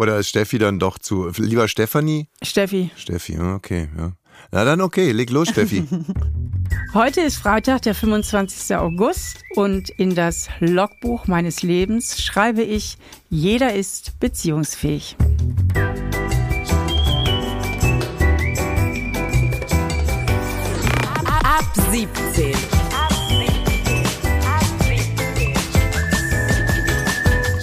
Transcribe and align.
Oder 0.00 0.16
ist 0.16 0.30
Steffi 0.30 0.56
dann 0.56 0.78
doch 0.78 0.98
zu. 0.98 1.30
Lieber 1.36 1.68
Stefanie? 1.68 2.26
Steffi. 2.40 2.90
Steffi, 2.96 3.38
okay, 3.38 3.90
ja. 3.98 4.12
Na 4.50 4.64
dann 4.64 4.80
okay, 4.80 5.12
leg 5.12 5.28
los, 5.28 5.48
Steffi. 5.50 5.86
Heute 6.94 7.20
ist 7.20 7.36
Freitag, 7.36 7.82
der 7.82 7.94
25. 7.94 8.76
August 8.78 9.44
und 9.56 9.90
in 9.90 10.14
das 10.14 10.48
Logbuch 10.60 11.26
meines 11.26 11.62
Lebens 11.62 12.22
schreibe 12.22 12.62
ich, 12.62 12.96
jeder 13.28 13.74
ist 13.74 14.18
beziehungsfähig. 14.20 15.18
Ab 21.26 21.74
17. 21.92 22.54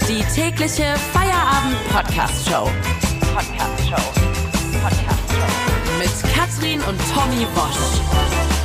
Die 0.08 0.22
tägliche 0.36 0.94
Feierabend-Podcast-Show. 1.88 2.68
Podcast-Show. 3.34 3.96
Podcast-Show. 4.82 5.98
Mit 5.98 6.34
Katrin 6.34 6.80
und 6.82 6.98
Tommy 7.14 7.46
Wosch. 7.54 8.57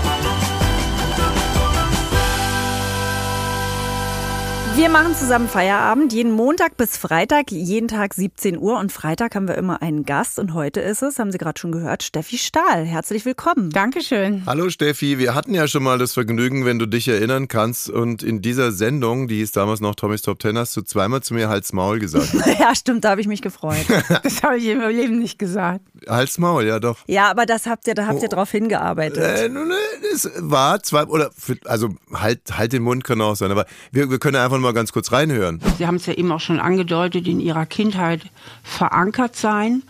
Wir 4.75 4.89
machen 4.89 5.15
zusammen 5.15 5.47
Feierabend, 5.47 6.13
jeden 6.13 6.31
Montag 6.31 6.77
bis 6.77 6.97
Freitag, 6.97 7.51
jeden 7.51 7.87
Tag 7.87 8.15
17 8.15 8.57
Uhr. 8.57 8.79
Und 8.79 8.91
Freitag 8.91 9.35
haben 9.35 9.47
wir 9.47 9.53
immer 9.53 9.83
einen 9.83 10.03
Gast. 10.03 10.39
Und 10.39 10.55
heute 10.55 10.79
ist 10.79 11.03
es, 11.03 11.19
haben 11.19 11.31
Sie 11.31 11.37
gerade 11.37 11.59
schon 11.59 11.71
gehört, 11.71 12.01
Steffi 12.01 12.39
Stahl. 12.39 12.83
Herzlich 12.83 13.23
willkommen. 13.23 13.69
Dankeschön. 13.69 14.41
Hallo 14.47 14.71
Steffi, 14.71 15.19
wir 15.19 15.35
hatten 15.35 15.53
ja 15.53 15.67
schon 15.67 15.83
mal 15.83 15.99
das 15.99 16.13
Vergnügen, 16.15 16.65
wenn 16.65 16.79
du 16.79 16.87
dich 16.87 17.07
erinnern 17.07 17.47
kannst. 17.47 17.87
Und 17.87 18.23
in 18.23 18.41
dieser 18.41 18.71
Sendung, 18.71 19.27
die 19.27 19.35
hieß 19.37 19.51
damals 19.51 19.79
noch 19.79 19.93
Tommy's 19.93 20.23
Top 20.23 20.39
Ten, 20.39 20.57
hast 20.57 20.75
du 20.75 20.81
zweimal 20.81 21.21
zu 21.21 21.35
mir 21.35 21.49
Hals 21.49 21.71
Maul 21.71 21.99
gesagt. 21.99 22.33
Ja, 22.59 22.73
stimmt, 22.75 23.03
da 23.03 23.11
habe 23.11 23.21
ich 23.21 23.27
mich 23.27 23.41
gefreut. 23.43 23.85
Das 24.23 24.41
habe 24.41 24.57
ich 24.57 24.65
im 24.65 24.79
Leben 24.79 25.19
nicht 25.19 25.37
gesagt. 25.37 25.81
Hals 26.07 26.39
Maul, 26.39 26.65
ja 26.65 26.79
doch. 26.79 26.97
Ja, 27.07 27.29
aber 27.29 27.45
das 27.45 27.67
habt 27.67 27.87
ihr, 27.87 27.93
da 27.93 28.07
habt 28.07 28.23
ihr 28.23 28.29
drauf 28.29 28.49
hingearbeitet. 28.49 29.17
Äh, 29.17 29.49
nun, 29.49 29.69
äh, 29.69 29.75
es 30.13 30.31
war 30.37 30.81
zwei, 30.81 31.03
oder, 31.03 31.29
also 31.65 31.89
halt, 32.13 32.57
halt 32.57 32.73
den 32.73 32.83
Mund 32.83 33.03
kann 33.03 33.21
auch 33.21 33.35
sein, 33.35 33.51
aber 33.51 33.65
wir, 33.91 34.09
wir 34.09 34.17
können 34.17 34.37
einfach 34.37 34.62
mal 34.63 34.73
ganz 34.73 34.91
kurz 34.91 35.11
reinhören. 35.11 35.61
Sie 35.77 35.85
haben 35.87 35.95
es 35.95 36.05
ja 36.05 36.13
eben 36.13 36.31
auch 36.31 36.39
schon 36.39 36.59
angedeutet, 36.59 37.27
in 37.27 37.39
Ihrer 37.39 37.65
Kindheit 37.65 38.21
verankert 38.63 39.35
sein 39.35 39.83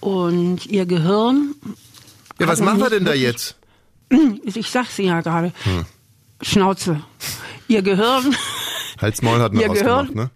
und 0.00 0.66
Ihr 0.66 0.86
Gehirn. 0.86 1.54
Ja, 2.38 2.48
was 2.48 2.60
machen 2.60 2.80
wir 2.80 2.90
denn 2.90 3.04
da 3.04 3.14
jetzt? 3.14 3.56
Ich 4.44 4.70
sag's 4.70 4.98
Ihnen 4.98 5.08
ja 5.08 5.20
gerade. 5.22 5.52
Schnauze. 6.40 7.00
Ihr 7.68 7.82
Gehirn, 7.82 8.36
Hals 9.00 9.22
Maul 9.22 9.40
hat 9.40 9.52
man 9.52 9.62
Ihr 9.62 9.68
Gehirn. 9.68 10.10
ne? 10.14 10.30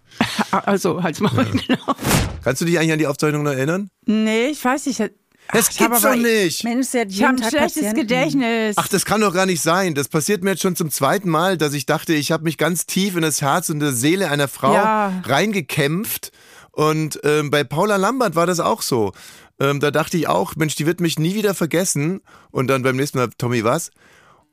also 0.51 1.01
Hals 1.01 1.19
Maul, 1.21 1.45
genau. 1.45 1.95
Kannst 2.43 2.61
du 2.61 2.65
dich 2.65 2.77
eigentlich 2.77 2.91
an 2.91 2.99
die 2.99 3.07
Aufzeichnung 3.07 3.43
noch 3.43 3.51
erinnern? 3.51 3.89
Nee, 4.05 4.47
ich 4.47 4.63
weiß 4.63 4.87
nicht. 4.87 5.01
Das 5.51 5.67
hab 5.69 5.77
gibt's 5.77 6.01
doch 6.01 6.15
nicht. 6.15 6.63
Mensch, 6.63 6.87
sie 6.87 6.99
hat 6.99 7.07
Ich 7.09 7.23
habe 7.23 7.33
ein 7.33 7.37
Tag 7.41 7.49
schlechtes 7.49 7.73
Patienten. 7.75 7.99
Gedächtnis. 8.01 8.75
Ach, 8.77 8.87
das 8.87 9.05
kann 9.05 9.21
doch 9.21 9.33
gar 9.33 9.45
nicht 9.45 9.61
sein. 9.61 9.95
Das 9.95 10.07
passiert 10.07 10.43
mir 10.43 10.51
jetzt 10.51 10.61
schon 10.61 10.75
zum 10.75 10.91
zweiten 10.91 11.29
Mal, 11.29 11.57
dass 11.57 11.73
ich 11.73 11.85
dachte, 11.85 12.13
ich 12.13 12.31
habe 12.31 12.43
mich 12.43 12.57
ganz 12.57 12.85
tief 12.85 13.15
in 13.15 13.21
das 13.23 13.41
Herz 13.41 13.69
und 13.69 13.79
die 13.79 13.91
Seele 13.91 14.29
einer 14.29 14.47
Frau 14.47 14.73
Ja. 14.73 15.21
reingekämpft. 15.25 16.31
Und 16.71 17.19
ähm, 17.23 17.49
bei 17.49 17.63
Paula 17.63 17.95
Lambert 17.95 18.35
war 18.35 18.45
das 18.45 18.59
auch 18.59 18.81
so. 18.81 19.11
Ähm, 19.59 19.79
da 19.79 19.91
dachte 19.91 20.17
ich 20.17 20.27
auch, 20.27 20.55
Mensch, 20.55 20.75
die 20.75 20.85
wird 20.85 21.01
mich 21.01 21.19
nie 21.19 21.35
wieder 21.35 21.53
vergessen. 21.55 22.21
Und 22.51 22.67
dann 22.67 22.83
beim 22.83 22.95
nächsten 22.95 23.17
Mal, 23.17 23.29
Tommy, 23.37 23.63
was? 23.63 23.91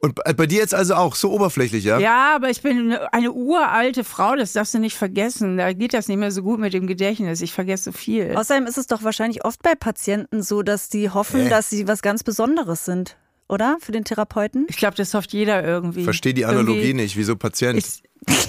Und 0.01 0.15
bei- 0.37 0.47
dir 0.47 0.59
jetzt 0.59 0.75
also 0.75 0.95
auch 0.95 1.15
so 1.17 1.33
oberflächlich, 1.33 1.83
ja? 1.85 1.99
Ja, 1.99 2.37
aber 2.37 2.51
ich 2.51 2.61
bin 2.63 2.93
eine- 3.13 3.33
uralte 3.33 4.05
Frau, 4.05 4.37
das 4.37 4.53
darfst 4.53 4.75
du 4.75 4.79
nicht 4.79 4.97
vergessen. 4.97 5.57
Da 5.57 5.73
geht 5.73 5.95
das 5.95 6.07
nicht 6.09 6.19
mehr 6.19 6.31
so 6.31 6.43
gut 6.43 6.61
mit 6.61 6.75
dem 6.75 6.87
Gedächtnis. 6.87 7.41
Ich 7.41 7.53
vergesse 7.53 7.85
so 7.85 7.93
viel. 7.93 8.35
Außerdem 8.37 8.67
ist 8.67 8.77
es 8.79 8.87
doch 8.87 9.03
wahrscheinlich 9.03 9.45
oft 9.45 9.63
bei 9.63 9.75
Patienten 9.75 10.43
so, 10.43 10.63
dass 10.63 10.89
die 10.91 11.11
hoffen, 11.11 11.47
Äh. 11.47 11.49
dass 11.49 11.71
sie 11.71 11.89
was 11.89 12.03
ganz 12.03 12.23
Besonderes 12.23 12.85
sind. 12.85 13.17
Oder? 13.49 13.79
Für 13.81 13.93
den 13.93 14.05
Therapeuten? 14.05 14.67
Ich 14.69 14.77
glaube, 14.77 14.97
das 14.97 15.15
hofft 15.15 15.33
jeder 15.33 15.65
irgendwie. 15.65 16.05
Verstehe 16.05 16.35
die 16.35 16.45
Analogie 16.45 16.73
Irgendwie 16.79 16.95
nicht. 17.03 17.17
Wieso 17.17 17.37
Patient? 17.37 17.83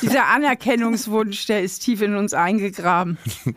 Dieser 0.00 0.26
Anerkennungswunsch, 0.28 1.46
der 1.46 1.62
ist 1.62 1.80
tief 1.80 2.02
in 2.02 2.16
uns 2.16 2.34
eingegraben. 2.34 3.18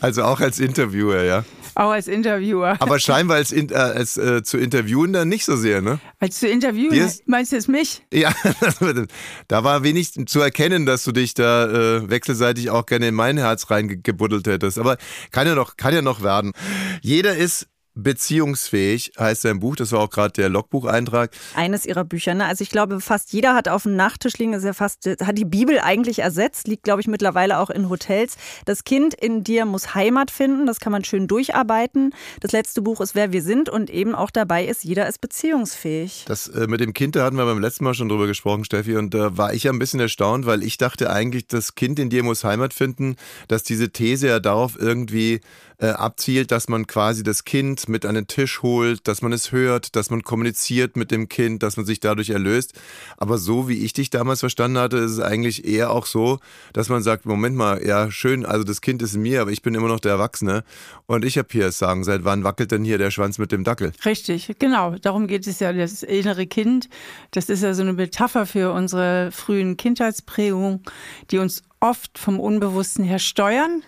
Also 0.00 0.22
auch 0.24 0.40
als 0.40 0.58
Interviewer, 0.58 1.22
ja. 1.22 1.44
Auch 1.76 1.90
als 1.90 2.08
Interviewer. 2.08 2.76
Aber 2.80 2.98
scheinbar 2.98 3.36
als, 3.36 3.52
in, 3.52 3.68
äh, 3.68 3.74
als 3.74 4.16
äh, 4.16 4.42
zu 4.42 4.56
interviewen 4.56 5.12
dann 5.12 5.28
nicht 5.28 5.44
so 5.44 5.56
sehr, 5.56 5.82
ne? 5.82 6.00
Als 6.18 6.40
zu 6.40 6.48
interviewen, 6.48 6.96
ist- 6.96 7.28
meinst 7.28 7.52
du 7.52 7.56
es 7.56 7.68
mich? 7.68 8.02
Ja, 8.10 8.32
da 9.48 9.62
war 9.62 9.82
wenig 9.82 10.12
zu 10.26 10.40
erkennen, 10.40 10.86
dass 10.86 11.04
du 11.04 11.12
dich 11.12 11.34
da 11.34 11.66
äh, 11.98 12.08
wechselseitig 12.10 12.70
auch 12.70 12.86
gerne 12.86 13.08
in 13.08 13.14
mein 13.14 13.36
Herz 13.36 13.70
reingebuddelt 13.70 14.46
hättest. 14.46 14.78
Aber 14.78 14.96
kann 15.32 15.46
ja 15.46 15.54
noch, 15.54 15.76
kann 15.76 15.92
ja 15.94 16.00
noch 16.02 16.22
werden. 16.22 16.52
Jeder 17.02 17.36
ist 17.36 17.68
beziehungsfähig, 17.96 19.12
heißt 19.18 19.42
sein 19.42 19.58
Buch. 19.58 19.74
Das 19.74 19.90
war 19.90 20.00
auch 20.00 20.10
gerade 20.10 20.32
der 20.32 20.48
Logbucheintrag. 20.48 21.30
Eines 21.54 21.86
ihrer 21.86 22.04
Bücher. 22.04 22.34
Ne? 22.34 22.44
Also 22.44 22.62
ich 22.62 22.70
glaube, 22.70 23.00
fast 23.00 23.32
jeder 23.32 23.54
hat 23.54 23.68
auf 23.68 23.84
dem 23.84 23.96
Nachttisch 23.96 24.36
liegen, 24.38 24.52
ist 24.52 24.64
ja 24.64 24.74
fast, 24.74 25.06
hat 25.06 25.38
die 25.38 25.44
Bibel 25.44 25.80
eigentlich 25.80 26.20
ersetzt, 26.20 26.68
liegt, 26.68 26.84
glaube 26.84 27.00
ich, 27.00 27.08
mittlerweile 27.08 27.58
auch 27.58 27.70
in 27.70 27.88
Hotels. 27.88 28.36
Das 28.66 28.84
Kind 28.84 29.14
in 29.14 29.42
dir 29.42 29.64
muss 29.64 29.94
Heimat 29.94 30.30
finden, 30.30 30.66
das 30.66 30.78
kann 30.78 30.92
man 30.92 31.04
schön 31.04 31.26
durcharbeiten. 31.26 32.14
Das 32.40 32.52
letzte 32.52 32.82
Buch 32.82 33.00
ist 33.00 33.14
Wer 33.14 33.32
wir 33.32 33.42
sind 33.42 33.68
und 33.70 33.88
eben 33.88 34.14
auch 34.14 34.30
dabei 34.30 34.66
ist, 34.66 34.84
jeder 34.84 35.08
ist 35.08 35.20
beziehungsfähig. 35.20 36.24
Das 36.28 36.48
äh, 36.48 36.66
mit 36.66 36.80
dem 36.80 36.92
Kind, 36.92 37.16
da 37.16 37.24
hatten 37.24 37.36
wir 37.36 37.46
beim 37.46 37.60
letzten 37.60 37.84
Mal 37.84 37.94
schon 37.94 38.10
drüber 38.10 38.26
gesprochen, 38.26 38.64
Steffi, 38.64 38.96
und 38.96 39.14
da 39.14 39.38
war 39.38 39.54
ich 39.54 39.64
ja 39.64 39.72
ein 39.72 39.78
bisschen 39.78 40.00
erstaunt, 40.00 40.44
weil 40.44 40.62
ich 40.62 40.76
dachte 40.76 41.10
eigentlich, 41.10 41.46
das 41.46 41.74
Kind 41.74 41.98
in 41.98 42.10
dir 42.10 42.22
muss 42.22 42.44
Heimat 42.44 42.74
finden, 42.74 43.16
dass 43.48 43.62
diese 43.62 43.90
These 43.90 44.28
ja 44.28 44.40
darauf 44.40 44.78
irgendwie 44.78 45.40
äh, 45.78 45.88
abzielt, 45.88 46.50
dass 46.50 46.68
man 46.68 46.86
quasi 46.86 47.22
das 47.22 47.44
Kind 47.44 47.88
mit 47.88 48.06
an 48.06 48.14
den 48.14 48.26
Tisch 48.26 48.62
holt, 48.62 49.06
dass 49.06 49.22
man 49.22 49.32
es 49.32 49.52
hört, 49.52 49.96
dass 49.96 50.10
man 50.10 50.22
kommuniziert 50.22 50.96
mit 50.96 51.10
dem 51.10 51.28
Kind, 51.28 51.62
dass 51.62 51.76
man 51.76 51.84
sich 51.84 52.00
dadurch 52.00 52.30
erlöst. 52.30 52.72
Aber 53.16 53.38
so 53.38 53.68
wie 53.68 53.84
ich 53.84 53.92
dich 53.92 54.10
damals 54.10 54.40
verstanden 54.40 54.78
hatte, 54.78 54.96
ist 54.98 55.12
es 55.12 55.20
eigentlich 55.20 55.66
eher 55.66 55.90
auch 55.90 56.06
so, 56.06 56.38
dass 56.72 56.88
man 56.88 57.02
sagt, 57.02 57.26
Moment 57.26 57.56
mal, 57.56 57.84
ja 57.86 58.10
schön, 58.10 58.46
also 58.46 58.64
das 58.64 58.80
Kind 58.80 59.02
ist 59.02 59.14
in 59.14 59.22
mir, 59.22 59.42
aber 59.42 59.50
ich 59.50 59.62
bin 59.62 59.74
immer 59.74 59.88
noch 59.88 60.00
der 60.00 60.12
Erwachsene 60.12 60.64
und 61.06 61.24
ich 61.24 61.38
habe 61.38 61.48
hier 61.50 61.64
das 61.64 61.78
Sagen, 61.78 62.04
seit 62.04 62.24
wann 62.24 62.44
wackelt 62.44 62.70
denn 62.72 62.84
hier 62.84 62.98
der 62.98 63.10
Schwanz 63.10 63.38
mit 63.38 63.52
dem 63.52 63.64
Dackel? 63.64 63.92
Richtig, 64.04 64.52
genau. 64.58 64.96
Darum 64.96 65.26
geht 65.26 65.46
es 65.46 65.60
ja, 65.60 65.72
das 65.72 66.02
innere 66.02 66.46
Kind. 66.46 66.88
Das 67.32 67.48
ist 67.48 67.62
ja 67.62 67.74
so 67.74 67.82
eine 67.82 67.92
Metapher 67.92 68.46
für 68.46 68.72
unsere 68.72 69.30
frühen 69.32 69.76
Kindheitsprägungen, 69.76 70.82
die 71.30 71.38
uns 71.38 71.62
oft 71.80 72.18
vom 72.18 72.40
Unbewussten 72.40 73.04
her 73.04 73.18
steuern. 73.18 73.82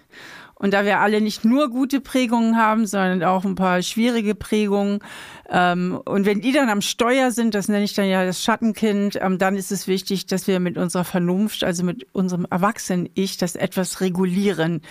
Und 0.58 0.74
da 0.74 0.84
wir 0.84 1.00
alle 1.00 1.20
nicht 1.20 1.44
nur 1.44 1.70
gute 1.70 2.00
Prägungen 2.00 2.56
haben, 2.56 2.86
sondern 2.86 3.22
auch 3.22 3.44
ein 3.44 3.54
paar 3.54 3.80
schwierige 3.82 4.34
Prägungen. 4.34 5.00
Ähm, 5.48 6.00
und 6.04 6.26
wenn 6.26 6.40
die 6.40 6.52
dann 6.52 6.68
am 6.68 6.80
Steuer 6.80 7.30
sind, 7.30 7.54
das 7.54 7.68
nenne 7.68 7.84
ich 7.84 7.94
dann 7.94 8.06
ja 8.06 8.24
das 8.24 8.42
Schattenkind, 8.42 9.18
ähm, 9.20 9.38
dann 9.38 9.56
ist 9.56 9.72
es 9.72 9.86
wichtig, 9.86 10.26
dass 10.26 10.46
wir 10.46 10.60
mit 10.60 10.76
unserer 10.76 11.04
Vernunft, 11.04 11.64
also 11.64 11.84
mit 11.84 12.06
unserem 12.12 12.46
Erwachsenen-Ich, 12.50 13.38
das 13.38 13.54
etwas 13.54 14.00
regulieren 14.00 14.82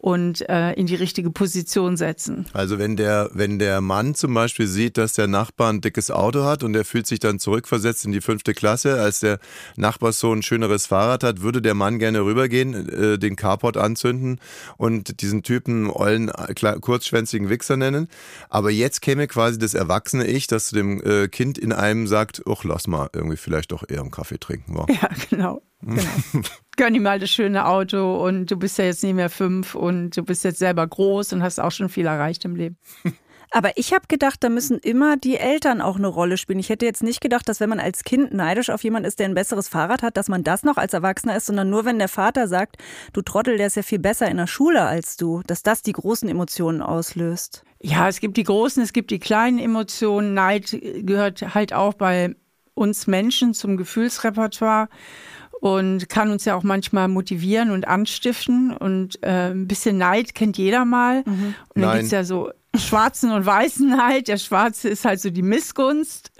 und 0.00 0.48
äh, 0.48 0.72
in 0.72 0.86
die 0.86 0.94
richtige 0.94 1.30
Position 1.30 1.98
setzen. 1.98 2.46
Also 2.54 2.78
wenn 2.78 2.96
der, 2.96 3.30
wenn 3.34 3.58
der 3.58 3.82
Mann 3.82 4.14
zum 4.14 4.32
Beispiel 4.32 4.66
sieht, 4.66 4.96
dass 4.96 5.12
der 5.12 5.26
Nachbar 5.26 5.70
ein 5.70 5.82
dickes 5.82 6.10
Auto 6.10 6.44
hat 6.44 6.62
und 6.62 6.74
er 6.74 6.86
fühlt 6.86 7.06
sich 7.06 7.20
dann 7.20 7.38
zurückversetzt 7.38 8.06
in 8.06 8.12
die 8.12 8.22
fünfte 8.22 8.54
Klasse, 8.54 9.00
als 9.00 9.20
der 9.20 9.38
Nachbarssohn 9.76 10.38
ein 10.38 10.42
schöneres 10.42 10.86
Fahrrad 10.86 11.22
hat, 11.22 11.42
würde 11.42 11.60
der 11.60 11.74
Mann 11.74 11.98
gerne 11.98 12.24
rübergehen, 12.24 12.88
äh, 12.88 13.18
den 13.18 13.36
Carport 13.36 13.76
anzünden 13.76 14.40
und 14.78 15.09
diesen 15.14 15.42
Typen 15.42 15.90
ollen, 15.90 16.28
äh, 16.28 16.54
kurzschwänzigen 16.80 17.48
Wichser 17.48 17.76
nennen. 17.76 18.08
Aber 18.48 18.70
jetzt 18.70 19.00
käme 19.02 19.26
quasi 19.26 19.58
das 19.58 19.74
erwachsene 19.74 20.26
Ich, 20.26 20.46
das 20.46 20.68
zu 20.68 20.74
dem 20.74 21.02
äh, 21.02 21.28
Kind 21.28 21.58
in 21.58 21.72
einem 21.72 22.06
sagt, 22.06 22.42
ach, 22.48 22.64
lass 22.64 22.86
mal 22.86 23.08
irgendwie 23.12 23.36
vielleicht 23.36 23.72
doch 23.72 23.84
eher 23.88 24.00
einen 24.00 24.10
Kaffee 24.10 24.38
trinken. 24.38 24.74
Wow. 24.74 24.86
Ja, 25.00 25.08
genau. 25.30 25.62
genau. 25.82 26.02
Gönn 26.76 26.94
ihm 26.94 27.02
mal 27.02 27.18
das 27.18 27.30
schöne 27.30 27.66
Auto 27.66 28.24
und 28.24 28.50
du 28.50 28.56
bist 28.56 28.78
ja 28.78 28.84
jetzt 28.84 29.02
nicht 29.02 29.14
mehr 29.14 29.30
fünf 29.30 29.74
und 29.74 30.16
du 30.16 30.22
bist 30.22 30.44
jetzt 30.44 30.58
selber 30.58 30.86
groß 30.86 31.32
und 31.32 31.42
hast 31.42 31.58
auch 31.58 31.72
schon 31.72 31.88
viel 31.88 32.06
erreicht 32.06 32.44
im 32.44 32.56
Leben. 32.56 32.76
Aber 33.52 33.76
ich 33.76 33.92
habe 33.92 34.06
gedacht, 34.06 34.44
da 34.44 34.48
müssen 34.48 34.78
immer 34.78 35.16
die 35.16 35.36
Eltern 35.36 35.80
auch 35.80 35.96
eine 35.96 36.06
Rolle 36.06 36.36
spielen. 36.36 36.60
Ich 36.60 36.68
hätte 36.68 36.86
jetzt 36.86 37.02
nicht 37.02 37.20
gedacht, 37.20 37.48
dass 37.48 37.58
wenn 37.58 37.68
man 37.68 37.80
als 37.80 38.04
Kind 38.04 38.32
neidisch 38.32 38.70
auf 38.70 38.84
jemanden 38.84 39.08
ist, 39.08 39.18
der 39.18 39.26
ein 39.26 39.34
besseres 39.34 39.68
Fahrrad 39.68 40.02
hat, 40.02 40.16
dass 40.16 40.28
man 40.28 40.44
das 40.44 40.62
noch 40.62 40.76
als 40.76 40.94
Erwachsener 40.94 41.36
ist, 41.36 41.46
sondern 41.46 41.68
nur 41.68 41.84
wenn 41.84 41.98
der 41.98 42.08
Vater 42.08 42.46
sagt, 42.46 42.76
du 43.12 43.22
Trottel, 43.22 43.56
der 43.56 43.66
ist 43.66 43.76
ja 43.76 43.82
viel 43.82 43.98
besser 43.98 44.30
in 44.30 44.36
der 44.36 44.46
Schule 44.46 44.82
als 44.82 45.16
du, 45.16 45.42
dass 45.46 45.64
das 45.64 45.82
die 45.82 45.92
großen 45.92 46.28
Emotionen 46.28 46.80
auslöst. 46.80 47.64
Ja, 47.82 48.08
es 48.08 48.20
gibt 48.20 48.36
die 48.36 48.44
großen, 48.44 48.82
es 48.84 48.92
gibt 48.92 49.10
die 49.10 49.18
kleinen 49.18 49.58
Emotionen. 49.58 50.32
Neid 50.34 50.78
gehört 50.80 51.54
halt 51.54 51.72
auch 51.72 51.94
bei 51.94 52.36
uns 52.74 53.08
Menschen 53.08 53.52
zum 53.52 53.76
Gefühlsrepertoire 53.76 54.88
und 55.60 56.08
kann 56.08 56.30
uns 56.30 56.44
ja 56.44 56.54
auch 56.54 56.62
manchmal 56.62 57.08
motivieren 57.08 57.70
und 57.70 57.88
anstiften. 57.88 58.76
Und 58.76 59.22
äh, 59.22 59.50
ein 59.50 59.66
bisschen 59.66 59.98
Neid 59.98 60.34
kennt 60.34 60.56
jeder 60.56 60.84
mal. 60.84 61.22
Und 61.26 61.54
dann 61.74 61.82
Nein. 61.82 61.98
gibt's 61.98 62.12
ja 62.12 62.22
so 62.22 62.50
schwarzen 62.76 63.32
und 63.32 63.46
weißen 63.46 63.88
Neid. 63.88 64.28
Der 64.28 64.38
schwarze 64.38 64.88
ist 64.88 65.04
halt 65.04 65.20
so 65.20 65.30
die 65.30 65.42
Missgunst. 65.42 66.30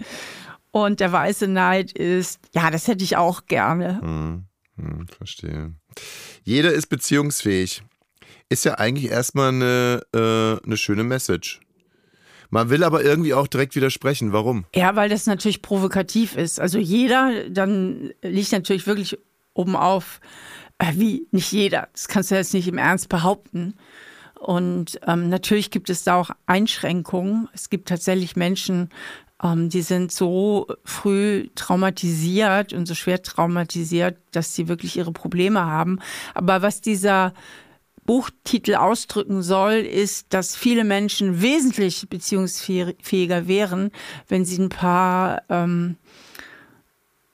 Und 0.71 1.01
der 1.01 1.11
weiße 1.11 1.47
Neid 1.47 1.91
ist, 1.91 2.39
ja, 2.53 2.71
das 2.71 2.87
hätte 2.87 3.03
ich 3.03 3.17
auch 3.17 3.45
gerne. 3.45 3.99
Hm, 4.01 4.45
hm, 4.77 5.07
verstehe. 5.07 5.75
Jeder 6.43 6.71
ist 6.71 6.87
beziehungsfähig. 6.87 7.83
Ist 8.47 8.65
ja 8.65 8.75
eigentlich 8.75 9.11
erstmal 9.11 9.49
eine, 9.49 10.01
äh, 10.13 10.65
eine 10.65 10.77
schöne 10.77 11.03
Message. 11.03 11.59
Man 12.49 12.69
will 12.69 12.83
aber 12.83 13.03
irgendwie 13.03 13.33
auch 13.33 13.47
direkt 13.47 13.75
widersprechen. 13.75 14.33
Warum? 14.33 14.65
Ja, 14.75 14.95
weil 14.95 15.09
das 15.09 15.25
natürlich 15.25 15.61
provokativ 15.61 16.35
ist. 16.35 16.59
Also 16.59 16.79
jeder, 16.79 17.49
dann 17.49 18.11
liegt 18.21 18.51
natürlich 18.51 18.87
wirklich 18.87 19.17
oben 19.53 19.75
auf, 19.75 20.19
äh, 20.77 20.91
wie 20.95 21.27
nicht 21.31 21.51
jeder. 21.51 21.87
Das 21.93 22.07
kannst 22.07 22.31
du 22.31 22.35
jetzt 22.35 22.53
nicht 22.53 22.67
im 22.67 22.77
Ernst 22.77 23.07
behaupten. 23.07 23.75
Und 24.41 24.99
ähm, 25.05 25.29
natürlich 25.29 25.69
gibt 25.69 25.91
es 25.91 26.03
da 26.03 26.15
auch 26.15 26.31
Einschränkungen. 26.47 27.47
Es 27.53 27.69
gibt 27.69 27.87
tatsächlich 27.87 28.35
Menschen, 28.35 28.89
ähm, 29.43 29.69
die 29.69 29.83
sind 29.83 30.11
so 30.11 30.65
früh 30.83 31.47
traumatisiert 31.53 32.73
und 32.73 32.87
so 32.87 32.95
schwer 32.95 33.21
traumatisiert, 33.21 34.17
dass 34.31 34.55
sie 34.55 34.67
wirklich 34.67 34.97
ihre 34.97 35.11
Probleme 35.11 35.63
haben. 35.63 35.99
Aber 36.33 36.63
was 36.63 36.81
dieser 36.81 37.33
Buchtitel 38.07 38.73
ausdrücken 38.73 39.43
soll, 39.43 39.73
ist, 39.73 40.33
dass 40.33 40.55
viele 40.55 40.85
Menschen 40.85 41.43
wesentlich 41.43 42.09
beziehungsfähiger 42.09 43.47
wären, 43.47 43.91
wenn 44.27 44.43
sie 44.43 44.59
ein 44.59 44.69
paar 44.69 45.43
ähm, 45.49 45.97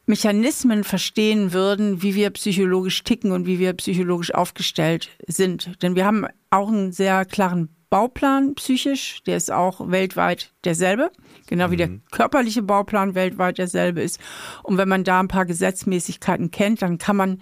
Mechanismen 0.07 0.83
verstehen 0.83 1.53
würden, 1.53 2.01
wie 2.01 2.15
wir 2.15 2.29
psychologisch 2.31 3.03
ticken 3.03 3.31
und 3.31 3.45
wie 3.45 3.59
wir 3.59 3.73
psychologisch 3.73 4.33
aufgestellt 4.33 5.09
sind. 5.27 5.81
Denn 5.83 5.95
wir 5.95 6.05
haben 6.05 6.25
auch 6.49 6.69
einen 6.69 6.93
sehr 6.93 7.25
klaren 7.25 7.69
Bauplan 7.89 8.55
psychisch, 8.55 9.21
der 9.25 9.37
ist 9.37 9.51
auch 9.51 9.89
weltweit 9.89 10.53
derselbe, 10.65 11.11
genau 11.47 11.71
wie 11.71 11.77
der 11.77 11.87
mhm. 11.87 12.01
körperliche 12.11 12.61
Bauplan 12.61 13.15
weltweit 13.15 13.57
derselbe 13.57 14.01
ist. 14.01 14.19
Und 14.63 14.77
wenn 14.77 14.89
man 14.89 15.03
da 15.03 15.19
ein 15.19 15.29
paar 15.29 15.45
Gesetzmäßigkeiten 15.45 16.51
kennt, 16.51 16.81
dann 16.81 16.97
kann 16.97 17.15
man 17.15 17.41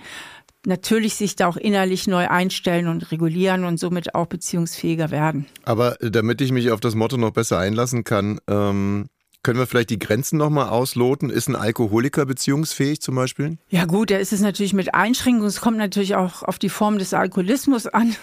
natürlich 0.65 1.15
sich 1.15 1.35
da 1.35 1.47
auch 1.47 1.57
innerlich 1.57 2.07
neu 2.07 2.27
einstellen 2.27 2.87
und 2.87 3.11
regulieren 3.11 3.63
und 3.63 3.79
somit 3.79 4.15
auch 4.15 4.27
beziehungsfähiger 4.27 5.11
werden. 5.11 5.45
Aber 5.63 5.97
damit 6.01 6.41
ich 6.41 6.51
mich 6.51 6.71
auf 6.71 6.79
das 6.79 6.95
Motto 6.95 7.17
noch 7.17 7.31
besser 7.31 7.57
einlassen 7.59 8.03
kann, 8.03 8.39
ähm, 8.47 9.07
können 9.45 9.59
wir 9.59 9.67
vielleicht 9.67 9.91
die 9.91 9.99
Grenzen 9.99 10.39
nochmal 10.39 10.69
ausloten? 10.69 11.29
Ist 11.29 11.47
ein 11.47 11.55
Alkoholiker 11.55 12.25
beziehungsfähig 12.25 12.99
zum 12.99 13.13
Beispiel? 13.13 13.59
Ja 13.69 13.85
gut, 13.85 14.09
da 14.09 14.17
ist 14.17 14.33
es 14.33 14.41
natürlich 14.41 14.73
mit 14.73 14.95
Einschränkungen. 14.95 15.47
Es 15.47 15.61
kommt 15.61 15.77
natürlich 15.77 16.15
auch 16.15 16.41
auf 16.41 16.57
die 16.57 16.69
Form 16.69 16.97
des 16.97 17.13
Alkoholismus 17.13 17.85
an. 17.85 18.15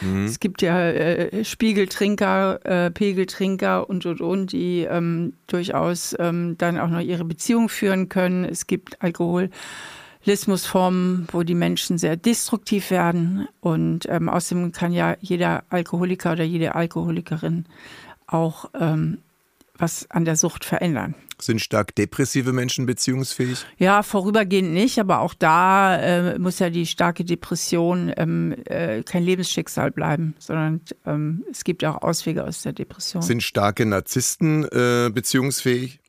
Mhm. 0.00 0.24
Es 0.24 0.40
gibt 0.40 0.62
ja 0.62 0.90
äh, 0.90 1.44
Spiegeltrinker, 1.44 2.66
äh, 2.66 2.90
Pegeltrinker 2.90 3.88
und 3.88 4.04
und 4.04 4.20
und, 4.20 4.50
die 4.50 4.80
ähm, 4.80 5.34
durchaus 5.46 6.16
ähm, 6.18 6.56
dann 6.58 6.80
auch 6.80 6.88
noch 6.88 6.98
ihre 6.98 7.24
Beziehung 7.24 7.68
führen 7.68 8.08
können. 8.08 8.44
Es 8.44 8.66
gibt 8.66 9.00
Alkoholismusformen, 9.00 11.28
wo 11.30 11.44
die 11.44 11.54
Menschen 11.54 11.98
sehr 11.98 12.16
destruktiv 12.16 12.90
werden. 12.90 13.46
Und 13.60 14.08
ähm, 14.08 14.28
außerdem 14.28 14.72
kann 14.72 14.92
ja 14.92 15.16
jeder 15.20 15.62
Alkoholiker 15.68 16.32
oder 16.32 16.42
jede 16.42 16.74
Alkoholikerin 16.74 17.66
auch 18.26 18.70
ähm, 18.80 19.18
was 19.78 20.08
an 20.10 20.24
der 20.24 20.36
Sucht 20.36 20.64
verändern. 20.64 21.14
Sind 21.40 21.60
stark 21.60 21.94
depressive 21.96 22.52
Menschen 22.52 22.86
beziehungsfähig? 22.86 23.66
Ja, 23.76 24.02
vorübergehend 24.04 24.72
nicht, 24.72 25.00
aber 25.00 25.20
auch 25.20 25.34
da 25.34 25.96
äh, 25.96 26.38
muss 26.38 26.60
ja 26.60 26.70
die 26.70 26.86
starke 26.86 27.24
Depression 27.24 28.12
ähm, 28.16 28.54
äh, 28.66 29.02
kein 29.02 29.24
Lebensschicksal 29.24 29.90
bleiben, 29.90 30.34
sondern 30.38 30.80
ähm, 31.06 31.44
es 31.50 31.64
gibt 31.64 31.84
auch 31.84 32.02
Auswege 32.02 32.44
aus 32.44 32.62
der 32.62 32.72
Depression. 32.72 33.22
Sind 33.22 33.42
starke 33.42 33.84
Narzissten 33.84 34.64
äh, 34.64 35.10
beziehungsfähig? 35.12 36.00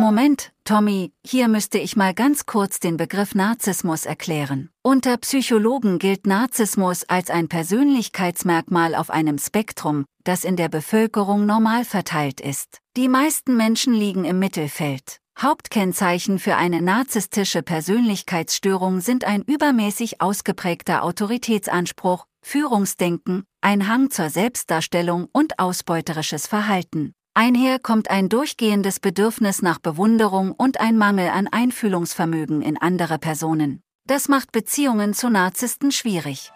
Moment, 0.00 0.50
Tommy, 0.64 1.12
hier 1.26 1.46
müsste 1.46 1.76
ich 1.76 1.94
mal 1.94 2.14
ganz 2.14 2.46
kurz 2.46 2.80
den 2.80 2.96
Begriff 2.96 3.34
Narzissmus 3.34 4.06
erklären. 4.06 4.70
Unter 4.82 5.18
Psychologen 5.18 5.98
gilt 5.98 6.26
Narzissmus 6.26 7.04
als 7.04 7.28
ein 7.28 7.48
Persönlichkeitsmerkmal 7.48 8.94
auf 8.94 9.10
einem 9.10 9.36
Spektrum, 9.36 10.06
das 10.24 10.44
in 10.44 10.56
der 10.56 10.70
Bevölkerung 10.70 11.44
normal 11.44 11.84
verteilt 11.84 12.40
ist. 12.40 12.78
Die 12.96 13.08
meisten 13.08 13.58
Menschen 13.58 13.92
liegen 13.92 14.24
im 14.24 14.38
Mittelfeld. 14.38 15.18
Hauptkennzeichen 15.38 16.38
für 16.38 16.56
eine 16.56 16.80
narzisstische 16.80 17.62
Persönlichkeitsstörung 17.62 19.00
sind 19.00 19.24
ein 19.24 19.42
übermäßig 19.42 20.22
ausgeprägter 20.22 21.04
Autoritätsanspruch, 21.04 22.24
Führungsdenken, 22.40 23.44
ein 23.60 23.86
Hang 23.86 24.08
zur 24.08 24.30
Selbstdarstellung 24.30 25.28
und 25.30 25.58
ausbeuterisches 25.58 26.46
Verhalten. 26.46 27.12
Einher 27.34 27.78
kommt 27.78 28.10
ein 28.10 28.28
durchgehendes 28.28 28.98
Bedürfnis 28.98 29.62
nach 29.62 29.78
Bewunderung 29.78 30.52
und 30.52 30.80
ein 30.80 30.98
Mangel 30.98 31.28
an 31.28 31.46
Einfühlungsvermögen 31.46 32.60
in 32.60 32.76
andere 32.76 33.18
Personen. 33.18 33.82
Das 34.06 34.28
macht 34.28 34.50
Beziehungen 34.50 35.14
zu 35.14 35.30
Narzissten 35.30 35.92
schwierig. 35.92 36.50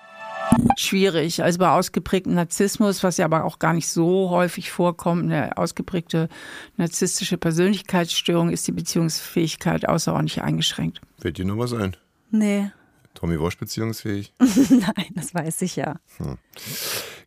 Schwierig. 0.76 1.43
Also 1.44 1.61
bei 1.61 1.71
ausgeprägtem 1.71 2.35
Narzissmus, 2.35 3.05
was 3.05 3.19
ja 3.19 3.25
aber 3.25 3.44
auch 3.44 3.61
gar 3.61 3.73
nicht 3.73 3.88
so 3.88 4.31
häufig 4.31 4.73
vorkommt, 4.73 5.25
eine 5.25 5.56
ausgeprägte 5.56 6.29
narzisstische 6.76 7.38
Persönlichkeitsstörung, 7.38 8.50
ist 8.50 8.67
die 8.67 8.73
Beziehungsfähigkeit 8.73 9.88
außerordentlich 9.88 10.43
eingeschränkt. 10.43 11.00
Fällt 11.19 11.38
dir 11.38 11.44
nur 11.44 11.59
was 11.59 11.73
ein? 11.73 11.97
Nee. 12.31 12.73
Tommy 13.15 13.38
Wosch 13.38 13.56
beziehungsfähig? 13.56 14.35
Nein, 14.41 15.06
das 15.15 15.32
weiß 15.32 15.62
ich 15.62 15.76
ja. 15.76 15.97
Hm. 16.19 16.37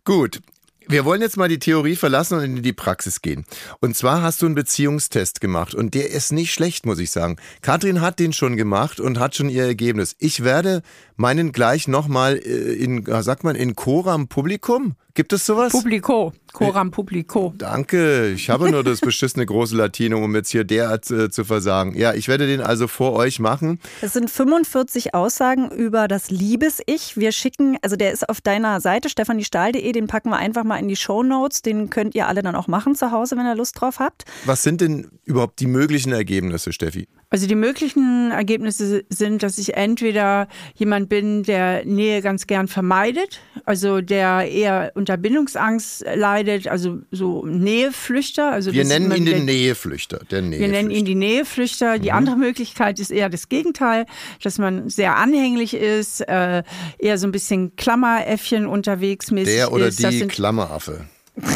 Gut, 0.04 0.42
wir 0.88 1.06
wollen 1.06 1.22
jetzt 1.22 1.38
mal 1.38 1.50
die 1.50 1.60
Theorie 1.60 1.96
verlassen 1.96 2.38
und 2.38 2.44
in 2.44 2.64
die 2.64 2.74
Praxis 2.74 3.22
gehen. 3.22 3.46
Und 3.80 3.96
zwar 3.96 4.22
hast 4.22 4.42
du 4.42 4.46
einen 4.46 4.56
Beziehungstest 4.56 5.42
gemacht 5.42 5.76
und 5.76 5.94
der 5.94 6.12
ist 6.12 6.32
nicht 6.32 6.54
schlecht, 6.54 6.86
muss 6.86 7.00
ich 7.00 7.12
sagen. 7.12 7.38
Katrin 7.62 8.02
hat 8.02 8.20
den 8.20 8.34
schon 8.34 8.58
gemacht 8.58 9.00
und 9.00 9.20
hat 9.20 9.36
schon 9.36 9.50
ihr 9.50 9.64
Ergebnis. 9.64 10.16
Ich 10.20 10.44
werde 10.44 10.82
meinen 11.16 11.52
gleich 11.52 11.88
nochmal 11.88 12.38
äh, 12.38 12.74
in, 12.74 13.06
sagt 13.22 13.44
man, 13.44 13.56
in 13.56 13.76
Coram 13.76 14.28
Publikum 14.28 14.96
Gibt 15.18 15.34
es 15.34 15.48
sowas? 15.48 15.72
Publico, 15.72 16.32
Coram 16.54 16.92
Publico. 16.92 17.52
Danke, 17.58 18.30
ich 18.30 18.52
habe 18.52 18.70
nur 18.70 18.84
das 18.84 19.00
beschissene 19.02 19.48
große 19.48 19.76
Latinum, 19.76 20.22
um 20.22 20.36
jetzt 20.36 20.52
hier 20.52 20.64
derart 20.64 21.10
äh, 21.10 21.32
zu 21.32 21.44
versagen. 21.44 21.98
Ja, 21.98 22.14
ich 22.14 22.28
werde 22.28 22.46
den 22.46 22.62
also 22.62 22.88
vor 22.88 23.14
euch 23.14 23.40
machen. 23.40 23.80
Es 24.04 24.14
sind 24.14 24.30
45 24.30 25.16
Aussagen 25.16 25.72
über 25.72 26.08
das 26.08 26.30
Liebes-Ich. 26.30 27.18
Wir 27.18 27.32
schicken, 27.32 27.80
also 27.82 27.96
der 27.96 28.12
ist 28.12 28.30
auf 28.30 28.42
deiner 28.42 28.80
Seite, 28.80 29.10
stefaniestahl.de, 29.10 29.92
den 29.92 30.06
packen 30.06 30.30
wir 30.30 30.38
einfach 30.38 30.64
mal 30.64 30.78
in 30.78 30.88
die 30.88 30.96
Show 30.96 31.24
Notes. 31.24 31.64
Den 31.64 31.90
könnt 31.90 32.14
ihr 32.14 32.28
alle 32.28 32.44
dann 32.44 32.56
auch 32.56 32.68
machen 32.68 32.94
zu 32.94 33.10
Hause, 33.10 33.38
wenn 33.38 33.48
ihr 33.48 33.56
Lust 33.56 33.82
drauf 33.82 33.98
habt. 33.98 34.26
Was 34.46 34.62
sind 34.62 34.82
denn 34.82 35.08
überhaupt 35.26 35.60
die 35.62 35.68
möglichen 35.68 36.12
Ergebnisse, 36.12 36.72
Steffi? 36.72 37.08
Also 37.30 37.46
die 37.46 37.56
möglichen 37.56 38.32
Ergebnisse 38.32 39.04
sind, 39.10 39.44
dass 39.44 39.58
ich 39.58 39.74
entweder 39.74 40.48
jemand 40.76 41.10
bin, 41.10 41.44
der 41.44 41.84
Nähe 41.84 42.22
ganz 42.22 42.48
gern 42.48 42.70
vermeidet, 42.70 43.42
also 43.66 44.00
der 44.00 44.50
eher 44.50 44.94
unter 44.96 45.18
Bindungsangst 45.18 46.06
leidet, 46.16 46.70
also 46.70 47.00
so 47.12 47.46
Näheflüchter. 47.46 48.54
Also 48.54 48.72
wir 48.72 48.86
nennen 48.86 49.12
ihn 49.12 49.26
den 49.26 49.44
Näheflüchter. 49.44 50.22
Der 50.32 50.42
Näheflüchter. 50.42 50.72
Wir 50.72 50.82
nennen 50.82 50.90
ihn 50.90 51.04
die 51.04 51.16
Näheflüchter. 51.16 52.00
Die 52.00 52.12
mhm. 52.12 52.16
andere 52.16 52.38
Möglichkeit 52.38 52.98
ist 52.98 53.12
eher 53.12 53.28
das 53.28 53.50
Gegenteil, 53.50 54.06
dass 54.42 54.58
man 54.58 54.90
sehr 54.90 55.18
anhänglich 55.18 55.74
ist, 55.74 56.22
äh, 56.22 56.64
eher 56.98 57.18
so 57.18 57.28
ein 57.28 57.34
bisschen 57.34 57.76
Klammeräffchen 57.76 58.66
unterwegs 58.66 59.32
mäßig 59.32 59.54
Der 59.54 59.74
oder 59.74 59.88
ist. 59.88 60.02
die 60.02 60.28
Klammeraffe. 60.28 61.06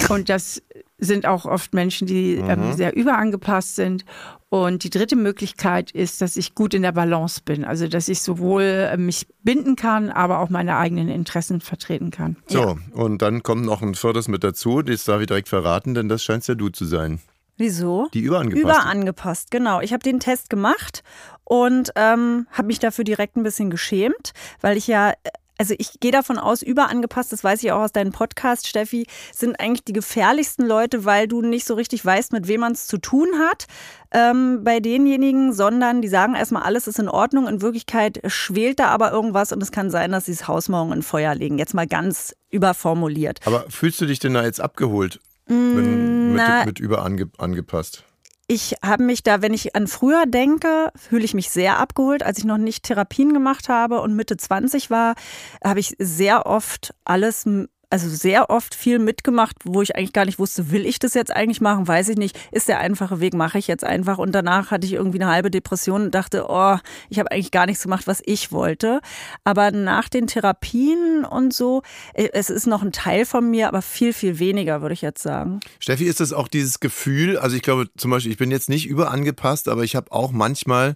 Und 0.09 0.27
das 0.27 0.61
sind 0.97 1.25
auch 1.25 1.45
oft 1.45 1.73
Menschen, 1.73 2.07
die 2.07 2.35
ähm, 2.35 2.67
mhm. 2.67 2.73
sehr 2.73 2.95
überangepasst 2.95 3.75
sind. 3.75 4.05
Und 4.51 4.83
die 4.83 4.89
dritte 4.89 5.15
Möglichkeit 5.15 5.91
ist, 5.91 6.21
dass 6.21 6.35
ich 6.35 6.55
gut 6.55 6.73
in 6.73 6.81
der 6.81 6.91
Balance 6.91 7.39
bin. 7.45 7.63
Also, 7.63 7.87
dass 7.87 8.09
ich 8.09 8.21
sowohl 8.21 8.63
äh, 8.63 8.97
mich 8.97 9.25
binden 9.43 9.77
kann, 9.77 10.09
aber 10.09 10.39
auch 10.39 10.49
meine 10.49 10.75
eigenen 10.75 11.07
Interessen 11.07 11.61
vertreten 11.61 12.11
kann. 12.11 12.35
So, 12.47 12.59
ja. 12.59 12.75
und 12.91 13.21
dann 13.21 13.43
kommt 13.43 13.63
noch 13.63 13.81
ein 13.81 13.95
viertes 13.95 14.27
mit 14.27 14.43
dazu. 14.43 14.81
Das 14.81 15.05
darf 15.05 15.21
ich 15.21 15.27
direkt 15.27 15.47
verraten, 15.47 15.93
denn 15.93 16.09
das 16.09 16.21
scheint 16.21 16.45
ja 16.47 16.55
du 16.55 16.67
zu 16.67 16.83
sein. 16.83 17.21
Wieso? 17.55 18.09
Die 18.13 18.19
überangepasst. 18.19 18.63
Überangepasst, 18.63 19.51
genau. 19.51 19.79
Ich 19.79 19.93
habe 19.93 20.03
den 20.03 20.19
Test 20.19 20.49
gemacht 20.49 21.01
und 21.45 21.91
ähm, 21.95 22.45
habe 22.51 22.67
mich 22.67 22.79
dafür 22.79 23.05
direkt 23.05 23.37
ein 23.37 23.43
bisschen 23.43 23.69
geschämt, 23.69 24.33
weil 24.59 24.75
ich 24.75 24.87
ja 24.87 25.11
äh, 25.11 25.15
also 25.61 25.75
ich 25.77 25.99
gehe 25.99 26.11
davon 26.11 26.39
aus, 26.39 26.63
überangepasst, 26.63 27.31
das 27.31 27.43
weiß 27.43 27.61
ich 27.61 27.71
auch 27.71 27.81
aus 27.81 27.91
deinem 27.91 28.11
Podcast, 28.11 28.67
Steffi, 28.67 29.05
sind 29.31 29.59
eigentlich 29.59 29.83
die 29.83 29.93
gefährlichsten 29.93 30.65
Leute, 30.65 31.05
weil 31.05 31.27
du 31.27 31.43
nicht 31.43 31.67
so 31.67 31.75
richtig 31.75 32.03
weißt, 32.03 32.33
mit 32.33 32.47
wem 32.47 32.61
man 32.61 32.71
es 32.71 32.87
zu 32.87 32.97
tun 32.97 33.27
hat 33.37 33.67
ähm, 34.11 34.63
bei 34.63 34.79
denjenigen, 34.79 35.53
sondern 35.53 36.01
die 36.01 36.07
sagen 36.07 36.33
erstmal, 36.33 36.63
alles 36.63 36.87
ist 36.87 36.97
in 36.97 37.07
Ordnung. 37.07 37.47
In 37.47 37.61
Wirklichkeit 37.61 38.21
schwelt 38.25 38.79
da 38.79 38.87
aber 38.87 39.11
irgendwas 39.11 39.51
und 39.51 39.61
es 39.61 39.71
kann 39.71 39.91
sein, 39.91 40.11
dass 40.11 40.25
sie 40.25 40.31
das 40.31 40.47
Haus 40.47 40.67
morgen 40.67 40.93
in 40.93 41.03
Feuer 41.03 41.35
legen. 41.35 41.59
Jetzt 41.59 41.75
mal 41.75 41.85
ganz 41.85 42.35
überformuliert. 42.49 43.41
Aber 43.45 43.65
fühlst 43.69 44.01
du 44.01 44.07
dich 44.07 44.17
denn 44.17 44.33
da 44.33 44.43
jetzt 44.43 44.61
abgeholt? 44.61 45.19
Wenn, 45.45 46.33
mit, 46.33 46.65
mit 46.65 46.79
überangepasst? 46.79 48.03
Ich 48.51 48.75
habe 48.83 49.03
mich 49.03 49.23
da, 49.23 49.41
wenn 49.41 49.53
ich 49.53 49.77
an 49.77 49.87
früher 49.87 50.25
denke, 50.25 50.91
fühle 50.97 51.23
ich 51.23 51.33
mich 51.33 51.49
sehr 51.49 51.79
abgeholt. 51.79 52.21
Als 52.21 52.37
ich 52.37 52.43
noch 52.43 52.57
nicht 52.57 52.83
Therapien 52.83 53.33
gemacht 53.33 53.69
habe 53.69 54.01
und 54.01 54.13
Mitte 54.13 54.35
20 54.35 54.89
war, 54.89 55.15
habe 55.63 55.79
ich 55.79 55.95
sehr 55.99 56.45
oft 56.45 56.93
alles 57.05 57.47
also 57.91 58.09
sehr 58.09 58.49
oft 58.49 58.73
viel 58.73 58.99
mitgemacht, 58.99 59.57
wo 59.65 59.81
ich 59.81 59.95
eigentlich 59.95 60.13
gar 60.13 60.25
nicht 60.25 60.39
wusste, 60.39 60.71
will 60.71 60.85
ich 60.85 60.97
das 60.97 61.13
jetzt 61.13 61.31
eigentlich 61.35 61.61
machen, 61.61 61.87
weiß 61.87 62.09
ich 62.09 62.17
nicht. 62.17 62.37
Ist 62.51 62.69
der 62.69 62.79
einfache 62.79 63.19
Weg, 63.19 63.33
mache 63.33 63.59
ich 63.59 63.67
jetzt 63.67 63.83
einfach. 63.83 64.17
Und 64.17 64.31
danach 64.31 64.71
hatte 64.71 64.87
ich 64.87 64.93
irgendwie 64.93 65.21
eine 65.21 65.31
halbe 65.31 65.51
Depression 65.51 66.03
und 66.03 66.15
dachte, 66.15 66.45
oh, 66.47 66.77
ich 67.09 67.19
habe 67.19 67.31
eigentlich 67.31 67.51
gar 67.51 67.65
nichts 67.65 67.83
gemacht, 67.83 68.07
was 68.07 68.21
ich 68.25 68.51
wollte. 68.51 69.01
Aber 69.43 69.71
nach 69.71 70.07
den 70.07 70.27
Therapien 70.27 71.25
und 71.25 71.53
so, 71.53 71.83
äh, 72.13 72.29
es 72.33 72.49
ist 72.49 72.65
noch 72.65 72.81
ein 72.81 72.93
Teil 72.93 73.25
von 73.25 73.49
mir, 73.49 73.67
aber 73.67 73.81
viel, 73.81 74.13
viel 74.13 74.39
weniger, 74.39 74.81
würde 74.81 74.93
ich 74.93 75.01
jetzt 75.01 75.21
sagen. 75.21 75.59
Steffi, 75.79 76.05
ist 76.05 76.21
das 76.21 76.31
auch 76.31 76.47
dieses 76.47 76.79
Gefühl, 76.79 77.37
also 77.37 77.55
ich 77.55 77.61
glaube 77.61 77.89
zum 77.97 78.11
Beispiel, 78.11 78.31
ich 78.31 78.37
bin 78.37 78.51
jetzt 78.51 78.69
nicht 78.69 78.87
überangepasst, 78.87 79.67
aber 79.67 79.83
ich 79.83 79.95
habe 79.95 80.11
auch 80.11 80.31
manchmal 80.31 80.95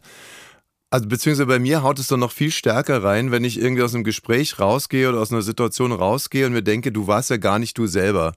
also 0.95 1.09
beziehungsweise 1.09 1.45
bei 1.45 1.59
mir 1.59 1.83
haut 1.83 1.99
es 1.99 2.07
dann 2.07 2.21
noch 2.21 2.31
viel 2.31 2.51
stärker 2.51 3.03
rein, 3.03 3.29
wenn 3.29 3.43
ich 3.43 3.59
irgendwie 3.59 3.83
aus 3.83 3.93
einem 3.93 4.05
Gespräch 4.05 4.59
rausgehe 4.61 5.09
oder 5.09 5.19
aus 5.19 5.29
einer 5.29 5.41
Situation 5.41 5.91
rausgehe 5.91 6.45
und 6.45 6.53
mir 6.53 6.63
denke, 6.63 6.93
du 6.93 7.05
warst 7.05 7.29
ja 7.29 7.35
gar 7.35 7.59
nicht 7.59 7.77
du 7.77 7.85
selber. 7.85 8.31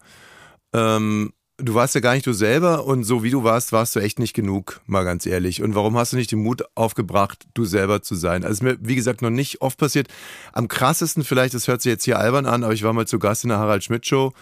Ähm, 0.72 1.32
du 1.58 1.74
warst 1.74 1.94
ja 1.94 2.00
gar 2.00 2.14
nicht 2.14 2.26
du 2.26 2.32
selber 2.32 2.84
und 2.84 3.04
so 3.04 3.22
wie 3.22 3.30
du 3.30 3.44
warst, 3.44 3.70
warst 3.70 3.94
du 3.94 4.00
echt 4.00 4.18
nicht 4.18 4.34
genug, 4.34 4.80
mal 4.86 5.04
ganz 5.04 5.24
ehrlich. 5.24 5.62
Und 5.62 5.76
warum 5.76 5.96
hast 5.96 6.14
du 6.14 6.16
nicht 6.16 6.32
den 6.32 6.42
Mut 6.42 6.64
aufgebracht, 6.74 7.46
du 7.54 7.64
selber 7.64 8.02
zu 8.02 8.16
sein? 8.16 8.42
Also 8.42 8.54
ist 8.54 8.62
mir, 8.64 8.76
wie 8.80 8.96
gesagt, 8.96 9.22
noch 9.22 9.30
nicht 9.30 9.62
oft 9.62 9.78
passiert. 9.78 10.08
Am 10.52 10.66
krassesten 10.66 11.22
vielleicht, 11.22 11.54
das 11.54 11.68
hört 11.68 11.80
sich 11.80 11.90
jetzt 11.90 12.06
hier 12.06 12.18
albern 12.18 12.46
an, 12.46 12.64
aber 12.64 12.72
ich 12.72 12.82
war 12.82 12.92
mal 12.92 13.06
zu 13.06 13.20
Gast 13.20 13.44
in 13.44 13.50
der 13.50 13.58
Harald 13.58 13.84
Schmidt 13.84 14.04
Show 14.04 14.32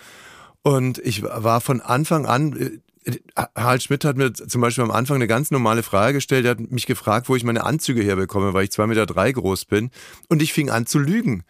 und 0.63 0.97
ich 1.01 1.23
war 1.23 1.61
von 1.61 1.83
Anfang 1.83 2.25
an, 2.25 2.57
äh, 2.57 2.71
Harald 3.55 3.83
Schmidt 3.83 4.05
hat 4.05 4.17
mir 4.17 4.33
zum 4.33 4.61
Beispiel 4.61 4.85
am 4.85 4.91
Anfang 4.91 5.17
eine 5.17 5.27
ganz 5.27 5.51
normale 5.51 5.83
Frage 5.83 6.15
gestellt. 6.15 6.45
Er 6.45 6.53
hat 6.53 6.61
mich 6.61 6.87
gefragt, 6.87 7.29
wo 7.29 7.37
ich 7.37 7.45
meine 7.45 7.65
Anzüge 7.65 8.03
herbekomme, 8.03 8.53
weil 8.53 8.65
ich 8.65 8.73
zwei 8.73 8.87
Meter 8.87 9.07
drei 9.07 9.31
groß 9.31 9.67
bin. 9.67 9.91
Und 10.29 10.43
ich 10.43 10.53
fing 10.53 10.71
an 10.71 10.87
zu 10.87 10.99
lügen. 10.99 11.45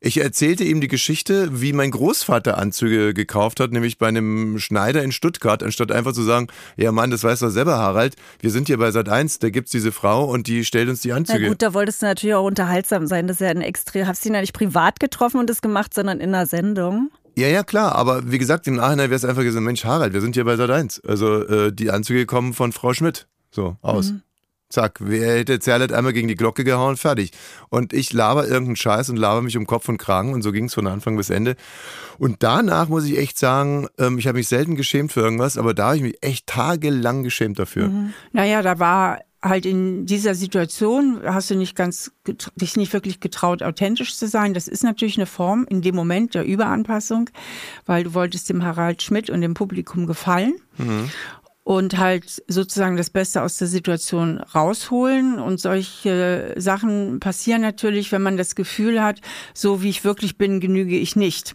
Ich 0.00 0.18
erzählte 0.18 0.62
ihm 0.62 0.80
die 0.80 0.86
Geschichte, 0.86 1.60
wie 1.60 1.72
mein 1.72 1.90
Großvater 1.90 2.56
Anzüge 2.56 3.14
gekauft 3.14 3.58
hat, 3.58 3.72
nämlich 3.72 3.98
bei 3.98 4.06
einem 4.06 4.60
Schneider 4.60 5.02
in 5.02 5.10
Stuttgart, 5.10 5.62
anstatt 5.62 5.90
einfach 5.90 6.12
zu 6.12 6.22
sagen, 6.22 6.46
ja 6.76 6.92
Mann, 6.92 7.10
das 7.10 7.24
weißt 7.24 7.42
du 7.42 7.48
selber, 7.48 7.78
Harald, 7.78 8.14
wir 8.40 8.50
sind 8.50 8.68
hier 8.68 8.78
bei 8.78 8.92
Sat 8.92 9.08
1, 9.08 9.40
da 9.40 9.50
gibt's 9.50 9.72
diese 9.72 9.90
Frau 9.90 10.24
und 10.24 10.46
die 10.46 10.64
stellt 10.64 10.88
uns 10.88 11.00
die 11.00 11.12
Anzüge. 11.12 11.42
Na 11.42 11.48
gut, 11.48 11.62
da 11.62 11.74
wolltest 11.74 12.02
du 12.02 12.06
natürlich 12.06 12.36
auch 12.36 12.46
unterhaltsam 12.46 13.08
sein. 13.08 13.26
Das 13.26 13.38
ist 13.38 13.40
ja 13.40 13.48
ein 13.48 13.60
extrem, 13.60 14.06
hast 14.06 14.24
du 14.24 14.28
ihn 14.28 14.36
ja 14.36 14.40
nicht 14.40 14.52
privat 14.52 15.00
getroffen 15.00 15.40
und 15.40 15.50
das 15.50 15.62
gemacht, 15.62 15.92
sondern 15.92 16.20
in 16.20 16.32
einer 16.32 16.46
Sendung. 16.46 17.10
Ja, 17.38 17.46
ja, 17.46 17.62
klar, 17.62 17.94
aber 17.94 18.32
wie 18.32 18.38
gesagt, 18.38 18.66
im 18.66 18.74
Nachhinein 18.74 19.10
wäre 19.10 19.14
es 19.14 19.24
einfach 19.24 19.42
gesagt, 19.42 19.64
Mensch, 19.64 19.84
Harald, 19.84 20.12
wir 20.12 20.20
sind 20.20 20.34
hier 20.34 20.44
bei 20.44 20.56
Sat 20.56 20.70
1. 20.70 21.04
Also 21.06 21.46
äh, 21.46 21.72
die 21.72 21.92
Anzüge 21.92 22.26
kommen 22.26 22.52
von 22.52 22.72
Frau 22.72 22.92
Schmidt. 22.94 23.28
So, 23.52 23.76
aus. 23.80 24.10
Mhm. 24.10 24.22
Zack, 24.70 24.98
wer 24.98 25.38
hätte 25.38 25.60
Zerlett 25.60 25.92
einmal 25.92 26.12
gegen 26.12 26.26
die 26.26 26.34
Glocke 26.34 26.64
gehauen, 26.64 26.96
fertig. 26.96 27.30
Und 27.68 27.92
ich 27.92 28.12
laber 28.12 28.48
irgendeinen 28.48 28.74
Scheiß 28.74 29.08
und 29.10 29.18
laber 29.18 29.40
mich 29.40 29.56
um 29.56 29.68
Kopf 29.68 29.88
und 29.88 29.98
Kragen 29.98 30.32
und 30.32 30.42
so 30.42 30.50
ging 30.50 30.64
es 30.64 30.74
von 30.74 30.88
Anfang 30.88 31.16
bis 31.16 31.30
Ende. 31.30 31.54
Und 32.18 32.42
danach 32.42 32.88
muss 32.88 33.04
ich 33.04 33.16
echt 33.16 33.38
sagen, 33.38 33.86
ähm, 33.98 34.18
ich 34.18 34.26
habe 34.26 34.38
mich 34.38 34.48
selten 34.48 34.74
geschämt 34.74 35.12
für 35.12 35.20
irgendwas, 35.20 35.58
aber 35.58 35.74
da 35.74 35.86
habe 35.86 35.96
ich 35.98 36.02
mich 36.02 36.22
echt 36.22 36.48
tagelang 36.48 37.22
geschämt 37.22 37.60
dafür. 37.60 37.86
Mhm. 37.86 38.14
Naja, 38.32 38.62
da 38.62 38.80
war 38.80 39.20
halt 39.42 39.66
in 39.66 40.06
dieser 40.06 40.34
Situation 40.34 41.20
hast 41.24 41.50
du 41.50 41.54
nicht 41.54 41.76
ganz 41.76 42.10
dich 42.56 42.76
nicht 42.76 42.92
wirklich 42.92 43.20
getraut, 43.20 43.62
authentisch 43.62 44.16
zu 44.16 44.26
sein. 44.26 44.54
Das 44.54 44.66
ist 44.66 44.82
natürlich 44.82 45.16
eine 45.16 45.26
Form 45.26 45.66
in 45.68 45.82
dem 45.82 45.94
Moment 45.94 46.34
der 46.34 46.44
Überanpassung, 46.44 47.30
weil 47.86 48.04
du 48.04 48.14
wolltest 48.14 48.48
dem 48.48 48.64
Harald 48.64 49.02
Schmidt 49.02 49.30
und 49.30 49.40
dem 49.40 49.54
Publikum 49.54 50.06
gefallen. 50.06 50.54
Mhm. 50.76 51.10
Und 51.62 51.98
halt 51.98 52.42
sozusagen 52.48 52.96
das 52.96 53.10
Beste 53.10 53.42
aus 53.42 53.58
der 53.58 53.68
Situation 53.68 54.38
rausholen. 54.38 55.38
Und 55.38 55.60
solche 55.60 56.54
Sachen 56.56 57.20
passieren 57.20 57.60
natürlich, 57.60 58.10
wenn 58.10 58.22
man 58.22 58.38
das 58.38 58.54
Gefühl 58.54 59.02
hat, 59.02 59.20
so 59.52 59.82
wie 59.82 59.90
ich 59.90 60.02
wirklich 60.02 60.38
bin, 60.38 60.60
genüge 60.60 60.96
ich 60.96 61.14
nicht. 61.14 61.54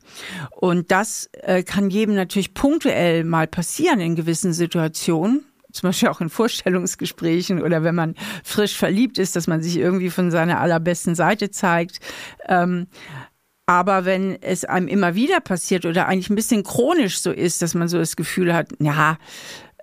Und 0.51 0.91
das 0.91 1.31
äh, 1.41 1.63
kann 1.63 1.89
jedem 1.89 2.13
natürlich 2.13 2.53
punktuell 2.53 3.23
mal 3.23 3.47
passieren 3.47 3.99
in 4.01 4.15
gewissen 4.15 4.53
Situationen 4.53 5.45
zum 5.73 5.89
Beispiel 5.89 6.09
auch 6.09 6.21
in 6.21 6.29
Vorstellungsgesprächen 6.29 7.61
oder 7.61 7.83
wenn 7.83 7.95
man 7.95 8.15
frisch 8.43 8.77
verliebt 8.77 9.17
ist, 9.17 9.35
dass 9.35 9.47
man 9.47 9.61
sich 9.61 9.77
irgendwie 9.77 10.09
von 10.09 10.31
seiner 10.31 10.61
allerbesten 10.61 11.15
Seite 11.15 11.51
zeigt. 11.51 11.99
Ähm, 12.47 12.87
aber 13.65 14.05
wenn 14.05 14.41
es 14.41 14.65
einem 14.65 14.87
immer 14.87 15.15
wieder 15.15 15.39
passiert 15.39 15.85
oder 15.85 16.07
eigentlich 16.07 16.29
ein 16.29 16.35
bisschen 16.35 16.63
chronisch 16.63 17.19
so 17.19 17.31
ist, 17.31 17.61
dass 17.61 17.73
man 17.73 17.87
so 17.87 17.97
das 17.97 18.15
Gefühl 18.15 18.53
hat, 18.53 18.69
ja, 18.79 19.17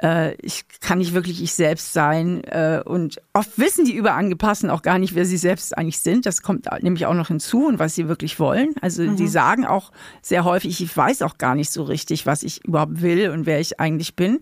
äh, 0.02 0.35
ich 0.37 0.64
kann 0.80 0.99
nicht 0.99 1.14
wirklich 1.14 1.42
ich 1.42 1.54
selbst 1.54 1.92
sein. 1.92 2.42
Äh, 2.45 2.83
und 2.85 3.21
oft 3.33 3.59
wissen 3.59 3.85
die 3.85 3.95
Überangepassten 3.95 4.71
auch 4.71 4.83
gar 4.83 4.99
nicht, 4.99 5.14
wer 5.14 5.25
sie 5.25 5.37
selbst 5.37 5.76
eigentlich 5.76 6.00
sind. 6.00 6.26
Das 6.26 6.42
kommt 6.42 6.66
nämlich 6.83 7.07
auch 7.07 7.14
noch 7.14 7.28
hinzu 7.28 7.66
und 7.66 7.78
was 7.78 7.95
sie 7.95 8.09
wirklich 8.09 8.38
wollen. 8.38 8.75
Also 8.80 9.02
mhm. 9.02 9.16
die 9.16 9.28
sagen 9.28 9.66
auch 9.66 9.92
sehr 10.23 10.45
häufig, 10.45 10.80
ich 10.80 10.97
weiß 10.97 11.23
auch 11.23 11.38
gar 11.38 11.54
nicht 11.54 11.71
so 11.71 11.83
richtig, 11.83 12.26
was 12.26 12.42
ich 12.42 12.64
überhaupt 12.64 13.02
will 13.02 13.30
und 13.30 13.47
wer 13.47 13.61
ich 13.61 13.80
eigentlich 13.80 14.16
bin. 14.16 14.40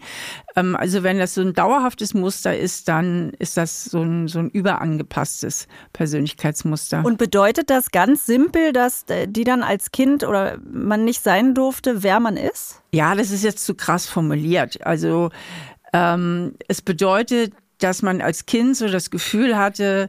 Ähm, 0.56 0.76
also 0.76 1.02
wenn 1.02 1.18
das 1.18 1.34
so 1.34 1.40
ein 1.40 1.54
dauerhaftes 1.54 2.14
Muster 2.14 2.56
ist, 2.56 2.88
dann 2.88 3.32
ist 3.38 3.56
das 3.56 3.84
so 3.84 4.02
ein, 4.02 4.28
so 4.28 4.38
ein 4.38 4.50
überangepasstes 4.50 5.66
Persönlichkeitsmuster. 5.92 7.04
Und 7.04 7.18
bedeutet 7.18 7.70
das 7.70 7.90
ganz 7.90 8.26
simpel, 8.26 8.72
dass 8.72 9.04
äh, 9.08 9.26
die 9.26 9.44
dann 9.44 9.62
als 9.62 9.90
Kind 9.90 10.24
oder 10.24 10.58
man 10.70 11.04
nicht 11.04 11.22
sein 11.22 11.54
durfte, 11.54 12.02
wer 12.02 12.20
man 12.20 12.36
ist? 12.36 12.82
Ja, 12.92 13.14
das 13.14 13.30
ist 13.30 13.44
jetzt 13.44 13.64
zu 13.64 13.74
krass 13.74 14.06
formuliert. 14.06 14.84
Also 14.84 15.30
ähm, 15.92 16.54
es 16.68 16.82
bedeutet, 16.82 17.52
dass 17.78 18.02
man 18.02 18.20
als 18.20 18.46
Kind 18.46 18.76
so 18.76 18.88
das 18.88 19.10
Gefühl 19.10 19.56
hatte, 19.56 20.08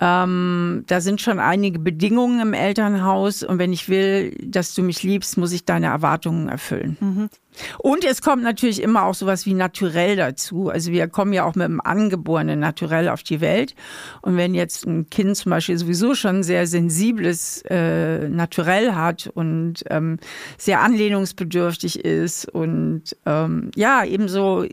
ähm, 0.00 0.84
da 0.86 1.00
sind 1.00 1.20
schon 1.20 1.40
einige 1.40 1.78
Bedingungen 1.78 2.40
im 2.40 2.52
Elternhaus 2.54 3.42
und 3.42 3.58
wenn 3.58 3.72
ich 3.72 3.88
will, 3.88 4.36
dass 4.42 4.74
du 4.74 4.82
mich 4.82 5.02
liebst, 5.02 5.36
muss 5.36 5.52
ich 5.52 5.64
deine 5.64 5.86
Erwartungen 5.86 6.48
erfüllen. 6.48 6.96
Mhm. 7.00 7.30
Und 7.78 8.04
es 8.04 8.22
kommt 8.22 8.44
natürlich 8.44 8.80
immer 8.80 9.04
auch 9.04 9.14
sowas 9.14 9.44
wie 9.44 9.54
naturell 9.54 10.14
dazu. 10.14 10.68
Also 10.68 10.92
wir 10.92 11.08
kommen 11.08 11.32
ja 11.32 11.44
auch 11.44 11.56
mit 11.56 11.64
einem 11.64 11.80
angeborenen 11.80 12.60
Naturell 12.60 13.08
auf 13.08 13.24
die 13.24 13.40
Welt. 13.40 13.74
Und 14.22 14.36
wenn 14.36 14.54
jetzt 14.54 14.86
ein 14.86 15.10
Kind 15.10 15.36
zum 15.36 15.50
Beispiel 15.50 15.76
sowieso 15.76 16.14
schon 16.14 16.44
sehr 16.44 16.68
sensibles 16.68 17.62
äh, 17.68 18.28
Naturell 18.28 18.92
hat 18.92 19.28
und 19.34 19.82
ähm, 19.90 20.18
sehr 20.56 20.80
anlehnungsbedürftig 20.80 22.04
ist 22.04 22.48
und 22.48 23.16
ähm, 23.26 23.72
ja, 23.74 24.04
ebenso 24.04 24.64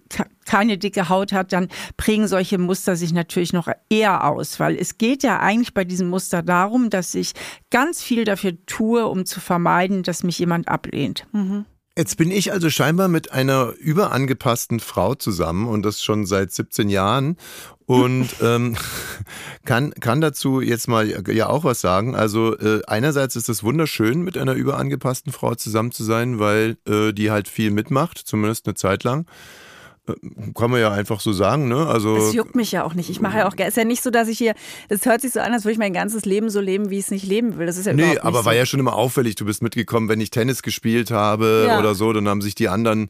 keine 0.46 0.78
dicke 0.78 1.10
Haut 1.10 1.34
hat, 1.34 1.52
dann 1.52 1.70
prägen 1.98 2.28
solche 2.28 2.58
Muster 2.58 2.96
sich 2.96 3.14
natürlich 3.14 3.54
noch 3.54 3.68
eher 3.90 4.24
aus, 4.24 4.60
weil 4.60 4.76
es 4.78 4.98
geht 4.98 5.24
ja 5.24 5.40
eigentlich 5.40 5.74
bei 5.74 5.84
diesem 5.84 6.10
Muster 6.10 6.42
darum, 6.42 6.90
dass 6.90 7.16
ich 7.16 7.34
ganz 7.72 8.02
viel 8.02 8.24
dafür 8.24 8.54
tue, 8.66 9.06
um 9.08 9.26
zu 9.26 9.40
vermeiden, 9.40 10.04
dass 10.04 10.24
mich 10.24 10.40
jemand 10.40 10.68
ablehnt. 10.68 11.26
Mhm. 11.34 11.66
Jetzt 11.98 12.18
bin 12.18 12.30
ich 12.30 12.52
also 12.52 12.70
scheinbar 12.70 13.08
mit 13.08 13.32
einer 13.32 13.72
überangepassten 13.80 14.82
Frau 14.82 15.16
zusammen 15.16 15.66
und 15.66 15.84
das 15.84 16.04
schon 16.04 16.26
seit 16.26 16.52
17 16.52 16.90
Jahren 16.90 17.38
und 17.86 18.28
ähm, 18.42 18.76
kann, 19.64 19.92
kann 19.94 20.20
dazu 20.20 20.60
jetzt 20.60 20.90
mal 20.90 21.24
ja 21.32 21.48
auch 21.48 21.64
was 21.64 21.80
sagen. 21.80 22.14
Also 22.14 22.58
äh, 22.58 22.82
einerseits 22.88 23.38
ist 23.38 23.48
es 23.48 23.64
wunderschön, 23.64 24.24
mit 24.24 24.38
einer 24.38 24.54
überangepassten 24.56 25.32
Frau 25.32 25.56
zusammen 25.56 25.94
zu 25.94 26.04
sein, 26.04 26.38
weil 26.38 26.78
äh, 26.86 27.14
die 27.14 27.32
halt 27.32 27.48
viel 27.48 27.72
mitmacht, 27.72 28.18
zumindest 28.18 28.68
eine 28.68 28.76
Zeit 28.76 29.06
lang. 29.06 29.26
Kann 30.54 30.70
man 30.70 30.80
ja 30.80 30.92
einfach 30.92 31.20
so 31.20 31.34
sagen, 31.34 31.68
ne? 31.68 31.88
Also 31.88 32.16
das 32.16 32.34
juckt 32.34 32.56
mich 32.56 32.72
ja 32.72 32.84
auch 32.84 32.94
nicht. 32.94 33.10
Ich 33.10 33.22
mache 33.22 33.40
ja 33.40 33.48
auch, 33.48 33.54
es 33.58 33.70
ist 33.70 33.78
ja 33.78 33.86
nicht 33.86 34.04
so, 34.04 34.12
dass 34.12 34.28
ich 34.28 34.38
hier, 34.38 34.54
das 34.88 35.06
hört 35.06 35.22
sich 35.22 35.32
so 35.32 35.40
an, 35.40 35.52
als 35.52 35.64
würde 35.64 35.74
ich 35.74 35.80
mein 35.80 35.94
ganzes 35.94 36.26
Leben 36.26 36.52
so 36.52 36.60
leben, 36.60 36.92
wie 36.92 37.00
ich 37.00 37.06
es 37.06 37.12
nicht 37.12 37.26
leben 37.26 37.58
will. 37.58 37.66
Das 37.66 37.78
ist 37.78 37.88
ja 37.88 37.94
Nee, 37.94 38.20
aber 38.20 38.40
so. 38.40 38.46
war 38.46 38.54
ja 38.54 38.68
schon 38.68 38.80
immer 38.80 38.94
auffällig. 38.94 39.36
Du 39.36 39.46
bist 39.46 39.64
mitgekommen, 39.64 40.08
wenn 40.08 40.22
ich 40.22 40.30
Tennis 40.30 40.62
gespielt 40.62 41.10
habe 41.10 41.66
ja. 41.68 41.80
oder 41.80 41.96
so, 41.96 42.14
dann 42.14 42.28
haben 42.28 42.42
sich 42.42 42.54
die 42.54 42.70
anderen, 42.70 43.10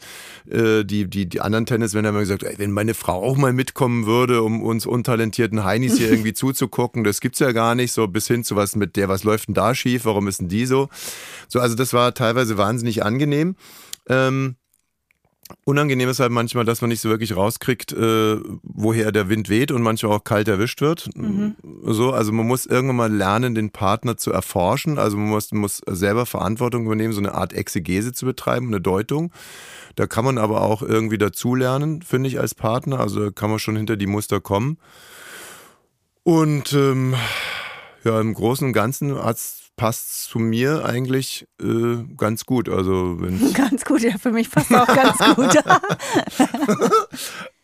äh, 0.49 0.85
die, 0.85 1.09
die, 1.09 1.27
die 1.27 1.41
anderen 1.41 1.65
Tennismänner 1.65 2.09
immer 2.09 2.21
gesagt, 2.21 2.43
ey, 2.43 2.55
wenn 2.57 2.71
meine 2.71 2.93
Frau 2.93 3.23
auch 3.23 3.35
mal 3.35 3.51
mitkommen 3.51 4.05
würde, 4.05 4.41
um 4.41 4.63
uns 4.63 4.85
untalentierten 4.85 5.65
Heinis 5.65 5.97
hier 5.97 6.09
irgendwie 6.11 6.33
zuzugucken, 6.33 7.03
das 7.03 7.19
gibt's 7.19 7.39
ja 7.39 7.51
gar 7.51 7.75
nicht, 7.75 7.91
so 7.91 8.07
bis 8.07 8.27
hin 8.27 8.45
zu 8.45 8.55
was 8.55 8.75
mit 8.75 8.95
der, 8.95 9.09
was 9.09 9.25
läuft 9.25 9.49
denn 9.49 9.55
da 9.55 9.75
schief, 9.75 10.05
warum 10.05 10.27
ist 10.29 10.39
denn 10.39 10.47
die 10.47 10.65
so? 10.65 10.87
So, 11.49 11.59
also 11.59 11.75
das 11.75 11.91
war 11.91 12.13
teilweise 12.13 12.57
wahnsinnig 12.57 13.03
angenehm. 13.03 13.55
Ähm, 14.07 14.55
Unangenehm 15.63 16.09
ist 16.09 16.19
halt 16.19 16.31
manchmal, 16.31 16.65
dass 16.65 16.81
man 16.81 16.89
nicht 16.89 17.01
so 17.01 17.09
wirklich 17.09 17.35
rauskriegt, 17.35 17.91
äh, 17.91 18.37
woher 18.63 19.11
der 19.11 19.29
Wind 19.29 19.47
weht 19.47 19.71
und 19.71 19.83
manchmal 19.83 20.13
auch 20.13 20.23
kalt 20.23 20.47
erwischt 20.47 20.81
wird. 20.81 21.09
Mhm. 21.15 21.55
So, 21.83 22.13
also 22.13 22.31
man 22.31 22.47
muss 22.47 22.65
irgendwann 22.65 22.95
mal 22.95 23.13
lernen, 23.13 23.53
den 23.53 23.69
Partner 23.69 24.17
zu 24.17 24.31
erforschen. 24.31 24.97
Also 24.97 25.17
man 25.17 25.29
muss, 25.29 25.51
muss 25.51 25.81
selber 25.85 26.25
Verantwortung 26.25 26.85
übernehmen, 26.85 27.13
so 27.13 27.19
eine 27.19 27.35
Art 27.35 27.53
Exegese 27.53 28.11
zu 28.11 28.25
betreiben, 28.25 28.67
eine 28.67 28.81
Deutung. 28.81 29.31
Da 29.95 30.07
kann 30.07 30.25
man 30.25 30.39
aber 30.39 30.61
auch 30.61 30.81
irgendwie 30.81 31.19
dazulernen, 31.19 32.01
finde 32.01 32.27
ich, 32.29 32.39
als 32.39 32.55
Partner. 32.55 32.99
Also 32.99 33.31
kann 33.31 33.51
man 33.51 33.59
schon 33.59 33.75
hinter 33.75 33.97
die 33.97 34.07
Muster 34.07 34.41
kommen. 34.41 34.77
Und 36.23 36.73
ähm, 36.73 37.13
ja, 38.03 38.19
im 38.19 38.33
Großen 38.33 38.65
und 38.65 38.73
Ganzen 38.73 39.15
hat's 39.23 39.64
passt 39.75 40.23
zu 40.23 40.39
mir 40.39 40.85
eigentlich 40.85 41.47
äh, 41.61 42.03
ganz 42.17 42.45
gut. 42.45 42.69
Also 42.69 43.17
ganz 43.53 43.85
gut, 43.85 44.01
ja, 44.01 44.17
für 44.17 44.31
mich 44.31 44.49
passt 44.49 44.73
auch 44.73 44.87
ganz 44.87 45.17
gut. 45.35 45.55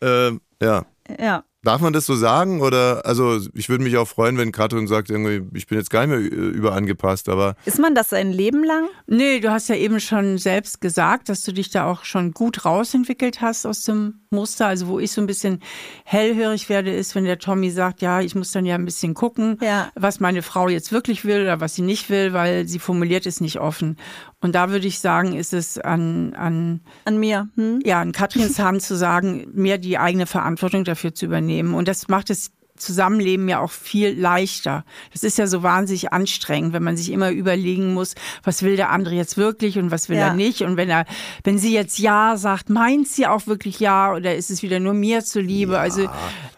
äh, 0.00 0.32
ja. 0.62 0.86
Ja. 1.18 1.44
Darf 1.64 1.80
man 1.80 1.92
das 1.92 2.06
so 2.06 2.16
sagen? 2.16 2.60
Oder 2.60 3.06
also 3.06 3.38
ich 3.54 3.68
würde 3.68 3.84
mich 3.84 3.96
auch 3.96 4.08
freuen, 4.08 4.36
wenn 4.36 4.50
Katrin 4.50 4.88
sagt, 4.88 5.10
irgendwie, 5.10 5.42
ich 5.56 5.68
bin 5.68 5.78
jetzt 5.78 5.90
gar 5.90 6.04
nicht 6.06 6.32
mehr 6.32 6.40
überangepasst, 6.52 7.28
aber. 7.28 7.54
Ist 7.66 7.78
man 7.78 7.94
das 7.94 8.10
sein 8.10 8.32
Leben 8.32 8.64
lang? 8.64 8.88
Nee, 9.06 9.38
du 9.38 9.52
hast 9.52 9.68
ja 9.68 9.76
eben 9.76 10.00
schon 10.00 10.38
selbst 10.38 10.80
gesagt, 10.80 11.28
dass 11.28 11.44
du 11.44 11.52
dich 11.52 11.70
da 11.70 11.84
auch 11.88 12.04
schon 12.04 12.32
gut 12.32 12.64
rausentwickelt 12.64 13.40
hast 13.40 13.64
aus 13.64 13.82
dem 13.84 14.14
Muster. 14.30 14.66
Also 14.66 14.88
wo 14.88 14.98
ich 14.98 15.12
so 15.12 15.20
ein 15.20 15.26
bisschen 15.28 15.60
hellhörig 16.04 16.68
werde, 16.68 16.92
ist, 16.92 17.14
wenn 17.14 17.24
der 17.24 17.38
Tommy 17.38 17.70
sagt, 17.70 18.02
ja, 18.02 18.20
ich 18.20 18.34
muss 18.34 18.50
dann 18.50 18.66
ja 18.66 18.74
ein 18.74 18.84
bisschen 18.84 19.14
gucken, 19.14 19.58
Ja. 19.60 19.90
was 19.94 20.18
meine 20.18 20.42
Frau 20.42 20.68
jetzt 20.68 20.90
wirklich 20.90 21.24
will 21.24 21.42
oder 21.42 21.60
was 21.60 21.76
sie 21.76 21.82
nicht 21.82 22.10
will, 22.10 22.32
weil 22.32 22.66
sie 22.66 22.80
formuliert 22.80 23.24
es 23.24 23.40
nicht 23.40 23.60
offen. 23.60 23.98
Und 24.40 24.56
da 24.56 24.70
würde 24.70 24.88
ich 24.88 24.98
sagen, 24.98 25.34
ist 25.34 25.52
es 25.52 25.78
an, 25.78 26.34
an 26.34 26.80
An 27.04 27.18
mir. 27.18 27.48
Hm? 27.54 27.80
ja, 27.84 28.02
in 28.02 28.10
Katrins 28.10 28.58
Hand 28.58 28.82
zu 28.82 28.96
sagen, 28.96 29.46
mehr 29.54 29.78
die 29.78 29.96
eigene 29.98 30.26
Verantwortung 30.26 30.82
dafür 30.82 31.14
zu 31.14 31.26
übernehmen. 31.26 31.51
Und 31.60 31.88
das 31.88 32.08
macht 32.08 32.30
es 32.30 32.50
Zusammenleben 32.82 33.48
ja 33.48 33.60
auch 33.60 33.70
viel 33.70 34.18
leichter. 34.18 34.84
Das 35.12 35.22
ist 35.22 35.38
ja 35.38 35.46
so 35.46 35.62
wahnsinnig 35.62 36.12
anstrengend, 36.12 36.72
wenn 36.72 36.82
man 36.82 36.96
sich 36.96 37.10
immer 37.10 37.30
überlegen 37.30 37.94
muss, 37.94 38.14
was 38.44 38.62
will 38.62 38.76
der 38.76 38.90
andere 38.90 39.14
jetzt 39.14 39.36
wirklich 39.36 39.78
und 39.78 39.90
was 39.90 40.08
will 40.08 40.16
Ja. 40.18 40.28
er 40.28 40.34
nicht. 40.34 40.62
Und 40.62 40.76
wenn 40.76 40.90
er, 40.90 41.06
wenn 41.44 41.58
sie 41.58 41.72
jetzt 41.72 41.98
Ja 41.98 42.36
sagt, 42.36 42.68
meint 42.70 43.08
sie 43.08 43.26
auch 43.26 43.46
wirklich 43.46 43.80
Ja 43.80 44.12
oder 44.14 44.34
ist 44.34 44.50
es 44.50 44.62
wieder 44.62 44.80
nur 44.80 44.94
mir 44.94 45.24
zuliebe? 45.24 45.78
also 45.78 46.08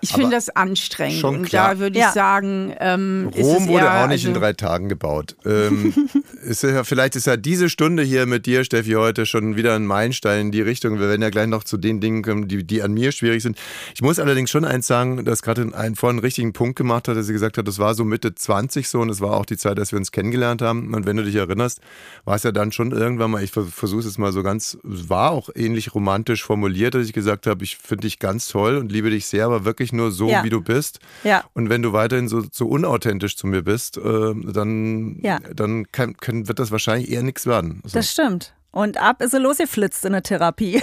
ich 0.00 0.12
finde 0.12 0.30
das 0.30 0.48
anstrengend. 0.50 1.20
schon 1.20 1.36
und 1.36 1.42
klar. 1.46 1.74
da 1.74 1.78
würde 1.80 1.98
Ja. 1.98 2.08
ich 2.08 2.14
sagen, 2.14 2.74
ähm, 2.80 3.30
Rom 3.36 3.68
wurde 3.68 3.84
eher, 3.86 4.04
auch 4.04 4.08
nicht 4.08 4.24
in 4.24 4.30
also, 4.30 4.40
drei 4.40 4.52
Tagen 4.52 4.88
gebaut. 4.88 5.36
Ähm, 5.44 5.94
ist 6.42 6.62
ja, 6.62 6.84
vielleicht 6.84 7.16
ist 7.16 7.26
ja 7.26 7.36
diese 7.36 7.68
Stunde 7.70 8.02
hier 8.02 8.26
mit 8.26 8.46
dir, 8.46 8.64
Steffi, 8.64 8.92
heute 8.92 9.26
schon 9.26 9.56
wieder 9.56 9.74
ein 9.74 9.86
Meilenstein 9.86 10.40
in 10.46 10.50
die 10.52 10.60
Richtung. 10.62 10.98
Wir 10.98 11.08
werden 11.08 11.22
ja 11.22 11.30
gleich 11.30 11.46
noch 11.46 11.64
zu 11.64 11.76
den 11.76 12.00
Dingen 12.00 12.22
kommen, 12.22 12.48
die, 12.48 12.64
die 12.64 12.82
an 12.82 12.92
mir 12.92 13.12
schwierig 13.12 13.42
sind. 13.42 13.56
Ich 13.94 14.02
muss 14.02 14.18
allerdings 14.18 14.50
schon 14.50 14.64
eins 14.64 14.86
sagen, 14.86 15.24
dass 15.24 15.42
gerade 15.42 15.74
einen 15.74 15.96
vorhin 15.96 16.13
einen 16.14 16.20
richtigen 16.20 16.52
Punkt 16.52 16.76
gemacht 16.76 17.08
hat, 17.08 17.16
dass 17.16 17.26
sie 17.26 17.32
gesagt 17.32 17.58
hat, 17.58 17.68
das 17.68 17.78
war 17.78 17.94
so 17.94 18.04
Mitte 18.04 18.34
20 18.34 18.88
so 18.88 19.00
und 19.00 19.10
es 19.10 19.20
war 19.20 19.32
auch 19.32 19.44
die 19.46 19.56
Zeit, 19.56 19.78
dass 19.78 19.92
wir 19.92 19.98
uns 19.98 20.12
kennengelernt 20.12 20.62
haben. 20.62 20.94
Und 20.94 21.06
wenn 21.06 21.16
du 21.16 21.24
dich 21.24 21.34
erinnerst, 21.34 21.80
war 22.24 22.36
es 22.36 22.42
ja 22.42 22.52
dann 22.52 22.72
schon 22.72 22.92
irgendwann 22.92 23.30
mal, 23.30 23.42
ich 23.42 23.50
versuche 23.50 24.06
es 24.06 24.18
mal 24.18 24.32
so 24.32 24.42
ganz, 24.42 24.78
es 24.90 25.08
war 25.08 25.30
auch 25.32 25.50
ähnlich 25.54 25.94
romantisch 25.94 26.42
formuliert, 26.44 26.94
dass 26.94 27.06
ich 27.06 27.12
gesagt 27.12 27.46
habe, 27.46 27.62
ich 27.64 27.76
finde 27.76 28.02
dich 28.02 28.18
ganz 28.18 28.48
toll 28.48 28.76
und 28.76 28.90
liebe 28.90 29.10
dich 29.10 29.26
sehr, 29.26 29.46
aber 29.46 29.64
wirklich 29.64 29.92
nur 29.92 30.10
so, 30.10 30.28
Ja. 30.28 30.44
wie 30.44 30.50
du 30.50 30.60
bist. 30.60 31.00
Ja. 31.24 31.44
Und 31.54 31.68
wenn 31.68 31.82
du 31.82 31.92
weiterhin 31.92 32.28
so, 32.28 32.44
so 32.50 32.66
unauthentisch 32.66 33.36
zu 33.36 33.46
mir 33.46 33.62
bist, 33.62 33.96
äh, 33.98 34.34
dann, 34.52 35.18
Ja. 35.22 35.38
dann 35.54 35.90
kann, 35.92 36.16
kann, 36.16 36.48
wird 36.48 36.58
das 36.58 36.70
wahrscheinlich 36.70 37.10
eher 37.10 37.22
nichts 37.22 37.46
werden. 37.46 37.82
So. 37.84 37.98
Das 37.98 38.10
stimmt. 38.12 38.54
Und 38.74 38.96
ab 38.96 39.22
ist 39.22 39.30
sie 39.30 39.38
losgeflitzt 39.38 40.04
in 40.04 40.14
der 40.14 40.24
Therapie. 40.24 40.82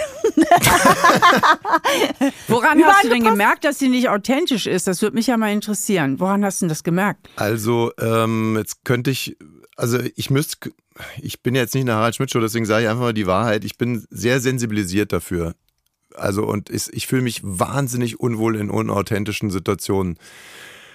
Woran 2.48 2.82
hast 2.82 3.04
du 3.04 3.10
denn 3.10 3.22
gemerkt, 3.22 3.64
dass 3.64 3.78
sie 3.78 3.90
nicht 3.90 4.08
authentisch 4.08 4.66
ist? 4.66 4.86
Das 4.86 5.02
würde 5.02 5.14
mich 5.14 5.26
ja 5.26 5.36
mal 5.36 5.52
interessieren. 5.52 6.18
Woran 6.18 6.42
hast 6.42 6.62
du 6.62 6.64
denn 6.64 6.70
das 6.70 6.84
gemerkt? 6.84 7.28
Also, 7.36 7.92
ähm, 8.00 8.56
jetzt 8.56 8.86
könnte 8.86 9.10
ich, 9.10 9.36
also 9.76 9.98
ich 10.16 10.30
müsste, 10.30 10.70
ich 11.20 11.42
bin 11.42 11.54
jetzt 11.54 11.74
nicht 11.74 11.84
eine 11.84 11.92
Harald 11.92 12.14
Schmidt 12.16 12.30
Show, 12.30 12.40
deswegen 12.40 12.64
sage 12.64 12.84
ich 12.84 12.88
einfach 12.88 13.02
mal 13.02 13.12
die 13.12 13.26
Wahrheit. 13.26 13.62
Ich 13.62 13.76
bin 13.76 14.06
sehr 14.08 14.40
sensibilisiert 14.40 15.12
dafür. 15.12 15.54
Also, 16.14 16.44
und 16.44 16.70
ich, 16.70 16.90
ich 16.94 17.06
fühle 17.06 17.20
mich 17.20 17.42
wahnsinnig 17.42 18.18
unwohl 18.18 18.56
in 18.56 18.70
unauthentischen 18.70 19.50
Situationen. 19.50 20.16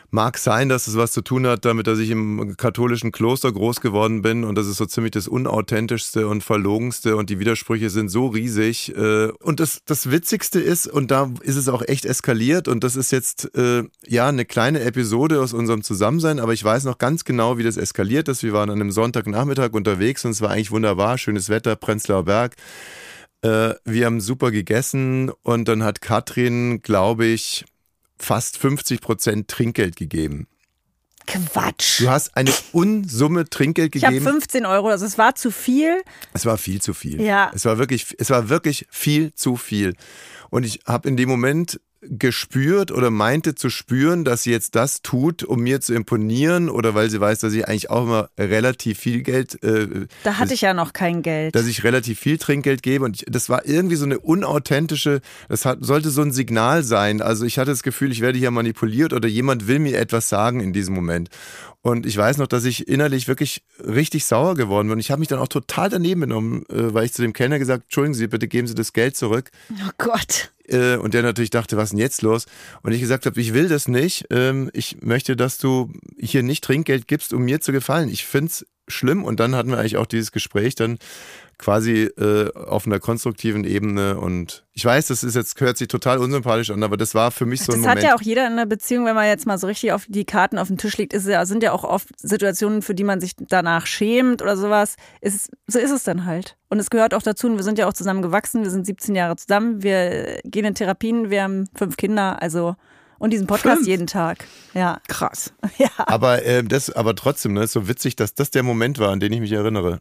Mag 0.09 0.37
sein, 0.37 0.69
dass 0.69 0.87
es 0.87 0.95
was 0.95 1.11
zu 1.11 1.21
tun 1.21 1.45
hat 1.45 1.65
damit, 1.65 1.85
dass 1.85 1.99
ich 1.99 2.11
im 2.11 2.55
katholischen 2.55 3.11
Kloster 3.11 3.51
groß 3.51 3.81
geworden 3.81 4.21
bin 4.21 4.45
und 4.45 4.55
das 4.55 4.65
ist 4.65 4.77
so 4.77 4.85
ziemlich 4.85 5.11
das 5.11 5.27
unauthentischste 5.27 6.27
und 6.27 6.45
verlogenste 6.45 7.17
und 7.17 7.29
die 7.29 7.39
Widersprüche 7.39 7.89
sind 7.89 8.07
so 8.07 8.27
riesig. 8.27 8.95
äh, 8.95 9.27
Und 9.43 9.59
das, 9.59 9.81
das 9.85 10.09
Witzigste 10.09 10.61
ist, 10.61 10.87
und 10.87 11.11
da 11.11 11.29
ist 11.41 11.57
es 11.57 11.67
auch 11.67 11.81
echt 11.85 12.05
eskaliert 12.05 12.69
und 12.69 12.85
das 12.85 12.95
ist 12.95 13.11
jetzt 13.11 13.53
äh, 13.57 13.83
ja 14.05 14.29
eine 14.29 14.45
kleine 14.45 14.79
Episode 14.79 15.41
aus 15.41 15.51
unserem 15.51 15.83
Zusammensein, 15.83 16.39
aber 16.39 16.53
ich 16.53 16.63
weiß 16.63 16.85
noch 16.85 16.99
ganz 16.99 17.25
genau, 17.25 17.57
wie 17.57 17.63
das 17.63 17.75
eskaliert 17.75 18.29
ist. 18.29 18.43
Wir 18.43 18.53
waren 18.53 18.69
an 18.69 18.79
einem 18.79 18.91
Sonntagnachmittag 18.91 19.73
unterwegs 19.73 20.23
und 20.23 20.31
es 20.31 20.41
war 20.41 20.51
eigentlich 20.51 20.71
wunderbar, 20.71 21.17
schönes 21.17 21.49
Wetter, 21.49 21.75
Prenzlauer 21.75 22.23
Berg. 22.23 22.55
Äh, 23.41 23.73
wir 23.83 24.05
haben 24.05 24.21
super 24.21 24.51
gegessen 24.51 25.31
und 25.43 25.67
dann 25.67 25.83
hat 25.83 26.01
Katrin, 26.01 26.81
glaube 26.81 27.25
ich, 27.25 27.65
fast 28.19 28.57
50 28.57 29.01
Prozent 29.01 29.47
Trinkgeld 29.47 29.95
gegeben. 29.95 30.47
Quatsch. 31.27 31.99
Du 31.99 32.09
hast 32.09 32.35
eine 32.37 32.51
Unsumme 32.71 33.49
Trinkgeld 33.49 33.95
Ich 33.95 34.03
habe 34.03 34.13
gegeben. 34.13 34.31
15 34.31 34.65
Euro, 34.65 34.87
also 34.87 35.05
es 35.05 35.17
war 35.17 35.35
zu 35.35 35.51
viel. 35.51 36.01
Es 36.33 36.45
war 36.45 36.57
viel 36.57 36.81
zu 36.81 36.93
viel. 36.93 37.21
Ja. 37.21 37.51
Es 37.53 37.65
war 37.65 37.77
wirklich, 37.77 38.15
es 38.17 38.29
war 38.29 38.49
wirklich 38.49 38.87
viel 38.89 39.33
zu 39.33 39.57
viel. 39.57 39.93
Und 40.49 40.65
ich 40.65 40.79
habe 40.85 41.09
in 41.09 41.17
dem 41.17 41.27
Moment 41.27 41.81
gespürt 42.01 42.91
oder 42.91 43.09
meinte 43.09 43.55
zu 43.55 43.69
spüren, 43.69 44.23
dass 44.23 44.43
sie 44.43 44.51
jetzt 44.51 44.75
das 44.75 45.01
tut, 45.01 45.43
um 45.43 45.61
mir 45.61 45.81
zu 45.81 45.93
imponieren 45.93 46.69
oder 46.69 46.93
weil 46.95 47.09
sie 47.09 47.19
weiß, 47.19 47.39
dass 47.39 47.53
ich 47.53 47.67
eigentlich 47.67 47.89
auch 47.89 48.03
immer 48.03 48.29
relativ 48.37 48.99
viel 48.99 49.23
Geld, 49.23 49.61
äh, 49.63 50.07
Da 50.23 50.37
hatte 50.37 50.53
ich 50.53 50.61
ja 50.61 50.73
noch 50.73 50.93
kein 50.93 51.21
Geld. 51.21 51.55
dass 51.55 51.65
ich 51.67 51.83
relativ 51.83 52.19
viel 52.19 52.37
Trinkgeld 52.37 52.83
gebe 52.83 53.03
und 53.05 53.17
ich, 53.17 53.25
das 53.27 53.49
war 53.49 53.65
irgendwie 53.65 53.95
so 53.95 54.05
eine 54.05 54.19
unauthentische, 54.19 55.21
das 55.49 55.65
hat, 55.65 55.79
sollte 55.81 56.09
so 56.09 56.21
ein 56.21 56.31
Signal 56.31 56.83
sein. 56.83 57.21
Also 57.21 57.45
ich 57.45 57.57
hatte 57.57 57.71
das 57.71 57.83
Gefühl, 57.83 58.11
ich 58.11 58.21
werde 58.21 58.37
hier 58.37 58.51
manipuliert 58.51 59.13
oder 59.13 59.27
jemand 59.27 59.67
will 59.67 59.79
mir 59.79 59.97
etwas 59.97 60.29
sagen 60.29 60.59
in 60.59 60.73
diesem 60.73 60.93
Moment. 60.93 61.29
Und 61.87 62.05
ich 62.05 62.17
weiß 62.17 62.35
noch, 62.35 62.47
dass 62.47 62.65
ich 62.65 62.89
innerlich 62.89 63.29
wirklich 63.29 63.63
richtig 63.79 64.25
sauer 64.25 64.55
geworden 64.55 64.89
bin. 64.89 64.95
Und 64.95 64.99
ich 64.99 65.09
habe 65.09 65.19
mich 65.19 65.29
dann 65.29 65.39
auch 65.39 65.47
total 65.47 65.89
daneben 65.89 66.19
genommen, 66.19 66.65
äh, 66.67 66.93
weil 66.93 67.05
ich 67.05 67.13
zu 67.13 67.21
dem 67.21 67.31
Kellner 67.31 67.59
gesagt, 67.59 67.85
entschuldigen 67.85 68.13
Sie, 68.13 68.27
bitte 68.27 68.49
geben 68.49 68.67
Sie 68.67 68.75
das 68.75 68.91
Geld 68.91 69.15
zurück. 69.15 69.51
oh 69.71 69.91
Gott. 69.97 70.51
Äh, 70.67 70.97
und 70.97 71.13
der 71.13 71.23
natürlich 71.23 71.49
dachte, 71.49 71.77
was 71.77 71.85
ist 71.85 71.91
denn 71.91 71.99
jetzt 71.99 72.23
los? 72.23 72.45
Und 72.83 72.91
ich 72.91 72.99
gesagt 72.99 73.25
habe, 73.25 73.39
ich 73.39 73.53
will 73.53 73.69
das 73.69 73.87
nicht. 73.87 74.25
Ähm, 74.31 74.69
ich 74.73 74.97
möchte, 75.01 75.37
dass 75.37 75.59
du 75.59 75.89
hier 76.19 76.43
nicht 76.43 76.65
Trinkgeld 76.65 77.07
gibst, 77.07 77.31
um 77.31 77.43
mir 77.43 77.61
zu 77.61 77.71
gefallen. 77.71 78.09
Ich 78.09 78.25
find's 78.25 78.65
schlimm. 78.89 79.23
Und 79.23 79.39
dann 79.39 79.55
hatten 79.55 79.69
wir 79.69 79.77
eigentlich 79.77 79.95
auch 79.95 80.07
dieses 80.07 80.33
Gespräch 80.33 80.75
dann 80.75 80.99
quasi 81.57 82.03
äh, 82.03 82.53
auf 82.53 82.85
einer 82.85 82.99
konstruktiven 82.99 83.63
Ebene. 83.63 84.17
Und 84.17 84.65
ich 84.73 84.85
weiß, 84.85 85.07
das 85.07 85.23
ist 85.23 85.35
jetzt 85.35 85.59
hört 85.59 85.77
sich 85.77 85.87
total 85.87 86.19
unsympathisch 86.19 86.69
an, 86.69 86.83
aber 86.83 86.97
das 86.97 87.15
war 87.15 87.31
für 87.31 87.45
mich 87.45 87.61
so 87.61 87.71
ein 87.71 87.79
das 87.79 87.81
Moment. 87.81 87.97
hat 87.97 88.03
ja 88.03 88.15
auch 88.15 88.21
jeder 88.21 88.45
in 88.45 88.53
einer 88.53 88.65
Beziehung, 88.65 89.05
wenn 89.05 89.15
man 89.15 89.25
jetzt 89.25 89.47
mal 89.47 89.57
so 89.57 89.67
richtig 89.67 89.91
auf 89.91 90.05
die 90.07 90.25
Karten 90.25 90.57
auf 90.57 90.67
den 90.67 90.77
Tisch 90.77 90.97
legt, 90.97 91.13
ist 91.13 91.27
ja, 91.27 91.45
sind 91.45 91.63
ja 91.63 91.71
auch 91.71 91.83
oft 91.83 92.09
Situationen, 92.19 92.81
für 92.81 92.93
die 92.93 93.03
man 93.03 93.19
sich 93.19 93.33
danach 93.37 93.87
schämt 93.87 94.41
oder 94.41 94.55
sowas. 94.55 94.95
Ist, 95.21 95.49
so 95.67 95.79
ist 95.79 95.91
es 95.91 96.03
dann 96.03 96.25
halt. 96.25 96.57
Und 96.69 96.79
es 96.79 96.89
gehört 96.89 97.13
auch 97.13 97.23
dazu, 97.23 97.47
und 97.47 97.57
wir 97.57 97.63
sind 97.63 97.79
ja 97.79 97.87
auch 97.87 97.93
zusammen 97.93 98.21
gewachsen, 98.21 98.63
wir 98.63 98.69
sind 98.69 98.85
17 98.85 99.15
Jahre 99.15 99.35
zusammen, 99.35 99.81
wir 99.81 100.39
gehen 100.43 100.65
in 100.65 100.75
Therapien, 100.75 101.29
wir 101.29 101.43
haben 101.43 101.67
fünf 101.75 101.97
Kinder, 101.97 102.41
also 102.41 102.75
und 103.19 103.31
diesen 103.31 103.47
Podcast 103.47 103.77
Fünf? 103.77 103.87
jeden 103.87 104.07
Tag. 104.07 104.45
Ja. 104.73 104.99
Krass. 105.07 105.53
Ja. 105.77 105.89
aber 105.97 106.43
äh, 106.43 106.63
das, 106.63 106.89
aber 106.91 107.13
trotzdem, 107.15 107.53
ne, 107.53 107.63
ist 107.63 107.73
so 107.73 107.87
witzig, 107.87 108.15
dass 108.15 108.33
das 108.33 108.49
der 108.51 108.63
Moment 108.63 108.99
war, 108.99 109.09
an 109.09 109.19
den 109.19 109.31
ich 109.33 109.39
mich 109.39 109.51
erinnere. 109.51 109.99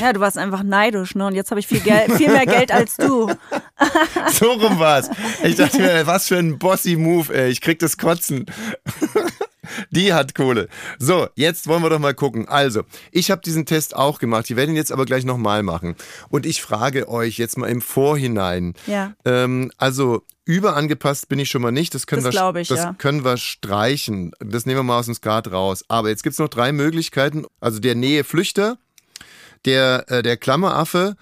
Ja, 0.00 0.12
du 0.12 0.20
warst 0.20 0.38
einfach 0.38 0.62
neidisch, 0.62 1.14
ne? 1.14 1.26
Und 1.26 1.34
jetzt 1.34 1.50
habe 1.50 1.60
ich 1.60 1.66
viel, 1.66 1.80
Geld, 1.80 2.12
viel 2.12 2.30
mehr 2.30 2.46
Geld 2.46 2.72
als 2.72 2.96
du. 2.96 3.30
So 4.32 4.52
rum 4.52 4.78
war's. 4.78 5.10
Ich 5.42 5.56
dachte 5.56 5.78
mir, 5.78 6.06
was 6.06 6.28
für 6.28 6.36
ein 6.36 6.58
bossy 6.58 6.96
Move, 6.96 7.34
ey. 7.34 7.50
Ich 7.50 7.60
krieg 7.60 7.78
das 7.80 7.98
Kotzen. 7.98 8.46
Die 9.90 10.12
hat 10.12 10.34
Kohle. 10.34 10.68
So, 10.98 11.28
jetzt 11.34 11.66
wollen 11.66 11.82
wir 11.82 11.90
doch 11.90 11.98
mal 11.98 12.14
gucken. 12.14 12.48
Also, 12.48 12.82
ich 13.10 13.30
habe 13.30 13.40
diesen 13.42 13.66
Test 13.66 13.96
auch 13.96 14.18
gemacht. 14.18 14.48
Ich 14.50 14.56
werde 14.56 14.72
ihn 14.72 14.76
jetzt 14.76 14.92
aber 14.92 15.04
gleich 15.04 15.24
nochmal 15.24 15.62
machen. 15.62 15.96
Und 16.28 16.46
ich 16.46 16.62
frage 16.62 17.08
euch 17.08 17.38
jetzt 17.38 17.58
mal 17.58 17.68
im 17.68 17.80
Vorhinein. 17.80 18.74
Ja. 18.86 19.12
Ähm, 19.24 19.70
also, 19.76 20.22
überangepasst 20.44 21.28
bin 21.28 21.38
ich 21.38 21.50
schon 21.50 21.62
mal 21.62 21.72
nicht. 21.72 21.94
Das 21.94 22.06
können, 22.06 22.22
Das 22.24 22.34
wir, 22.34 22.56
ich, 22.56 22.68
das 22.68 22.78
ja. 22.78 22.94
können 22.98 23.24
wir 23.24 23.36
streichen. 23.36 24.32
Das 24.40 24.66
nehmen 24.66 24.78
wir 24.78 24.84
mal 24.84 24.98
aus 24.98 25.06
dem 25.06 25.14
Skat 25.14 25.50
raus. 25.50 25.84
Aber 25.88 26.08
jetzt 26.08 26.22
gibt's 26.22 26.38
noch 26.38 26.48
drei 26.48 26.72
Möglichkeiten. 26.72 27.44
Also 27.60 27.80
der 27.80 27.94
Nähe-Flüchter, 27.94 28.78
der, 29.64 30.04
äh, 30.08 30.22
der 30.22 30.36
Klammeraffe 30.36 31.16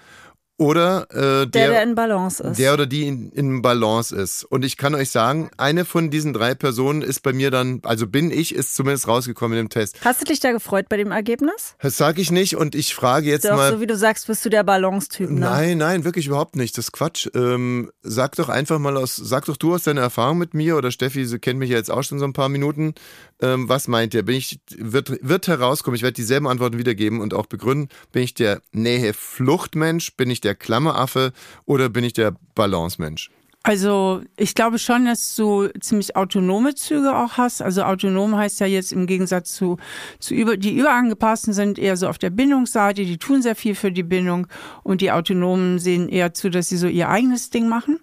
oder 0.63 1.07
äh, 1.11 1.47
Der, 1.47 1.71
der 1.71 1.83
in 1.83 1.95
Balance 1.95 2.43
ist. 2.43 2.59
der 2.59 2.73
oder 2.73 2.87
die 2.87 3.07
in, 3.07 3.31
in 3.33 3.63
Balance 3.63 4.15
ist. 4.15 4.45
Und 4.45 4.65
ich 4.65 4.77
kann 4.77 4.95
euch 4.95 5.11
sagen, 5.11 5.51
eine 5.57 5.85
von 5.85 6.11
diesen 6.11 6.33
drei 6.33 6.55
Personen 6.55 7.03
ist 7.03 7.21
bei 7.23 7.33
mir 7.33 7.51
dann, 7.51 7.81
also 7.83 8.07
bin 8.07 8.31
ich, 8.31 8.55
ist 8.55 8.75
zumindest 8.75 9.09
rausgekommen 9.09 9.59
in 9.59 9.65
dem 9.67 9.69
Test. 9.71 9.99
Hast 10.05 10.21
du 10.21 10.25
dich 10.25 10.41
da 10.41 10.53
gefreut 10.53 10.89
bei 10.89 10.97
dem 10.97 11.11
Ergebnis? 11.11 11.75
Das 11.81 11.97
sage 11.97 12.21
ich 12.21 12.31
nicht 12.31 12.57
und 12.57 12.75
ich 12.75 12.95
frage 12.95 13.29
jetzt 13.29 13.45
Doch, 13.45 13.57
mal. 13.57 13.73
so 13.73 13.81
wie 13.81 13.87
du 13.87 13.97
sagst, 13.97 14.27
bist 14.29 14.45
du 14.45 14.49
der 14.49 14.63
Balance-Typ, 14.65 15.31
ne? 15.31 15.41
Nein, 15.41 15.79
nein, 15.79 16.05
wirklich 16.05 16.27
überhaupt 16.29 16.57
nicht. 16.57 16.79
Das 16.79 16.87
ist 16.87 16.93
Quatsch. 16.93 17.29
Ähm, 17.35 17.91
sag 18.03 18.37
doch 18.37 18.49
einfach 18.49 18.79
mal 18.79 18.97
aus, 18.97 19.17
sag 19.17 19.45
doch 19.47 19.57
du 19.57 19.75
aus 19.75 19.83
deiner 19.83 20.01
Erfahrung 20.03 20.39
mit 20.39 20.55
mir 20.55 20.77
oder 20.77 20.91
Steffi, 20.91 21.27
sie 21.27 21.39
kennt 21.39 21.59
mich 21.59 21.71
ja 21.71 21.77
jetzt 21.77 21.91
auch 21.91 22.03
schon 22.03 22.19
so 22.19 22.25
ein 22.25 22.33
paar 22.33 22.49
Minuten. 22.49 22.95
Ähm, 23.41 23.69
was 23.69 23.89
meint 23.89 24.15
ihr? 24.15 24.23
Bin 24.23 24.37
ich, 24.37 24.61
wird, 24.77 25.19
wird 25.27 25.49
herauskommen, 25.49 25.97
ich 25.97 26.03
werde 26.03 26.15
dieselben 26.15 26.47
Antworten 26.47 26.79
wiedergeben 26.79 27.21
und 27.21 27.35
auch 27.35 27.47
begründen. 27.47 27.89
Bin 28.13 28.23
ich 28.23 28.35
der 28.35 28.61
Nähe-Fluchtmensch? 28.73 30.17
Bin 30.17 30.31
ich 30.31 30.41
der 30.41 30.52
Klammeraffe 30.55 31.33
oder 31.65 31.89
bin 31.89 32.05
ich 32.05 32.13
der 32.13 32.35
Balance-Mensch? 32.55 33.31
Also 33.65 34.23
ich 34.37 34.57
glaube 34.57 34.81
schon, 34.81 35.05
dass 35.05 35.37
du 35.37 35.69
ziemlich 35.79 36.17
autonome 36.17 36.75
Züge 36.75 37.17
auch 37.17 37.37
hast. 37.37 37.63
Also 37.63 37.85
autonom 37.85 38.37
heißt 38.37 38.59
ja 38.59 38.67
jetzt 38.67 38.93
im 38.93 39.07
Gegensatz 39.07 39.55
zu, 39.55 39.77
zu 40.19 40.35
über, 40.35 40.57
die 40.57 40.77
überangepassten 40.77 41.53
sind 41.53 41.79
eher 41.79 41.97
so 41.97 42.09
auf 42.09 42.19
der 42.19 42.31
Bindungsseite, 42.31 43.05
die 43.05 43.19
tun 43.19 43.41
sehr 43.41 43.55
viel 43.55 43.77
für 43.77 43.93
die 43.93 44.03
Bindung 44.03 44.49
und 44.83 45.01
die 45.01 45.13
Autonomen 45.13 45.79
sehen 45.79 46.09
eher 46.09 46.35
zu, 46.35 46.51
dass 46.51 46.71
sie 46.71 46.77
so 46.77 46.89
ihr 46.89 47.09
eigenes 47.09 47.51
Ding 47.51 47.69
machen. 47.69 48.01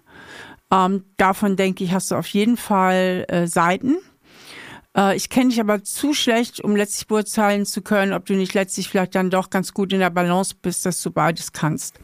Ähm, 0.72 1.04
davon 1.18 1.56
denke 1.56 1.84
ich, 1.84 1.92
hast 1.92 2.10
du 2.10 2.14
auf 2.14 2.28
jeden 2.28 2.56
Fall 2.56 3.26
äh, 3.28 3.46
Seiten. 3.46 3.98
Äh, 5.00 5.16
ich 5.16 5.30
kenne 5.30 5.50
dich 5.50 5.60
aber 5.60 5.82
zu 5.82 6.12
schlecht, 6.12 6.60
um 6.60 6.76
letztlich 6.76 7.06
beurteilen 7.06 7.66
zu 7.66 7.82
können, 7.82 8.12
ob 8.12 8.26
du 8.26 8.34
nicht 8.34 8.54
letztlich 8.54 8.88
vielleicht 8.88 9.14
dann 9.14 9.30
doch 9.30 9.50
ganz 9.50 9.72
gut 9.72 9.92
in 9.92 10.00
der 10.00 10.10
Balance 10.10 10.54
bist, 10.60 10.84
dass 10.86 11.02
du 11.02 11.10
beides 11.10 11.52
kannst. 11.52 11.98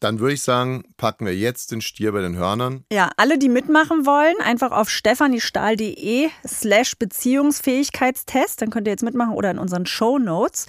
Dann 0.00 0.18
würde 0.18 0.34
ich 0.34 0.42
sagen, 0.42 0.82
packen 0.96 1.26
wir 1.26 1.36
jetzt 1.36 1.70
den 1.70 1.80
Stier 1.80 2.10
bei 2.12 2.20
den 2.22 2.36
Hörnern. 2.36 2.84
Ja, 2.90 3.10
alle, 3.16 3.38
die 3.38 3.48
mitmachen 3.48 4.04
wollen, 4.04 4.34
einfach 4.42 4.72
auf 4.72 4.90
stephaniestahl.de 4.90 6.28
slash 6.44 6.96
Beziehungsfähigkeitstest. 6.98 8.60
Dann 8.60 8.70
könnt 8.70 8.88
ihr 8.88 8.92
jetzt 8.92 9.04
mitmachen 9.04 9.32
oder 9.34 9.52
in 9.52 9.58
unseren 9.58 9.86
Show 9.86 10.18
Notes. 10.18 10.66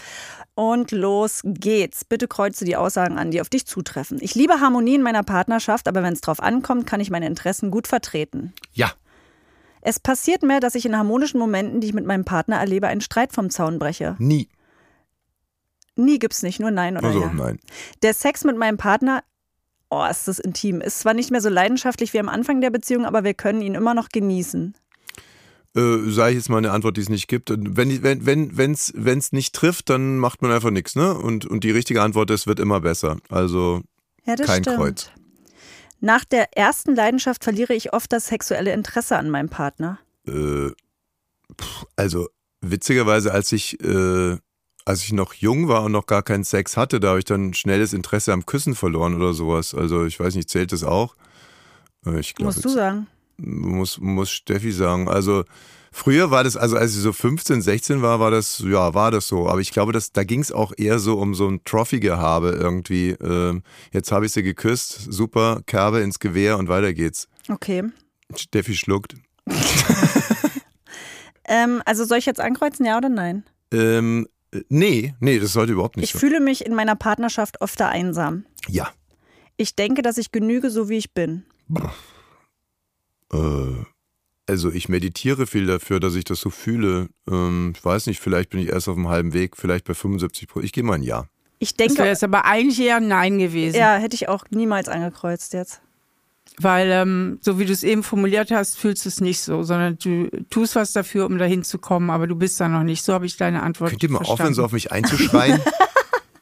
Und 0.54 0.92
los 0.92 1.42
geht's. 1.44 2.06
Bitte 2.06 2.28
kreuze 2.28 2.64
die 2.64 2.76
Aussagen 2.76 3.18
an, 3.18 3.32
die 3.32 3.42
auf 3.42 3.50
dich 3.50 3.66
zutreffen. 3.66 4.20
Ich 4.22 4.36
liebe 4.36 4.60
Harmonie 4.60 4.96
in 4.96 5.02
meiner 5.02 5.24
Partnerschaft, 5.24 5.88
aber 5.88 6.04
wenn 6.04 6.14
es 6.14 6.22
drauf 6.22 6.40
ankommt, 6.40 6.86
kann 6.86 7.00
ich 7.00 7.10
meine 7.10 7.26
Interessen 7.26 7.72
gut 7.72 7.88
vertreten. 7.88 8.54
Ja. 8.74 8.92
Es 9.86 10.00
passiert 10.00 10.44
mir, 10.44 10.60
dass 10.62 10.76
ich 10.76 10.86
in 10.86 10.96
harmonischen 10.98 11.40
Momenten, 11.40 11.82
die 11.82 11.88
ich 11.88 11.94
mit 11.94 12.06
meinem 12.06 12.24
Partner 12.24 12.56
erlebe, 12.58 12.88
einen 12.88 13.02
Streit 13.02 13.34
vom 13.34 13.50
Zaun 13.50 13.80
breche. 13.80 14.16
Nie. 14.18 14.48
Nie 15.96 16.20
gibt's 16.20 16.42
nicht, 16.42 16.60
nur 16.60 16.72
Nein 16.72 16.98
oder 16.98 17.08
Also, 17.08 17.22
Ja. 17.22 17.34
nein. 17.34 17.60
Der 18.02 18.14
Sex 18.14 18.46
mit 18.46 18.58
meinem 18.58 18.78
Partner, 18.78 19.24
oh, 19.90 20.06
ist 20.10 20.28
das 20.28 20.40
intim. 20.40 20.80
Ist 20.82 21.00
zwar 21.00 21.14
nicht 21.14 21.32
mehr 21.32 21.42
so 21.42 21.50
leidenschaftlich 21.50 22.14
wie 22.14 22.20
am 22.20 22.30
Anfang 22.30 22.62
der 22.62 22.70
Beziehung, 22.70 23.06
aber 23.06 23.24
wir 23.26 23.34
können 23.34 23.62
ihn 23.62 23.76
immer 23.76 23.94
noch 23.94 24.10
genießen. 24.10 24.74
Äh, 25.76 26.10
sage 26.12 26.32
ich 26.32 26.38
jetzt 26.38 26.50
mal 26.50 26.58
eine 26.60 26.72
Antwort, 26.72 26.98
die 26.98 27.02
es 27.02 27.10
nicht 27.10 27.28
gibt. 27.28 27.52
Wenn 27.52 27.92
es 27.92 28.04
wenn, 28.04 28.26
wenn, 28.26 28.56
wenn's, 28.58 28.94
wenn's 28.96 29.32
nicht 29.34 29.54
trifft, 29.54 29.90
dann 29.90 30.18
macht 30.18 30.42
man 30.42 30.52
einfach 30.52 30.70
nichts. 30.70 30.96
Ne? 30.96 31.14
Und, 31.14 31.46
und 31.46 31.64
die 31.64 31.72
richtige 31.72 32.02
Antwort 32.02 32.30
ist, 32.32 32.48
wird 32.48 32.60
immer 32.60 32.80
besser. 32.80 33.18
Also 33.30 33.82
Ja, 34.26 34.36
Kein 34.36 34.64
stimmt. 34.64 34.78
Kreuz. 34.78 35.12
Nach 36.06 36.26
der 36.26 36.58
ersten 36.58 36.96
Leidenschaft 36.96 37.46
verliere 37.46 37.74
ich 37.74 37.94
oft 37.94 38.12
das 38.12 38.28
sexuelle 38.28 38.74
Interesse 38.74 39.16
an 39.18 39.30
meinem 39.30 39.48
Partner. 39.48 40.00
äh, 40.28 40.70
also 41.96 42.28
witzigerweise, 42.60 43.32
als 43.34 43.52
ich, 43.54 43.80
äh, 43.82 44.38
als 44.86 45.04
ich 45.04 45.14
noch 45.14 45.34
jung 45.34 45.70
war 45.70 45.84
und 45.84 45.94
noch 45.94 46.06
gar 46.06 46.24
keinen 46.24 46.44
Sex 46.44 46.76
hatte, 46.76 47.00
da 47.00 47.10
habe 47.10 47.20
ich 47.20 47.26
dann 47.26 47.54
schnelles 47.54 47.94
Interesse 47.94 48.34
am 48.34 48.46
Küssen 48.46 48.76
verloren 48.76 49.16
oder 49.16 49.34
sowas. 49.34 49.74
Also 49.74 50.06
ich 50.06 50.20
weiß 50.20 50.36
nicht, 50.36 50.50
zählt 50.50 50.74
das 50.74 50.84
auch? 50.84 51.16
Äh, 52.06 52.20
Ich 52.20 52.36
glaube, 52.36 52.48
Musst 52.54 52.66
du 52.66 52.70
sagen. 52.70 53.08
muss, 53.38 53.98
muss 54.00 54.30
Steffi 54.30 54.72
sagen. 54.74 55.08
Also 55.08 55.46
früher 55.94 56.30
war 56.32 56.44
das, 56.44 56.58
also 56.58 56.76
als 56.76 56.94
ich 56.96 57.02
so 57.02 57.14
15, 57.14 57.62
16 57.62 58.02
war, 58.02 58.20
war 58.20 58.32
das, 58.32 58.60
ja, 58.66 58.94
war 58.94 59.12
das 59.12 59.28
so. 59.28 59.48
Aber 59.48 59.62
ich 59.62 59.72
glaube, 59.72 59.94
dass, 59.94 60.12
da 60.12 60.24
ging 60.26 60.42
es 60.42 60.52
auch 60.52 60.74
eher 60.76 61.00
so 61.00 61.18
um 61.20 61.34
so 61.36 61.48
ein 61.48 61.64
Trophy-Gehabe 61.64 62.50
irgendwie. 62.52 63.12
Ähm, 63.12 63.64
jetzt 63.92 64.12
habe 64.12 64.26
ich 64.26 64.34
sie 64.34 64.44
geküsst, 64.44 65.08
super, 65.12 65.62
Kerbe 65.66 66.02
ins 66.02 66.20
Gewehr 66.20 66.58
und 66.58 66.68
weiter 66.68 66.94
geht's. 66.94 67.30
Okay. 67.48 67.84
Steffi 68.36 68.76
schluckt. 68.76 69.16
Ähm, 71.46 71.82
also 71.86 72.06
soll 72.06 72.20
ich 72.20 72.26
jetzt 72.26 72.40
ankreuzen, 72.40 72.86
ja 72.86 72.98
oder 72.98 73.10
nein? 73.10 73.44
Ähm, 73.72 74.28
äh, 74.54 74.62
nee, 74.70 75.14
nee, 75.20 75.40
das 75.40 75.52
sollte 75.54 75.74
überhaupt 75.74 75.98
nicht 75.98 76.06
Ich 76.06 76.12
so. 76.14 76.20
fühle 76.20 76.40
mich 76.40 76.66
in 76.66 76.74
meiner 76.74 76.96
Partnerschaft 76.96 77.62
öfter 77.62 77.90
einsam. 77.90 78.46
Ja. 78.70 78.90
Ich 79.58 79.76
denke, 79.76 80.02
dass 80.04 80.18
ich 80.18 80.32
genüge, 80.32 80.70
so 80.70 80.88
wie 80.88 80.98
ich 80.98 81.14
bin. 81.14 81.44
Äh, 83.32 83.38
also 84.48 84.72
ich 84.72 84.90
meditiere 84.90 85.48
viel 85.48 85.66
dafür, 85.66 86.00
dass 86.00 86.16
ich 86.16 86.24
das 86.26 86.40
so 86.40 86.50
fühle. 86.50 87.08
Ähm, 87.30 87.74
ich 87.76 87.84
weiß 87.84 88.08
nicht, 88.08 88.20
vielleicht 88.20 88.50
bin 88.50 88.60
ich 88.60 88.70
erst 88.70 88.88
auf 88.90 88.96
dem 88.96 89.08
halben 89.08 89.34
Weg, 89.34 89.56
vielleicht 89.58 89.86
bei 89.86 89.94
75 89.94 90.48
Prozent. 90.48 90.66
Ich 90.66 90.74
gehe 90.74 90.84
mal 90.84 90.96
ein 90.96 91.04
Ja. 91.04 91.26
Ich 91.60 91.76
Das 91.76 91.80
wäre 91.80 91.88
denke, 91.96 92.10
jetzt 92.10 92.24
aber 92.26 92.44
eigentlich 92.46 92.80
eher 92.82 92.98
ein 92.98 93.08
Nein 93.08 93.38
gewesen. 93.40 93.78
ja, 93.78 93.96
hätte 93.96 94.16
ich 94.16 94.28
auch 94.28 94.44
niemals 94.50 94.90
angekreuzt 94.90 95.54
jetzt. 95.54 95.82
Weil, 96.60 96.90
ähm, 96.92 97.40
so 97.42 97.58
wie 97.58 97.66
du 97.66 97.72
es 97.72 97.84
eben 97.84 98.04
formuliert 98.04 98.52
hast, 98.52 98.78
fühlst 98.78 99.06
du 99.06 99.10
es 99.10 99.22
nicht 99.22 99.40
so, 99.40 99.64
sondern 99.64 99.98
du 99.98 100.28
tust 100.50 100.76
was 100.76 100.92
dafür, 100.92 101.26
um 101.26 101.38
dahin 101.38 101.64
zu 101.64 101.80
kommen, 101.80 102.10
aber 102.10 102.28
du 102.28 102.36
bist 102.36 102.60
da 102.60 102.68
noch 102.68 102.84
nicht. 102.84 103.04
So 103.04 103.14
habe 103.14 103.26
ich 103.26 103.38
deine 103.38 103.64
Antwort 103.64 103.92
Könnt 103.92 104.04
ihr 104.04 104.10
mal 104.12 104.18
verstanden. 104.18 104.42
aufhören, 104.42 104.54
so 104.56 104.66
auf 104.66 104.72
mich 104.74 104.92
einzuschreien? 104.92 105.62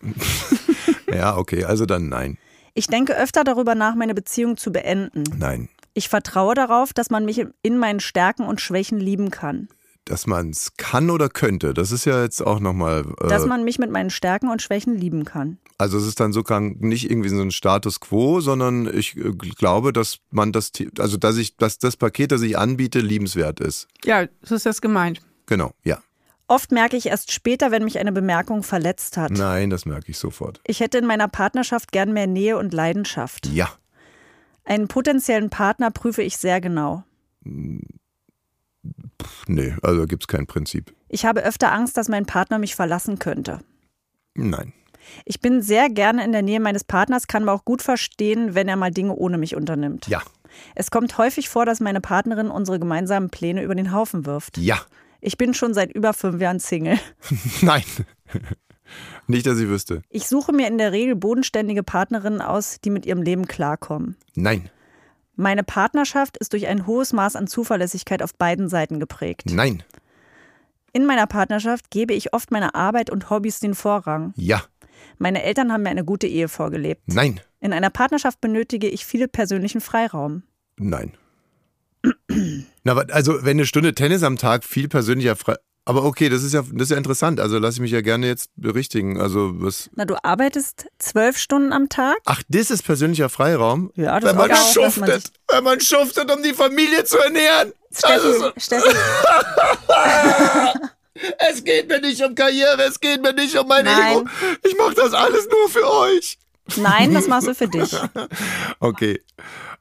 ja, 1.13 1.37
okay, 1.37 1.63
also 1.65 1.85
dann 1.85 2.09
nein. 2.09 2.37
Ich 2.73 2.87
denke 2.87 3.15
öfter 3.17 3.43
darüber 3.43 3.75
nach, 3.75 3.95
meine 3.95 4.13
Beziehung 4.15 4.57
zu 4.57 4.71
beenden. 4.71 5.23
Nein. 5.37 5.69
Ich 5.93 6.10
vertraue 6.10 6.56
darauf, 6.56 6.93
dass 6.93 7.10
man 7.10 7.25
mich 7.25 7.45
in 7.63 7.77
meinen 7.77 7.99
Stärken 7.99 8.43
und 8.45 8.62
Schwächen 8.62 8.99
lieben 8.99 9.30
kann. 9.32 9.67
Dass 10.06 10.25
man 10.25 10.49
es 10.49 10.73
kann 10.77 11.12
oder 11.12 11.30
könnte, 11.30 11.73
das 11.75 11.91
ist 11.91 12.06
ja 12.06 12.23
jetzt 12.23 12.41
auch 12.41 12.60
nochmal. 12.60 13.06
Dass 13.19 13.43
Äh, 13.43 13.47
man 13.47 13.63
mich 13.63 13.77
mit 13.77 13.91
meinen 13.91 14.10
Stärken 14.10 14.49
und 14.49 14.62
Schwächen 14.62 14.95
lieben 14.97 15.25
kann. 15.25 15.60
also 15.77 15.97
es 15.97 16.08
ist 16.08 16.19
dann 16.19 16.34
sogar 16.34 16.60
nicht 16.60 17.10
irgendwie 17.10 17.30
so 17.30 17.39
ein 17.41 17.51
Status 17.51 17.99
quo, 17.99 18.39
sondern 18.41 18.88
ich 18.91 19.15
äh, 19.15 19.32
glaube, 19.32 19.93
dass 19.93 20.17
man 20.32 20.51
das, 20.51 20.71
also 20.97 21.17
dass 21.17 21.38
ich, 21.38 21.56
dass 21.58 21.77
das 21.77 21.97
Paket, 21.97 22.32
das 22.32 22.41
ich 22.41 22.58
anbiete, 22.58 22.99
liebenswert 22.99 23.60
ist. 23.60 23.88
Ja, 24.04 24.25
so 24.41 24.56
ist 24.56 24.65
das 24.65 24.82
gemeint. 24.82 25.21
Genau, 25.45 25.71
ja. 25.84 25.99
Oft 26.47 26.71
merke 26.71 26.97
ich 26.97 27.06
erst 27.06 27.32
später, 27.32 27.69
wenn 27.71 27.84
mich 27.84 27.99
eine 27.99 28.12
Bemerkung 28.12 28.63
verletzt 28.63 29.17
hat. 29.17 29.32
Nein, 29.32 29.69
das 29.69 29.86
merke 29.86 30.10
ich 30.12 30.17
sofort. 30.17 30.60
Ich 30.65 30.80
hätte 30.80 30.97
in 30.97 31.06
meiner 31.06 31.27
Partnerschaft 31.27 31.91
gern 31.91 32.12
mehr 32.12 32.27
Nähe 32.27 32.58
und 32.58 32.73
Leidenschaft. 32.73 33.47
Ja. 33.47 33.69
Einen 34.63 34.88
potenziellen 34.88 35.50
Partner 35.50 35.91
prüfe 35.91 36.21
ich 36.21 36.38
sehr 36.38 36.62
genau. 36.62 37.04
Nee, 39.47 39.76
also 39.82 40.06
gibt 40.06 40.24
es 40.24 40.28
kein 40.28 40.47
Prinzip. 40.47 40.93
Ich 41.10 41.26
habe 41.26 41.43
öfter 41.43 41.71
Angst, 41.71 41.97
dass 41.97 42.10
mein 42.10 42.26
Partner 42.26 42.60
mich 42.60 42.76
verlassen 42.76 43.19
könnte. 43.19 43.60
Nein. 44.34 44.74
Ich 45.26 45.41
bin 45.41 45.62
sehr 45.62 45.89
gerne 45.89 46.24
in 46.24 46.32
der 46.32 46.41
Nähe 46.41 46.60
meines 46.60 46.84
Partners, 46.84 47.28
kann 47.28 47.43
aber 47.43 47.54
auch 47.54 47.65
gut 47.65 47.82
verstehen, 47.82 48.56
wenn 48.56 48.67
er 48.67 48.76
mal 48.78 48.91
Dinge 48.91 49.15
ohne 49.15 49.38
mich 49.38 49.56
unternimmt. 49.56 50.08
Ja. 50.08 50.21
Es 50.76 50.91
kommt 50.91 51.17
häufig 51.17 51.50
vor, 51.50 51.65
dass 51.65 51.80
meine 51.80 52.02
Partnerin 52.02 52.50
unsere 52.50 52.80
gemeinsamen 52.80 53.30
Pläne 53.30 53.63
über 53.63 53.76
den 53.76 53.93
Haufen 53.93 54.26
wirft. 54.26 54.58
Ja. 54.58 54.80
Ich 55.19 55.38
bin 55.38 55.54
schon 55.54 55.74
seit 55.74 55.91
über 55.93 56.13
fünf 56.13 56.41
Jahren 56.41 56.60
Single. 56.60 57.00
Nein. 57.62 57.84
Nicht, 59.27 59.45
dass 59.45 59.60
ich 59.60 59.67
wüsste. 59.67 60.01
Ich 60.10 60.27
suche 60.27 60.51
mir 60.54 60.67
in 60.67 60.77
der 60.77 60.91
Regel 60.91 61.15
bodenständige 61.15 61.84
Partnerinnen 61.84 62.41
aus, 62.41 62.80
die 62.84 62.89
mit 62.89 63.06
ihrem 63.06 63.21
Leben 63.21 63.47
klarkommen. 63.47 64.15
Nein. 64.36 64.69
Meine 65.36 65.63
Partnerschaft 65.63 66.38
ist 66.38 66.54
durch 66.54 66.67
ein 66.67 66.86
hohes 66.86 67.13
Maß 67.13 67.36
an 67.36 67.47
Zuverlässigkeit 67.47 68.21
auf 68.21 68.36
beiden 68.36 68.69
Seiten 68.69 68.99
geprägt. 68.99 69.49
Nein. 69.49 69.84
In 70.93 71.06
meiner 71.06 71.27
Partnerschaft 71.27 71.89
gebe 71.89 72.13
ich 72.13 72.34
oft 72.34 72.51
meiner 72.51 72.75
Arbeit 72.75 73.10
und 73.10 73.30
Hobbys 73.30 73.60
den 73.60 73.75
Vorrang. 73.75 74.34
Ja. 74.36 74.62
Meine 75.17 75.43
Eltern 75.43 75.71
haben 75.71 75.84
mir 75.84 75.89
eine 75.89 76.04
gute 76.04 76.27
Ehe 76.27 76.47
vorgelebt. 76.47 77.01
Nein. 77.06 77.39
In 77.60 77.73
einer 77.73 77.89
Partnerschaft 77.89 78.41
benötige 78.41 78.88
ich 78.88 79.06
viel 79.06 79.27
persönlichen 79.27 79.82
Freiraum. 79.82 80.43
Nein. 80.77 81.13
Na, 82.84 82.93
also, 82.93 83.43
wenn 83.43 83.58
eine 83.58 83.65
Stunde 83.65 83.93
Tennis 83.93 84.23
am 84.23 84.38
Tag 84.38 84.63
viel 84.63 84.88
persönlicher 84.88 85.36
Fre 85.36 85.60
Aber 85.83 86.03
okay, 86.03 86.29
das 86.29 86.43
ist 86.43 86.53
ja, 86.53 86.61
das 86.61 86.83
ist 86.83 86.91
ja 86.91 86.97
interessant. 86.97 87.39
Also 87.39 87.57
lasse 87.57 87.77
ich 87.77 87.81
mich 87.81 87.91
ja 87.91 88.01
gerne 88.01 88.27
jetzt 88.27 88.49
berichtigen. 88.55 89.19
Also 89.19 89.51
was. 89.55 89.89
Na, 89.95 90.05
du 90.05 90.15
arbeitest 90.23 90.85
zwölf 90.99 91.37
Stunden 91.37 91.73
am 91.73 91.89
Tag? 91.89 92.17
Ach, 92.25 92.41
das 92.49 92.69
ist 92.69 92.83
persönlicher 92.83 93.29
Freiraum? 93.29 93.91
Ja, 93.95 94.19
das 94.19 94.29
wenn 94.35 94.39
ist 94.41 94.47
man 94.47 94.51
auch, 94.51 94.63
man 94.75 94.91
schuftet. 94.91 95.21
sich- 95.23 95.31
wenn 95.49 95.63
man 95.63 95.79
schuftet, 95.81 96.31
um 96.31 96.43
die 96.43 96.53
Familie 96.53 97.03
zu 97.03 97.17
ernähren. 97.17 97.73
Also, 98.03 98.51
Steffi, 98.57 98.59
Steffi, 98.59 98.97
es 101.49 101.63
geht 101.63 101.87
mir 101.87 101.99
nicht 101.99 102.21
um 102.23 102.35
Karriere, 102.35 102.83
es 102.83 102.99
geht 102.99 103.21
mir 103.21 103.33
nicht 103.33 103.57
um 103.57 103.67
mein 103.67 103.85
Nein. 103.85 104.17
Ego. 104.17 104.25
Ich 104.67 104.77
mache 104.77 104.93
das 104.95 105.13
alles 105.13 105.47
nur 105.49 105.69
für 105.69 105.89
euch. 105.91 106.37
nein, 106.77 107.13
das 107.13 107.27
machst 107.27 107.47
du 107.47 107.55
für 107.55 107.67
dich. 107.67 107.91
Okay. 108.79 109.21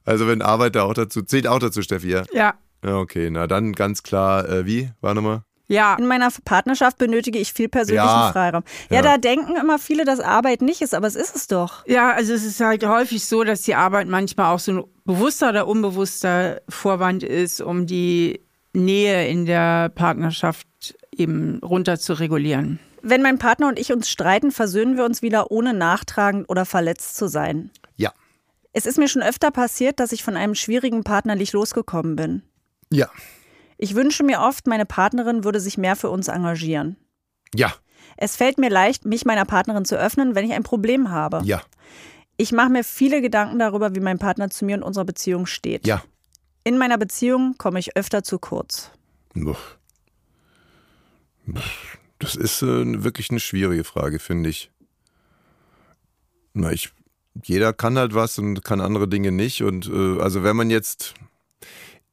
Also 0.03 0.27
wenn 0.27 0.41
Arbeit 0.41 0.75
da 0.75 0.83
auch 0.83 0.93
dazu, 0.93 1.21
zählt 1.21 1.47
auch 1.47 1.59
dazu, 1.59 1.81
Steffi, 1.81 2.09
ja? 2.09 2.23
Ja. 2.33 2.55
Ja, 2.83 2.97
okay. 2.97 3.29
Na 3.29 3.45
dann 3.47 3.73
ganz 3.73 4.01
klar, 4.03 4.47
äh, 4.49 4.65
wie? 4.65 4.91
War 5.01 5.13
nochmal? 5.13 5.43
Ja, 5.71 5.95
In 5.95 6.05
meiner 6.07 6.29
Partnerschaft 6.45 6.97
benötige 6.97 7.39
ich 7.39 7.53
viel 7.53 7.69
persönlichen 7.69 8.05
Ja. 8.05 8.31
Freiraum. 8.31 8.63
Ja, 8.89 8.97
Ja. 8.97 9.01
da 9.01 9.17
denken 9.17 9.55
immer 9.55 9.79
viele, 9.79 10.05
dass 10.05 10.19
Arbeit 10.19 10.61
nicht 10.61 10.81
ist, 10.81 10.93
aber 10.93 11.07
es 11.07 11.15
ist 11.15 11.35
es 11.35 11.47
doch. 11.47 11.85
ja, 11.87 12.11
also 12.11 12.33
es 12.33 12.43
ist 12.43 12.59
halt 12.59 12.85
häufig 12.85 13.25
so, 13.25 13.43
dass 13.43 13.61
die 13.61 13.75
Arbeit 13.75 14.07
manchmal 14.07 14.53
auch 14.53 14.59
so 14.59 14.71
ein 14.71 14.83
bewusster 15.05 15.49
oder 15.49 15.67
unbewusster 15.67 16.61
Vorwand 16.69 17.23
ist, 17.23 17.61
um 17.61 17.87
die 17.87 18.41
Nähe 18.73 19.27
in 19.27 19.45
der 19.45 19.89
Partnerschaft 19.89 20.67
eben 21.15 21.59
runter 21.63 21.99
zu 21.99 22.13
regulieren. 22.13 22.79
Wenn 23.01 23.21
mein 23.21 23.37
Partner 23.39 23.67
und 23.67 23.79
ich 23.79 23.91
uns 23.91 24.09
streiten, 24.09 24.51
versöhnen 24.51 24.95
wir 24.95 25.05
uns 25.05 25.21
wieder, 25.21 25.51
ohne 25.51 25.73
nachtragend 25.73 26.47
oder 26.49 26.65
verletzt 26.65 27.15
zu 27.17 27.27
sein. 27.27 27.71
Ja. 27.95 28.11
Es 28.73 28.85
ist 28.85 28.97
mir 28.97 29.07
schon 29.07 29.23
öfter 29.23 29.51
passiert, 29.51 29.99
dass 29.99 30.11
ich 30.11 30.23
von 30.23 30.37
einem 30.37 30.55
schwierigen 30.55 31.03
Partner 31.03 31.35
nicht 31.35 31.51
losgekommen 31.53 32.15
bin. 32.15 32.43
Ja. 32.91 33.07
Ich 33.81 33.95
wünsche 33.95 34.23
mir 34.23 34.41
oft, 34.41 34.67
meine 34.67 34.85
Partnerin 34.85 35.43
würde 35.43 35.59
sich 35.59 35.75
mehr 35.75 35.95
für 35.95 36.11
uns 36.11 36.27
engagieren. 36.27 36.97
Ja. 37.55 37.73
Es 38.15 38.35
fällt 38.35 38.59
mir 38.59 38.69
leicht, 38.69 39.05
mich 39.05 39.25
meiner 39.25 39.43
Partnerin 39.43 39.85
zu 39.85 39.97
öffnen, 39.97 40.35
wenn 40.35 40.45
ich 40.45 40.53
ein 40.53 40.61
Problem 40.61 41.09
habe. 41.09 41.41
Ja. 41.45 41.63
Ich 42.37 42.51
mache 42.51 42.69
mir 42.69 42.83
viele 42.83 43.23
Gedanken 43.23 43.57
darüber, 43.57 43.95
wie 43.95 43.99
mein 43.99 44.19
Partner 44.19 44.51
zu 44.51 44.65
mir 44.65 44.75
und 44.75 44.83
unserer 44.83 45.05
Beziehung 45.05 45.47
steht. 45.47 45.87
Ja. 45.87 46.03
In 46.63 46.77
meiner 46.77 46.99
Beziehung 46.99 47.55
komme 47.57 47.79
ich 47.79 47.97
öfter 47.97 48.23
zu 48.23 48.37
kurz. 48.37 48.91
Das 52.19 52.35
ist 52.35 52.61
äh, 52.61 53.03
wirklich 53.03 53.31
eine 53.31 53.39
schwierige 53.39 53.83
Frage, 53.83 54.19
finde 54.19 54.51
ich. 54.51 54.69
Na, 56.53 56.71
ich, 56.71 56.91
jeder 57.43 57.73
kann 57.73 57.97
halt 57.97 58.13
was 58.13 58.37
und 58.37 58.63
kann 58.63 58.79
andere 58.79 59.07
Dinge 59.07 59.31
nicht. 59.31 59.63
Und 59.63 59.89
äh, 59.89 60.21
also 60.21 60.43
wenn 60.43 60.55
man 60.55 60.69
jetzt 60.69 61.15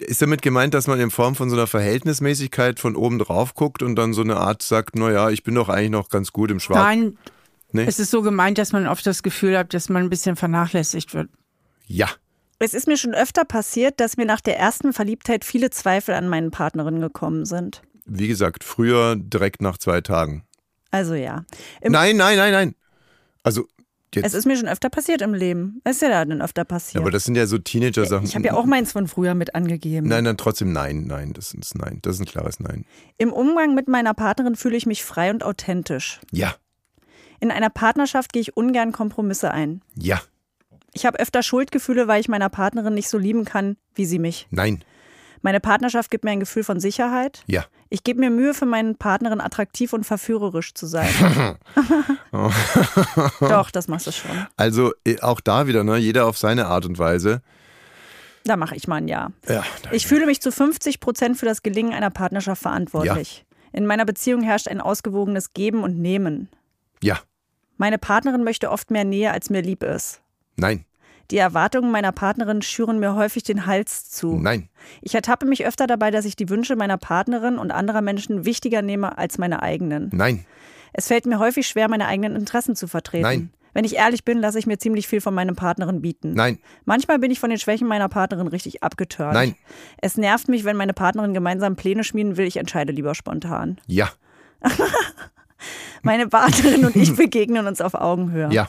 ist 0.01 0.23
damit 0.23 0.43
gemeint, 0.43 0.75
dass 0.75 0.87
man 0.87 1.01
in 1.01 1.11
Form 1.11 1.35
von 1.35 1.51
so 1.51 1.57
einer 1.57 1.67
Verhältnismäßigkeit 1.67 2.79
von 2.81 2.97
oben 2.97 3.19
drauf 3.19 3.55
guckt 3.55 3.83
und 3.83 3.97
dann 3.97 4.13
so 4.13 4.23
eine 4.23 4.37
Art 4.37 4.63
sagt, 4.63 4.97
naja, 4.97 5.31
ich 5.31 5.43
bin 5.43 5.55
doch 5.55 5.69
eigentlich 5.69 5.91
noch 5.91 6.09
ganz 6.09 6.33
gut 6.33 6.51
im 6.51 6.61
Schwarz. 6.61 6.79
Nein, 6.79 7.19
Nee? 7.71 7.85
es 7.87 7.99
ist 7.99 8.11
so 8.11 8.23
gemeint, 8.23 8.57
dass 8.57 8.73
man 8.73 8.87
oft 8.87 9.07
das 9.07 9.23
Gefühl 9.23 9.57
hat, 9.59 9.75
dass 9.75 9.89
man 9.91 10.05
ein 10.05 10.09
bisschen 10.11 10.37
vernachlässigt 10.37 11.13
wird. 11.13 11.29
Ja. 11.87 12.09
Es 12.59 12.75
ist 12.75 12.87
mir 12.87 12.97
schon 12.97 13.15
öfter 13.15 13.45
passiert, 13.45 14.01
dass 14.01 14.17
mir 14.17 14.25
nach 14.25 14.41
der 14.41 14.59
ersten 14.59 14.93
Verliebtheit 14.93 15.45
viele 15.45 15.71
Zweifel 15.71 16.15
an 16.15 16.29
meinen 16.29 16.51
Partnerinnen 16.51 17.01
gekommen 17.01 17.45
sind. 17.45 17.83
Wie 18.07 18.27
gesagt, 18.27 18.65
früher 18.65 19.17
direkt 19.17 19.61
nach 19.61 19.77
zwei 19.79 20.01
Tagen. 20.01 20.45
Also 20.91 21.15
ja. 21.15 21.45
Im, 21.83 21.93
Nein, 21.93 22.17
nein, 22.17 22.39
nein, 22.39 22.53
nein. 22.53 22.75
Also 23.43 23.69
jetzt. 24.17 24.27
Es 24.27 24.35
ist 24.35 24.47
mir 24.47 24.57
schon 24.57 24.69
öfter 24.69 24.91
passiert 24.91 25.23
im 25.23 25.35
Leben. 25.35 25.81
Es 25.85 25.97
ist 25.97 26.03
ja 26.03 26.25
dann 26.25 26.41
öfter 26.43 26.65
passiert. 26.65 27.03
aber 27.03 27.11
das 27.11 27.25
sind 27.25 27.35
ja 27.37 27.47
so 27.47 27.59
Teenager-Sachen. 27.59 28.25
ich 28.27 28.35
habe 28.35 28.47
ja 28.47 28.55
auch 28.55 28.65
meins 28.67 28.93
von 28.93 29.07
früher 29.09 29.35
mit 29.35 29.55
angegeben. 29.55 30.09
Nein, 30.09 30.25
dann 30.25 30.37
trotzdem 30.37 30.73
nein, 30.73 31.05
nein, 31.07 31.33
das 31.33 31.53
ist 31.55 31.75
nein. 31.77 31.99
Das 32.03 32.15
ist 32.17 32.21
ein 32.21 32.27
klares 32.27 32.61
Nein. 32.61 32.85
Im 33.19 33.33
Umgang 33.33 33.75
mit 33.75 33.89
meiner 33.89 34.15
Partnerin 34.15 34.57
fühle 34.57 34.77
ich 34.77 34.87
mich 34.87 35.05
frei 35.05 35.31
und 35.31 35.43
authentisch. 35.45 36.21
Ja, 36.33 36.55
In 37.41 37.51
einer 37.51 37.71
Partnerschaft 37.71 38.33
gehe 38.33 38.43
ich 38.43 38.57
ungern 38.57 38.93
Kompromisse 38.93 39.51
ein. 39.51 39.83
ja, 39.95 40.21
Ich 40.93 41.07
habe 41.07 41.19
öfter 41.21 41.43
Schuldgefühle, 41.43 42.09
weil 42.09 42.21
ich 42.21 42.29
meiner 42.29 42.49
Partnerin 42.49 42.95
nicht 42.95 43.09
so 43.09 43.19
lieben 43.19 43.45
kann, 43.45 43.77
wie 43.95 44.05
sie 44.07 44.19
mich. 44.19 44.47
nein, 44.51 44.83
Meine 45.43 45.61
Partnerschaft 45.61 46.11
gibt 46.11 46.25
mir 46.25 46.31
ein 46.33 46.41
Gefühl 46.41 46.65
von 46.65 46.81
Sicherheit. 46.81 47.43
ja. 47.47 47.65
Ich 47.91 48.05
gebe 48.05 48.21
mir 48.21 48.29
Mühe, 48.29 48.53
für 48.53 48.67
meinen 48.67 48.97
Partnerin 48.97 49.41
attraktiv 49.41 49.95
und 49.95 50.05
verführerisch 50.05 50.75
zu 50.75 50.85
sein. 50.87 51.09
Doch, 53.41 53.71
das 53.71 53.89
machst 53.89 54.07
du 54.07 54.13
schon. 54.13 54.31
Also 54.57 54.93
äh, 55.07 55.21
auch 55.21 55.41
da 55.41 55.67
wieder, 55.67 55.85
ne? 55.85 55.97
Jeder 55.97 56.27
auf 56.27 56.37
seine 56.39 56.67
Art 56.67 56.85
und 56.85 56.99
Weise. 56.99 57.43
Da 58.45 58.57
mache 58.57 58.77
ich 58.77 58.89
mal 58.89 58.97
ein 58.97 59.09
Ja. 59.09 59.33
Ja, 59.49 59.63
Ich 59.91 60.07
fühle 60.07 60.27
mich 60.27 60.41
zu 60.41 60.53
50 60.53 61.01
Prozent 61.01 61.39
für 61.39 61.47
das 61.47 61.63
Gelingen 61.63 61.93
einer 61.95 62.11
Partnerschaft 62.11 62.63
verantwortlich. 62.63 63.45
In 63.73 63.87
meiner 63.87 64.05
Beziehung 64.05 64.43
herrscht 64.43 64.69
ein 64.69 64.81
ausgewogenes 64.81 65.53
Geben 65.53 65.83
und 65.83 65.99
Nehmen. 65.99 66.49
ja, 67.03 67.19
Meine 67.77 67.99
Partnerin 67.99 68.45
möchte 68.45 68.71
oft 68.71 68.91
mehr 68.91 69.05
Nähe, 69.05 69.33
als 69.33 69.51
mir 69.51 69.63
lieb 69.63 69.83
ist. 69.83 70.21
nein, 70.57 70.85
Die 71.31 71.37
Erwartungen 71.37 71.91
meiner 71.91 72.13
Partnerin 72.13 72.63
schüren 72.63 72.99
mir 72.99 73.15
häufig 73.15 73.43
den 73.43 73.67
Hals 73.67 74.11
zu. 74.11 74.39
nein, 74.39 74.69
Ich 75.03 75.15
ertappe 75.15 75.45
mich 75.47 75.67
öfter 75.67 75.87
dabei, 75.87 76.11
dass 76.11 76.25
ich 76.25 76.37
die 76.37 76.49
Wünsche 76.49 76.75
meiner 76.77 76.97
Partnerin 76.97 77.59
und 77.59 77.71
anderer 77.71 78.01
Menschen 78.01 78.45
wichtiger 78.47 78.81
nehme 78.83 79.19
als 79.19 79.37
meine 79.39 79.63
eigenen. 79.63 80.09
nein, 80.13 80.45
Es 80.95 81.09
fällt 81.09 81.27
mir 81.27 81.39
häufig 81.39 81.67
schwer, 81.69 81.89
meine 81.89 82.07
eigenen 82.07 82.35
Interessen 82.35 82.75
zu 82.77 82.87
vertreten. 82.89 83.23
Nein. 83.25 83.51
Wenn 83.75 83.85
ich 83.85 83.97
ehrlich 83.97 84.25
bin, 84.25 84.39
lasse 84.39 84.59
ich 84.59 84.67
mir 84.67 84.79
ziemlich 84.79 85.07
viel 85.07 85.21
von 85.21 85.35
meiner 85.35 85.53
Partnerin 85.53 86.01
bieten. 86.01 86.33
nein, 86.33 86.59
Manchmal 86.87 87.19
bin 87.19 87.31
ich 87.31 87.39
von 87.39 87.51
den 87.51 87.59
Schwächen 87.59 87.87
meiner 87.87 88.09
Partnerin 88.09 88.49
richtig 88.49 88.83
abgeturnt. 88.83 89.35
Nein. 89.35 89.55
Es 89.99 90.17
nervt 90.17 90.49
mich, 90.49 90.65
wenn 90.65 90.77
meine 90.77 90.95
Partnerin 90.95 91.35
gemeinsam 91.35 91.77
Pläne 91.77 92.03
schmieden 92.03 92.39
will. 92.39 92.47
Ich 92.47 92.57
entscheide 92.57 92.93
lieber 92.93 93.15
spontan. 93.15 93.79
ja, 93.87 94.09
Meine 96.03 96.29
Partnerin 96.29 96.85
und 96.85 96.97
ich 96.97 97.15
begegnen 97.17 97.67
uns 97.67 97.81
auf 97.81 97.95
Augenhöhe. 97.95 98.49
ja, 98.53 98.69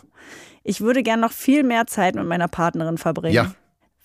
Ich 0.63 0.81
würde 0.81 1.03
gern 1.03 1.19
noch 1.19 1.31
viel 1.31 1.63
mehr 1.63 1.87
Zeit 1.87 2.15
mit 2.15 2.25
meiner 2.25 2.47
Partnerin 2.47 2.97
verbringen. 2.97 3.35
Ja. 3.35 3.53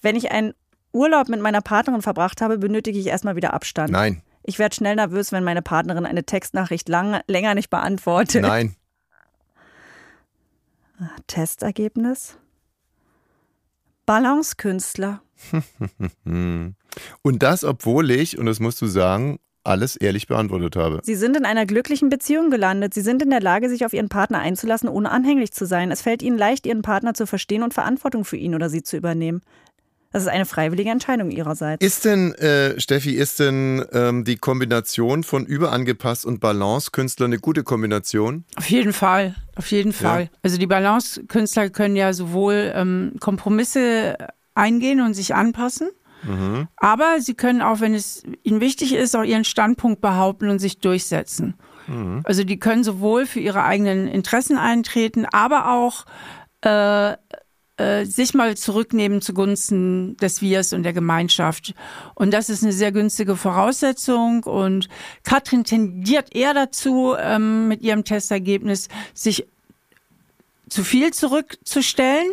Wenn 0.02 0.16
ich 0.16 0.30
einen 0.30 0.54
Urlaub 0.92 1.28
mit 1.28 1.40
meiner 1.40 1.60
Partnerin 1.60 2.02
verbracht 2.02 2.40
habe, 2.40 2.58
benötige 2.58 2.98
ich 2.98 3.06
erstmal 3.06 3.36
wieder 3.36 3.52
Abstand. 3.54 3.90
nein, 3.90 4.22
Ich 4.42 4.58
werde 4.58 4.74
schnell 4.74 4.94
nervös, 4.96 5.32
wenn 5.32 5.44
meine 5.44 5.62
Partnerin 5.62 6.06
eine 6.06 6.24
Textnachricht 6.24 6.88
lang, 6.88 7.20
länger 7.26 7.54
nicht 7.54 7.70
beantwortet. 7.70 8.42
nein. 8.42 8.76
Testergebnis? 11.26 12.38
Balancekünstler. 14.06 15.22
Und 16.24 16.74
das, 17.42 17.64
obwohl 17.64 18.10
ich, 18.10 18.38
und 18.38 18.46
das 18.46 18.60
musst 18.60 18.80
du 18.80 18.86
sagen, 18.86 19.40
alles 19.64 19.96
ehrlich 19.96 20.26
beantwortet 20.26 20.76
habe. 20.76 21.00
Sie 21.02 21.14
sind 21.14 21.36
in 21.36 21.44
einer 21.44 21.66
glücklichen 21.66 22.08
Beziehung 22.08 22.50
gelandet. 22.50 22.94
Sie 22.94 23.00
sind 23.00 23.22
in 23.22 23.30
der 23.30 23.40
Lage, 23.40 23.68
sich 23.68 23.84
auf 23.84 23.92
ihren 23.92 24.08
Partner 24.08 24.38
einzulassen, 24.38 24.88
ohne 24.88 25.10
anhänglich 25.10 25.52
zu 25.52 25.66
sein. 25.66 25.90
Es 25.90 26.02
fällt 26.02 26.22
ihnen 26.22 26.38
leicht, 26.38 26.66
ihren 26.66 26.82
Partner 26.82 27.14
zu 27.14 27.26
verstehen 27.26 27.62
und 27.62 27.74
Verantwortung 27.74 28.24
für 28.24 28.36
ihn 28.36 28.54
oder 28.54 28.68
sie 28.68 28.82
zu 28.82 28.96
übernehmen. 28.96 29.42
Das 30.14 30.22
ist 30.22 30.28
eine 30.28 30.46
freiwillige 30.46 30.90
Entscheidung 30.90 31.32
ihrerseits. 31.32 31.84
Ist 31.84 32.04
denn, 32.04 32.34
äh, 32.34 32.78
Steffi, 32.80 33.14
ist 33.14 33.40
denn 33.40 33.84
ähm, 33.90 34.22
die 34.22 34.36
Kombination 34.36 35.24
von 35.24 35.44
überangepasst 35.44 36.24
und 36.24 36.38
Balance-Künstler 36.38 37.26
eine 37.26 37.38
gute 37.38 37.64
Kombination? 37.64 38.44
Auf 38.54 38.70
jeden 38.70 38.92
Fall, 38.92 39.34
auf 39.56 39.66
jeden 39.72 39.92
Fall. 39.92 40.30
Also 40.44 40.56
die 40.56 40.68
Balance-Künstler 40.68 41.68
können 41.70 41.96
ja 41.96 42.12
sowohl 42.12 42.70
ähm, 42.76 43.14
Kompromisse 43.18 44.16
eingehen 44.54 45.00
und 45.00 45.14
sich 45.14 45.34
anpassen, 45.34 45.90
aber 46.76 47.20
sie 47.20 47.34
können 47.34 47.62
auch, 47.62 47.80
wenn 47.80 47.94
es 47.94 48.22
ihnen 48.42 48.60
wichtig 48.60 48.94
ist, 48.94 49.14
auch 49.14 49.24
ihren 49.24 49.44
Standpunkt 49.44 50.00
behaupten 50.00 50.48
und 50.48 50.58
sich 50.58 50.78
durchsetzen. 50.78 51.54
Also 52.24 52.44
die 52.44 52.58
können 52.58 52.82
sowohl 52.82 53.26
für 53.26 53.40
ihre 53.40 53.62
eigenen 53.64 54.08
Interessen 54.08 54.56
eintreten, 54.56 55.26
aber 55.26 55.70
auch 55.70 56.06
äh, 56.62 57.14
äh, 57.76 58.04
sich 58.04 58.34
mal 58.34 58.56
zurücknehmen 58.56 59.20
zugunsten 59.20 60.16
des 60.18 60.40
Wirs 60.40 60.72
und 60.72 60.84
der 60.84 60.92
Gemeinschaft. 60.92 61.74
Und 62.14 62.32
das 62.32 62.48
ist 62.48 62.62
eine 62.62 62.72
sehr 62.72 62.92
günstige 62.92 63.34
Voraussetzung. 63.34 64.44
Und 64.44 64.88
Katrin 65.24 65.64
tendiert 65.64 66.34
eher 66.34 66.54
dazu, 66.54 67.14
ähm, 67.18 67.66
mit 67.68 67.82
ihrem 67.82 68.04
Testergebnis 68.04 68.88
sich 69.12 69.46
zu 70.68 70.84
viel 70.84 71.12
zurückzustellen. 71.12 72.28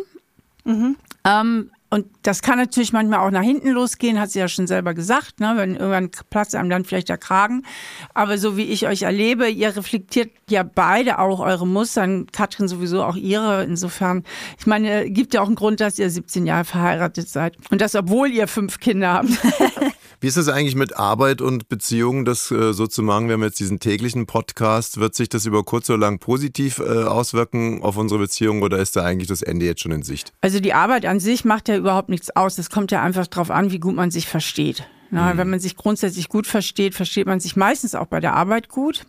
Ähm, 1.24 1.70
und 1.92 2.06
das 2.22 2.40
kann 2.40 2.56
natürlich 2.56 2.94
manchmal 2.94 3.18
auch 3.18 3.30
nach 3.30 3.42
hinten 3.42 3.68
losgehen, 3.68 4.18
hat 4.18 4.30
sie 4.30 4.38
ja 4.38 4.48
schon 4.48 4.66
selber 4.66 4.94
gesagt, 4.94 5.40
ne? 5.40 5.52
wenn 5.56 5.76
irgendwann 5.76 6.10
platzt 6.30 6.54
einem 6.54 6.70
dann 6.70 6.86
vielleicht 6.86 7.10
der 7.10 7.18
Kragen. 7.18 7.66
Aber 8.14 8.38
so 8.38 8.56
wie 8.56 8.62
ich 8.62 8.86
euch 8.86 9.02
erlebe, 9.02 9.46
ihr 9.50 9.76
reflektiert 9.76 10.30
ja 10.48 10.62
beide 10.62 11.18
auch 11.18 11.40
eure 11.40 11.66
Muster, 11.66 12.04
und 12.04 12.32
Katrin 12.32 12.66
sowieso 12.66 13.04
auch 13.04 13.16
ihre. 13.16 13.64
Insofern, 13.64 14.24
ich 14.58 14.66
meine, 14.66 15.10
gibt 15.10 15.34
ja 15.34 15.42
auch 15.42 15.48
einen 15.48 15.54
Grund, 15.54 15.80
dass 15.80 15.98
ihr 15.98 16.08
17 16.08 16.46
Jahre 16.46 16.64
verheiratet 16.64 17.28
seid. 17.28 17.58
Und 17.70 17.82
das, 17.82 17.94
obwohl 17.94 18.30
ihr 18.30 18.48
fünf 18.48 18.80
Kinder 18.80 19.12
habt. 19.12 19.28
Wie 20.22 20.28
ist 20.28 20.36
es 20.36 20.48
eigentlich 20.48 20.76
mit 20.76 20.96
Arbeit 20.96 21.42
und 21.42 21.68
Beziehungen, 21.68 22.24
das 22.24 22.48
äh, 22.52 22.72
so 22.72 22.86
zu 22.86 23.02
machen? 23.02 23.26
Wir 23.26 23.34
haben 23.34 23.42
jetzt 23.42 23.58
diesen 23.58 23.80
täglichen 23.80 24.26
Podcast. 24.26 25.00
Wird 25.00 25.16
sich 25.16 25.28
das 25.28 25.46
über 25.46 25.64
kurz 25.64 25.90
oder 25.90 25.98
lang 25.98 26.20
positiv 26.20 26.78
äh, 26.78 27.02
auswirken 27.02 27.82
auf 27.82 27.96
unsere 27.96 28.20
Beziehung 28.20 28.62
oder 28.62 28.78
ist 28.78 28.94
da 28.94 29.02
eigentlich 29.02 29.26
das 29.26 29.42
Ende 29.42 29.66
jetzt 29.66 29.80
schon 29.80 29.90
in 29.90 30.04
Sicht? 30.04 30.32
Also 30.40 30.60
die 30.60 30.74
Arbeit 30.74 31.06
an 31.06 31.18
sich 31.18 31.44
macht 31.44 31.68
ja 31.68 31.74
überhaupt 31.82 32.08
nichts 32.08 32.34
aus. 32.34 32.58
Es 32.58 32.70
kommt 32.70 32.90
ja 32.90 33.02
einfach 33.02 33.26
darauf 33.26 33.50
an, 33.50 33.70
wie 33.70 33.78
gut 33.78 33.94
man 33.94 34.10
sich 34.10 34.26
versteht. 34.26 34.84
Na, 35.10 35.36
Wenn 35.36 35.50
man 35.50 35.60
sich 35.60 35.76
grundsätzlich 35.76 36.30
gut 36.30 36.46
versteht, 36.46 36.94
versteht 36.94 37.26
man 37.26 37.38
sich 37.38 37.54
meistens 37.54 37.94
auch 37.94 38.06
bei 38.06 38.18
der 38.18 38.34
Arbeit 38.34 38.70
gut 38.70 39.04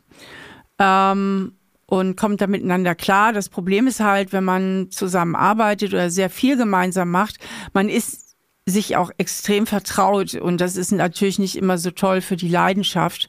ähm, 0.78 1.54
und 1.86 2.18
kommt 2.18 2.42
da 2.42 2.48
miteinander 2.48 2.94
klar. 2.94 3.32
Das 3.32 3.48
Problem 3.48 3.88
ist 3.88 4.02
halt, 4.02 4.34
wenn 4.34 4.44
man 4.44 4.92
zusammenarbeitet 4.92 5.94
oder 5.94 6.10
sehr 6.10 6.30
viel 6.30 6.58
gemeinsam 6.58 7.10
macht, 7.10 7.38
man 7.72 7.88
ist 7.88 8.23
sich 8.66 8.96
auch 8.96 9.12
extrem 9.18 9.68
vertraut 9.68 10.36
und 10.36 10.62
das 10.62 10.78
ist 10.78 10.92
natürlich 10.92 11.38
nicht 11.38 11.58
immer 11.58 11.78
so 11.78 11.92
toll 11.92 12.22
für 12.22 12.38
die 12.38 12.48
Leidenschaft. 12.48 13.28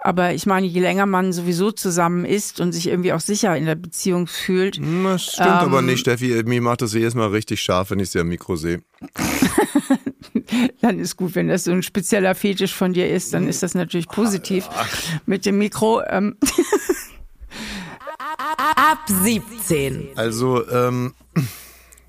Aber 0.00 0.34
ich 0.34 0.44
meine, 0.44 0.66
je 0.66 0.80
länger 0.80 1.06
man 1.06 1.32
sowieso 1.32 1.72
zusammen 1.72 2.26
ist 2.26 2.60
und 2.60 2.72
sich 2.72 2.88
irgendwie 2.88 3.12
auch 3.14 3.20
sicher 3.20 3.56
in 3.56 3.64
der 3.64 3.74
Beziehung 3.74 4.26
fühlt, 4.26 4.78
Das 5.02 5.22
stimmt 5.24 5.48
aber 5.48 5.80
nicht, 5.80 6.00
Steffi. 6.00 6.42
Mir 6.44 6.60
macht 6.60 6.82
das 6.82 6.92
jedes 6.92 7.14
Mal 7.14 7.28
richtig 7.28 7.62
scharf, 7.62 7.90
wenn 7.90 8.00
ich 8.00 8.10
sie 8.10 8.20
am 8.20 8.28
Mikro 8.28 8.56
sehe. 8.56 8.82
dann 10.80 10.98
ist 10.98 11.16
gut, 11.16 11.34
wenn 11.34 11.48
das 11.48 11.64
so 11.64 11.72
ein 11.72 11.82
spezieller 11.82 12.34
Fetisch 12.34 12.74
von 12.74 12.92
dir 12.92 13.08
ist, 13.10 13.32
dann 13.32 13.48
ist 13.48 13.62
das 13.62 13.74
natürlich 13.74 14.08
positiv 14.08 14.68
mit 15.24 15.46
dem 15.46 15.58
Mikro. 15.58 16.02
Ähm, 16.08 16.36
Ab 18.76 18.98
17. 19.08 20.08
Also, 20.16 20.68
ähm, 20.70 21.14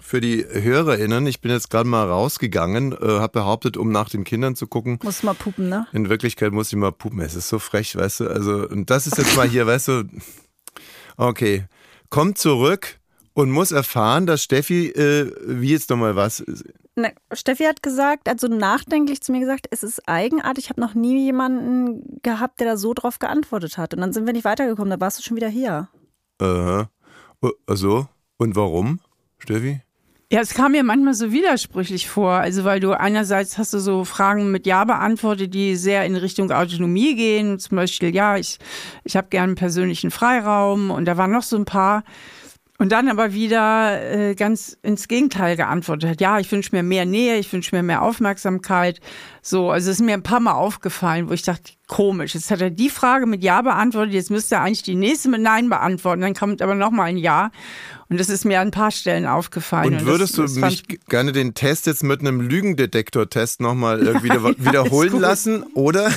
für 0.08 0.22
die 0.22 0.46
HörerInnen, 0.50 1.28
ich 1.28 1.42
bin 1.42 1.52
jetzt 1.52 1.70
gerade 1.70 1.88
mal 1.88 2.08
rausgegangen, 2.08 2.94
äh, 2.94 3.20
habe 3.20 3.40
behauptet, 3.40 3.76
um 3.76 3.92
nach 3.92 4.08
den 4.08 4.24
Kindern 4.24 4.56
zu 4.56 4.66
gucken. 4.66 5.00
Muss 5.04 5.22
mal 5.22 5.34
pupen, 5.34 5.68
ne? 5.68 5.86
In 5.92 6.10
Wirklichkeit 6.10 6.54
muss 6.54 6.70
ich 6.72 6.78
mal 6.78 6.94
pupen. 6.94 7.20
Es 7.20 7.36
ist 7.36 7.50
so 7.50 7.60
frech, 7.60 7.96
weißt 7.96 8.22
du. 8.22 8.28
Also, 8.30 8.70
und 8.70 8.90
das 8.90 9.06
ist 9.06 9.18
jetzt 9.18 9.36
mal 9.36 9.48
hier, 9.50 9.68
weißt 9.68 9.90
du. 9.90 10.04
Okay. 11.18 11.66
Kommt 12.10 12.38
zurück 12.38 13.00
und 13.34 13.52
muss 13.52 13.74
erfahren, 13.74 14.26
dass 14.26 14.42
Steffi, 14.42 14.88
äh, 14.92 15.30
wie 15.46 15.72
jetzt 15.72 15.90
nochmal 15.90 16.16
was? 16.16 16.42
Na, 16.96 17.10
Steffi 17.34 17.66
hat 17.66 17.84
gesagt, 17.84 18.30
hat 18.30 18.40
so 18.40 18.48
nachdenklich 18.48 19.22
zu 19.22 19.34
mir 19.34 19.42
gesagt, 19.42 19.68
es 19.72 19.84
ist 19.84 20.08
eigenartig, 20.08 20.66
ich 20.66 20.70
habe 20.70 20.80
noch 20.80 20.94
nie 20.94 21.26
jemanden 21.26 22.22
gehabt, 22.24 22.62
der 22.62 22.68
da 22.68 22.78
so 22.78 22.94
drauf 22.94 23.20
geantwortet 23.20 23.78
hat. 23.78 23.94
Und 23.94 24.00
dann 24.00 24.14
sind 24.14 24.26
wir 24.26 24.32
nicht 24.32 24.46
weitergekommen, 24.46 24.90
da 24.90 25.02
warst 25.02 25.20
du 25.20 25.24
schon 25.24 25.36
wieder 25.36 25.50
hier. 25.50 25.90
Äh, 26.40 26.86
also, 27.68 28.08
und 28.38 28.56
warum, 28.56 29.02
Steffi? 29.40 29.82
Ja, 30.30 30.42
es 30.42 30.54
kam 30.54 30.74
mir 30.74 30.84
manchmal 30.84 31.14
so 31.14 31.32
widersprüchlich 31.32 32.10
vor. 32.10 32.34
Also, 32.34 32.66
weil 32.66 32.82
du 32.82 32.92
einerseits 32.92 33.58
hast 33.58 33.74
du 33.74 33.80
so 33.80 34.04
Fragen 34.04 34.52
mit 34.52 34.66
Ja 34.66 34.84
beantwortet, 34.84 35.54
die 35.54 35.76
sehr 35.78 36.06
in 36.06 36.18
Richtung 36.18 36.52
Autonomie 36.52 37.16
gehen. 37.16 37.60
Zum 37.60 37.78
Beispiel, 37.78 38.14
ja, 38.14 38.36
ich, 38.38 38.58
ich 39.06 39.16
habe 39.16 39.30
gern 39.30 39.46
einen 39.52 39.56
persönlichen 39.56 40.12
Freiraum 40.12 40.92
und 40.92 41.06
da 41.06 41.16
waren 41.16 41.32
noch 41.32 41.44
so 41.44 41.56
ein 41.56 41.66
paar. 41.66 42.04
und 42.78 42.92
dann 42.92 43.08
aber 43.10 43.34
wieder 43.34 44.02
äh, 44.04 44.36
ganz 44.36 44.78
ins 44.84 45.08
Gegenteil 45.08 45.56
geantwortet 45.56 46.10
hat. 46.10 46.22
Ja, 46.22 46.40
ich 46.40 46.52
wünsche 46.52 46.76
mir 46.76 46.84
mehr 46.84 47.06
Nähe, 47.06 47.38
ich 47.38 47.52
wünsche 47.54 47.76
mir 47.76 47.82
mehr 47.84 48.02
Aufmerksamkeit. 48.02 49.00
So, 49.50 49.72
also 49.72 49.90
es 49.90 50.00
ist 50.00 50.06
mir 50.06 50.14
ein 50.14 50.24
paar 50.24 50.42
Mal 50.42 50.56
aufgefallen, 50.56 51.30
wo 51.30 51.34
ich 51.34 51.42
dachte, 51.42 51.72
komisch. 51.88 52.34
Jetzt 52.34 52.52
hat 52.52 52.60
er 52.60 52.70
die 52.70 52.90
Frage 52.90 53.26
mit 53.26 53.46
Ja 53.46 53.62
beantwortet, 53.62 54.14
jetzt 54.14 54.30
müsste 54.30 54.56
er 54.56 54.62
eigentlich 54.64 54.84
die 54.84 54.96
nächste 54.96 55.30
mit 55.30 55.40
Nein 55.40 55.70
beantworten. 55.70 56.20
Dann 56.20 56.34
kommt 56.34 56.62
aber 56.62 56.76
nochmal 56.76 57.08
ein 57.08 57.18
Ja. 57.18 57.52
Und 58.10 58.20
das 58.20 58.28
ist 58.28 58.44
mir 58.44 58.60
an 58.60 58.68
ein 58.68 58.72
paar 58.72 58.92
Stellen 58.92 59.26
aufgefallen. 59.26 59.94
Und 59.94 60.06
würdest 60.06 60.38
das, 60.38 60.56
du 60.56 60.60
mich 60.60 60.84
gerne 61.08 61.32
den 61.32 61.54
Test 61.54 61.88
jetzt 61.88 62.04
mit 62.04 62.20
einem 62.20 62.42
Lügendetektor-Test 62.42 63.62
nochmal 63.62 64.22
wieder, 64.22 64.44
wiederholen 64.58 65.18
lassen? 65.18 65.64
Oder, 65.76 66.12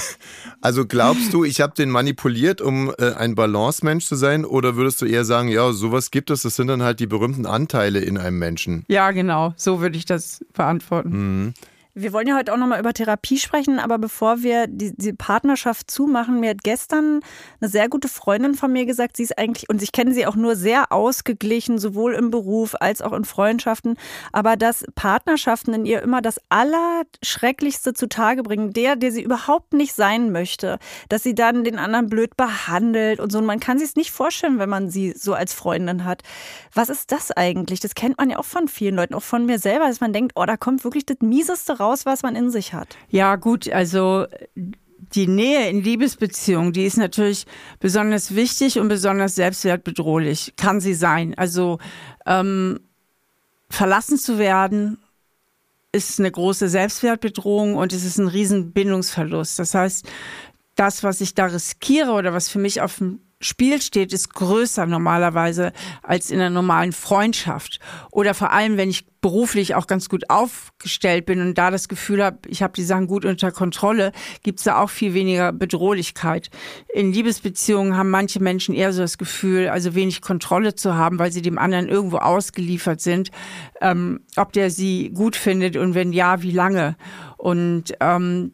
also 0.60 0.84
glaubst 0.84 1.32
du, 1.32 1.44
ich 1.44 1.60
habe 1.60 1.74
den 1.76 1.90
manipuliert, 1.90 2.60
um 2.60 2.92
äh, 2.98 3.12
ein 3.12 3.36
Balance-Mensch 3.36 4.06
zu 4.06 4.16
sein? 4.16 4.44
Oder 4.44 4.74
würdest 4.74 5.02
du 5.02 5.06
eher 5.06 5.24
sagen, 5.24 5.46
ja, 5.46 5.70
sowas 5.70 6.10
gibt 6.10 6.30
es, 6.30 6.42
das 6.42 6.56
sind 6.56 6.66
dann 6.66 6.82
halt 6.82 6.98
die 6.98 7.06
berühmten 7.06 7.46
Anteile 7.46 8.00
in 8.00 8.18
einem 8.18 8.40
Menschen? 8.40 8.84
Ja, 8.88 9.12
genau, 9.12 9.54
so 9.56 9.80
würde 9.80 9.96
ich 9.96 10.04
das 10.04 10.44
beantworten. 10.52 11.10
Mhm. 11.10 11.54
Wir 11.94 12.12
wollen 12.12 12.29
ja 12.29 12.37
heute 12.37 12.53
auch 12.53 12.57
nochmal 12.57 12.79
über 12.79 12.92
Therapie 12.92 13.38
sprechen, 13.38 13.81
aber 13.81 13.98
bevor 13.98 14.42
wir 14.42 14.68
die, 14.68 14.94
die, 14.96 15.12
Partnerschaft 15.12 15.90
zumachen, 15.90 16.38
mir 16.38 16.50
hat 16.50 16.62
gestern 16.62 17.20
eine 17.61 17.68
sehr 17.68 17.88
gute 17.88 18.09
Freundin 18.09 18.55
von 18.55 18.72
mir 18.72 18.87
gesagt, 18.87 19.16
sie 19.16 19.24
ist 19.24 19.37
eigentlich, 19.37 19.68
und 19.68 19.83
ich 19.83 19.90
kenne 19.90 20.14
sie 20.14 20.24
auch 20.24 20.37
nur 20.37 20.55
sehr 20.55 20.92
ausgeglichen, 20.92 21.81
sowohl 21.81 22.14
im 22.14 22.31
Beruf 22.31 22.76
als 22.79 23.03
auch 23.03 23.12
in 23.12 23.24
Freundschaften, 23.24 23.96
aber 24.31 24.57
dass 24.57 24.85
Partnerschaften 24.94 25.74
in 25.74 25.85
ihr 25.85 26.00
immer 26.00 26.22
das 26.22 26.40
Allerschrecklichste 26.48 27.92
zutage 27.92 28.44
bringen, 28.44 28.72
der, 28.72 28.94
der 28.94 29.11
sie 29.11 29.22
überhaupt 29.22 29.72
nicht 29.72 29.94
sein 29.94 30.31
möchte, 30.31 30.79
dass 31.09 31.24
sie 31.24 31.35
dann 31.35 31.64
den 31.64 31.79
anderen 31.79 32.07
blöd 32.07 32.37
behandelt 32.37 33.18
und 33.18 33.33
so. 33.33 33.38
Und 33.38 33.46
man 33.46 33.59
kann 33.59 33.79
sich 33.79 33.88
es 33.88 33.96
nicht 33.96 34.12
vorstellen, 34.12 34.61
wenn 34.61 34.68
man 34.68 34.90
sie 34.90 35.12
so 35.16 35.35
als 35.35 35.55
Freundin 35.55 36.05
hat. 36.05 36.22
Was 36.72 36.88
ist 36.88 37.11
das 37.11 37.33
eigentlich? 37.33 37.81
Das 37.81 37.94
kennt 37.94 38.18
man 38.18 38.31
ja 38.31 38.38
auch 38.38 38.44
von 38.44 38.68
vielen 38.68 38.94
Leuten, 38.94 39.14
auch 39.14 39.22
von 39.22 39.44
mir 39.44 39.59
selber, 39.59 39.88
dass 39.88 40.00
man 40.00 40.12
denkt, 40.12 40.33
oh, 40.37 40.44
da 40.44 40.57
kommt 40.57 40.85
wirklich 40.85 41.05
das 41.05 41.16
Mieseste 41.20 41.79
raus, 41.80 42.06
was 42.06 42.22
man 42.22 42.36
in 42.36 42.50
sich 42.50 42.74
hat. 42.74 42.96
Ja, 43.08 43.36
gut, 43.36 43.70
also 43.70 44.26
die 45.14 45.26
Nähe 45.26 45.68
in 45.68 45.82
Liebesbeziehungen, 45.82 46.72
die 46.72 46.84
ist 46.84 46.96
natürlich 46.96 47.46
besonders 47.80 48.34
wichtig 48.34 48.78
und 48.78 48.88
besonders 48.88 49.34
selbstwertbedrohlich. 49.34 50.54
Kann 50.56 50.80
sie 50.80 50.94
sein. 50.94 51.34
Also 51.36 51.78
ähm, 52.26 52.80
verlassen 53.68 54.18
zu 54.18 54.38
werden 54.38 54.98
ist 55.92 56.20
eine 56.20 56.30
große 56.30 56.68
Selbstwertbedrohung 56.68 57.74
und 57.74 57.92
es 57.92 58.04
ist 58.04 58.18
ein 58.18 58.28
Riesenbindungsverlust. 58.28 59.58
Das 59.58 59.74
heißt, 59.74 60.06
das, 60.76 61.02
was 61.02 61.20
ich 61.20 61.34
da 61.34 61.46
riskiere 61.46 62.12
oder 62.12 62.32
was 62.32 62.48
für 62.48 62.60
mich 62.60 62.80
auf 62.80 62.98
dem 62.98 63.20
Spiel 63.42 63.81
steht, 63.81 64.12
ist 64.12 64.35
größer 64.35 64.85
normalerweise 64.85 65.72
als 66.03 66.31
in 66.31 66.40
einer 66.40 66.50
normalen 66.50 66.92
Freundschaft. 66.92 67.81
Oder 68.11 68.35
vor 68.35 68.53
allem, 68.53 68.76
wenn 68.76 68.90
ich 68.90 69.07
beruflich 69.22 69.74
auch 69.74 69.87
ganz 69.87 70.09
gut 70.09 70.29
aufgestellt 70.29 71.26
bin 71.26 71.40
und 71.40 71.57
da 71.57 71.70
das 71.70 71.88
Gefühl 71.88 72.22
habe, 72.22 72.38
ich 72.48 72.62
habe 72.62 72.74
die 72.74 72.85
Sachen 72.85 73.07
gut 73.07 73.24
unter 73.24 73.50
Kontrolle, 73.50 74.12
gibt 74.42 74.59
es 74.59 74.64
da 74.64 74.79
auch 74.79 74.90
viel 74.90 75.14
weniger 75.14 75.53
Bedrohlichkeit. 75.53 76.50
In 76.92 77.12
Liebesbeziehungen 77.12 77.96
haben 77.96 78.11
manche 78.11 78.40
Menschen 78.40 78.74
eher 78.74 78.92
so 78.92 79.00
das 79.00 79.16
Gefühl, 79.16 79.68
also 79.68 79.94
wenig 79.94 80.20
Kontrolle 80.20 80.74
zu 80.74 80.94
haben, 80.94 81.18
weil 81.18 81.33
sie 81.33 81.42
dem 81.42 81.59
anderen 81.59 81.88
irgendwo 81.88 82.18
ausgeliefert 82.18 83.00
sind, 83.00 83.31
ähm, 83.81 84.20
ob 84.37 84.53
der 84.53 84.70
sie 84.70 85.11
gut 85.14 85.37
findet 85.37 85.76
und 85.76 85.94
wenn 85.94 86.12
ja, 86.12 86.42
wie 86.42 86.53
lange. 86.53 86.96
Und 87.38 87.94
ähm, 88.00 88.53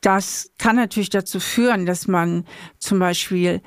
das 0.00 0.52
kann 0.58 0.76
natürlich 0.76 1.10
dazu 1.10 1.40
führen, 1.40 1.84
dass 1.84 2.08
man 2.08 2.44
zum 2.78 2.98
Beispiel 2.98 3.60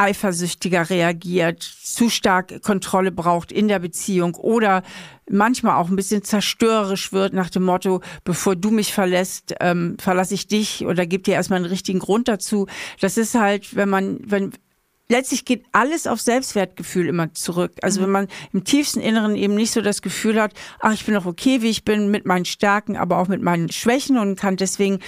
eifersüchtiger 0.00 0.88
reagiert, 0.88 1.62
zu 1.62 2.08
stark 2.08 2.62
Kontrolle 2.62 3.12
braucht 3.12 3.52
in 3.52 3.68
der 3.68 3.80
Beziehung 3.80 4.34
oder 4.34 4.82
manchmal 5.28 5.76
auch 5.76 5.90
ein 5.90 5.96
bisschen 5.96 6.24
zerstörerisch 6.24 7.12
wird 7.12 7.34
nach 7.34 7.50
dem 7.50 7.64
Motto, 7.64 8.00
bevor 8.24 8.56
du 8.56 8.70
mich 8.70 8.94
verlässt, 8.94 9.54
ähm, 9.60 9.96
verlasse 10.00 10.34
ich 10.34 10.48
dich 10.48 10.86
oder 10.86 11.04
gib 11.06 11.24
dir 11.24 11.34
erstmal 11.34 11.58
einen 11.58 11.66
richtigen 11.66 11.98
Grund 11.98 12.28
dazu. 12.28 12.66
Das 13.00 13.18
ist 13.18 13.34
halt, 13.34 13.76
wenn 13.76 13.90
man, 13.90 14.18
wenn, 14.24 14.52
letztlich 15.10 15.44
geht 15.44 15.64
alles 15.72 16.06
auf 16.06 16.20
Selbstwertgefühl 16.20 17.06
immer 17.06 17.34
zurück. 17.34 17.72
Also 17.82 18.00
mhm. 18.00 18.04
wenn 18.04 18.12
man 18.12 18.28
im 18.54 18.64
tiefsten 18.64 19.00
Inneren 19.00 19.36
eben 19.36 19.54
nicht 19.54 19.72
so 19.72 19.82
das 19.82 20.00
Gefühl 20.00 20.40
hat, 20.40 20.54
ach, 20.80 20.94
ich 20.94 21.04
bin 21.04 21.14
doch 21.14 21.26
okay, 21.26 21.60
wie 21.60 21.68
ich 21.68 21.84
bin, 21.84 22.10
mit 22.10 22.24
meinen 22.24 22.46
Stärken, 22.46 22.96
aber 22.96 23.18
auch 23.18 23.28
mit 23.28 23.42
meinen 23.42 23.70
Schwächen 23.70 24.16
und 24.16 24.40
kann 24.40 24.56
deswegen 24.56 25.00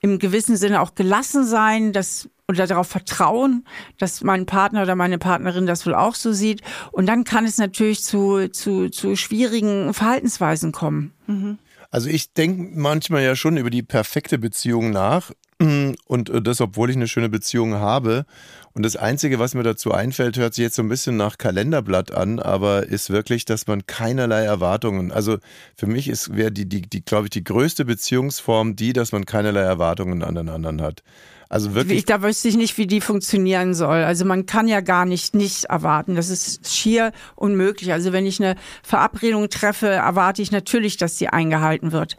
im 0.00 0.18
gewissen 0.18 0.56
Sinne 0.56 0.80
auch 0.80 0.94
gelassen 0.94 1.44
sein, 1.44 1.92
dass 1.92 2.30
oder 2.50 2.66
darauf 2.66 2.88
vertrauen, 2.88 3.64
dass 3.98 4.22
mein 4.22 4.46
Partner 4.46 4.82
oder 4.82 4.94
meine 4.94 5.18
Partnerin 5.18 5.66
das 5.66 5.84
wohl 5.84 5.94
auch 5.94 6.14
so 6.14 6.32
sieht. 6.32 6.62
Und 6.92 7.06
dann 7.06 7.24
kann 7.24 7.44
es 7.44 7.58
natürlich 7.58 8.02
zu, 8.02 8.48
zu, 8.48 8.88
zu 8.88 9.16
schwierigen 9.16 9.92
Verhaltensweisen 9.92 10.72
kommen. 10.72 11.12
Mhm. 11.26 11.58
Also 11.90 12.08
ich 12.08 12.32
denke 12.32 12.70
manchmal 12.74 13.22
ja 13.22 13.36
schon 13.36 13.58
über 13.58 13.70
die 13.70 13.82
perfekte 13.82 14.38
Beziehung 14.38 14.90
nach. 14.90 15.30
Und 16.06 16.30
äh, 16.30 16.40
das, 16.40 16.60
obwohl 16.60 16.88
ich 16.88 16.96
eine 16.96 17.08
schöne 17.08 17.28
Beziehung 17.28 17.74
habe. 17.74 18.24
Und 18.72 18.84
das 18.84 18.96
Einzige, 18.96 19.38
was 19.38 19.54
mir 19.54 19.64
dazu 19.64 19.92
einfällt, 19.92 20.38
hört 20.38 20.54
sich 20.54 20.62
jetzt 20.62 20.76
so 20.76 20.82
ein 20.82 20.88
bisschen 20.88 21.16
nach 21.16 21.36
Kalenderblatt 21.36 22.12
an, 22.12 22.38
aber 22.38 22.86
ist 22.86 23.10
wirklich, 23.10 23.44
dass 23.44 23.66
man 23.66 23.86
keinerlei 23.86 24.44
Erwartungen, 24.44 25.10
also 25.10 25.38
für 25.74 25.88
mich 25.88 26.06
ist, 26.06 26.36
wäre 26.36 26.52
die, 26.52 26.68
die, 26.68 26.82
die 26.82 27.04
glaube 27.04 27.24
ich, 27.24 27.30
die 27.30 27.42
größte 27.42 27.84
Beziehungsform 27.84 28.76
die, 28.76 28.92
dass 28.92 29.10
man 29.10 29.26
keinerlei 29.26 29.62
Erwartungen 29.62 30.22
an 30.22 30.36
den 30.36 30.48
anderen 30.48 30.80
hat. 30.80 31.02
Also 31.48 31.74
wirklich. 31.74 31.98
Ich, 31.98 32.04
da 32.04 32.22
wüsste 32.22 32.48
ich 32.48 32.56
nicht, 32.56 32.76
wie 32.76 32.86
die 32.86 33.00
funktionieren 33.00 33.72
soll. 33.72 34.04
Also 34.04 34.24
man 34.24 34.44
kann 34.44 34.68
ja 34.68 34.80
gar 34.80 35.06
nicht 35.06 35.34
nicht 35.34 35.64
erwarten. 35.64 36.14
Das 36.14 36.28
ist 36.28 36.68
schier 36.68 37.12
unmöglich. 37.36 37.92
Also 37.92 38.12
wenn 38.12 38.26
ich 38.26 38.40
eine 38.40 38.56
Verabredung 38.82 39.48
treffe, 39.48 39.88
erwarte 39.88 40.42
ich 40.42 40.52
natürlich, 40.52 40.98
dass 40.98 41.16
sie 41.16 41.28
eingehalten 41.28 41.92
wird. 41.92 42.16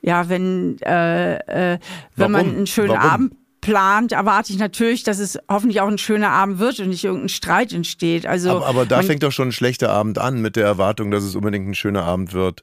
Ja, 0.00 0.30
wenn, 0.30 0.80
äh, 0.80 1.74
äh, 1.74 1.78
wenn 2.16 2.30
man 2.30 2.48
einen 2.48 2.66
schönen 2.66 2.90
Warum? 2.90 3.10
Abend 3.10 3.34
plant, 3.60 4.12
erwarte 4.12 4.50
ich 4.50 4.58
natürlich, 4.58 5.02
dass 5.02 5.18
es 5.18 5.38
hoffentlich 5.46 5.82
auch 5.82 5.88
ein 5.88 5.98
schöner 5.98 6.30
Abend 6.30 6.58
wird 6.58 6.80
und 6.80 6.88
nicht 6.88 7.04
irgendein 7.04 7.28
Streit 7.28 7.74
entsteht. 7.74 8.24
Also 8.24 8.50
aber, 8.50 8.66
aber 8.66 8.86
da 8.86 9.02
fängt 9.02 9.22
doch 9.22 9.32
schon 9.32 9.48
ein 9.48 9.52
schlechter 9.52 9.90
Abend 9.90 10.18
an 10.18 10.40
mit 10.40 10.56
der 10.56 10.64
Erwartung, 10.64 11.10
dass 11.10 11.24
es 11.24 11.36
unbedingt 11.36 11.68
ein 11.68 11.74
schöner 11.74 12.04
Abend 12.04 12.32
wird 12.32 12.62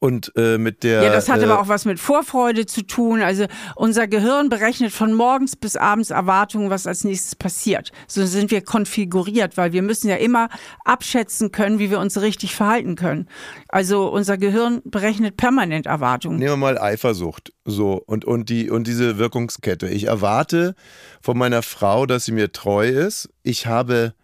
und 0.00 0.32
äh, 0.34 0.56
mit 0.56 0.82
der. 0.82 1.02
Ja, 1.02 1.12
das 1.12 1.28
hat 1.28 1.40
äh, 1.40 1.44
aber 1.44 1.60
auch 1.60 1.68
was 1.68 1.84
mit 1.84 2.00
Vorfreude 2.00 2.64
zu 2.64 2.82
tun. 2.82 3.20
Also 3.20 3.44
unser 3.76 4.08
Gehirn 4.08 4.48
berechnet 4.48 4.92
von 4.92 5.12
morgens 5.12 5.56
bis 5.56 5.76
abends 5.76 6.10
Erwartungen, 6.10 6.70
was 6.70 6.86
als 6.86 7.04
nächstes 7.04 7.36
passiert. 7.36 7.92
So 8.08 8.24
sind 8.24 8.50
wir 8.50 8.62
konfiguriert, 8.62 9.58
weil 9.58 9.72
wir 9.72 9.82
müssen 9.82 10.08
ja 10.08 10.16
immer 10.16 10.48
abschätzen 10.86 11.52
können, 11.52 11.78
wie 11.78 11.90
wir 11.90 12.00
uns 12.00 12.20
richtig 12.20 12.54
verhalten 12.54 12.96
können. 12.96 13.28
Also 13.68 14.08
unser 14.08 14.38
Gehirn 14.38 14.80
berechnet 14.84 15.36
permanent 15.36 15.84
Erwartungen. 15.84 16.38
Nehmen 16.38 16.52
wir 16.52 16.56
mal 16.56 16.78
Eifersucht. 16.78 17.52
So, 17.66 18.02
und, 18.06 18.24
und, 18.24 18.48
die, 18.48 18.70
und 18.70 18.86
diese 18.86 19.18
Wirkungskette. 19.18 19.86
Ich 19.88 20.04
erwarte 20.04 20.74
von 21.20 21.36
meiner 21.36 21.62
Frau, 21.62 22.06
dass 22.06 22.24
sie 22.24 22.32
mir 22.32 22.52
treu 22.52 22.88
ist. 22.88 23.28
Ich 23.42 23.66
habe, 23.66 24.14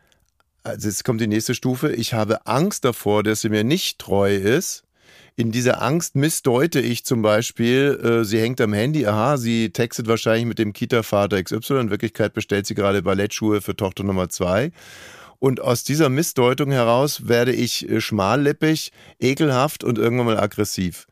also 0.62 0.88
jetzt 0.88 1.04
kommt 1.04 1.20
die 1.20 1.26
nächste 1.26 1.54
Stufe, 1.54 1.92
ich 1.92 2.14
habe 2.14 2.46
Angst 2.46 2.86
davor, 2.86 3.22
dass 3.22 3.42
sie 3.42 3.50
mir 3.50 3.62
nicht 3.62 3.98
treu 3.98 4.34
ist 4.34 4.85
in 5.36 5.52
dieser 5.52 5.82
Angst 5.82 6.16
missdeute 6.16 6.80
ich 6.80 7.04
zum 7.04 7.20
Beispiel, 7.20 8.00
äh, 8.02 8.24
sie 8.24 8.40
hängt 8.40 8.60
am 8.60 8.72
Handy, 8.72 9.06
aha, 9.06 9.36
sie 9.36 9.70
textet 9.70 10.08
wahrscheinlich 10.08 10.46
mit 10.46 10.58
dem 10.58 10.72
Kita-Vater 10.72 11.42
XY, 11.42 11.80
in 11.80 11.90
Wirklichkeit 11.90 12.32
bestellt 12.32 12.66
sie 12.66 12.74
gerade 12.74 13.02
Ballettschuhe 13.02 13.60
für 13.60 13.76
Tochter 13.76 14.02
Nummer 14.02 14.30
zwei. 14.30 14.72
Und 15.38 15.60
aus 15.60 15.84
dieser 15.84 16.08
Missdeutung 16.08 16.70
heraus 16.72 17.28
werde 17.28 17.52
ich 17.52 17.86
äh, 17.88 18.00
schmallippig, 18.00 18.92
ekelhaft 19.20 19.84
und 19.84 19.98
irgendwann 19.98 20.26
mal 20.26 20.40
aggressiv. 20.40 21.06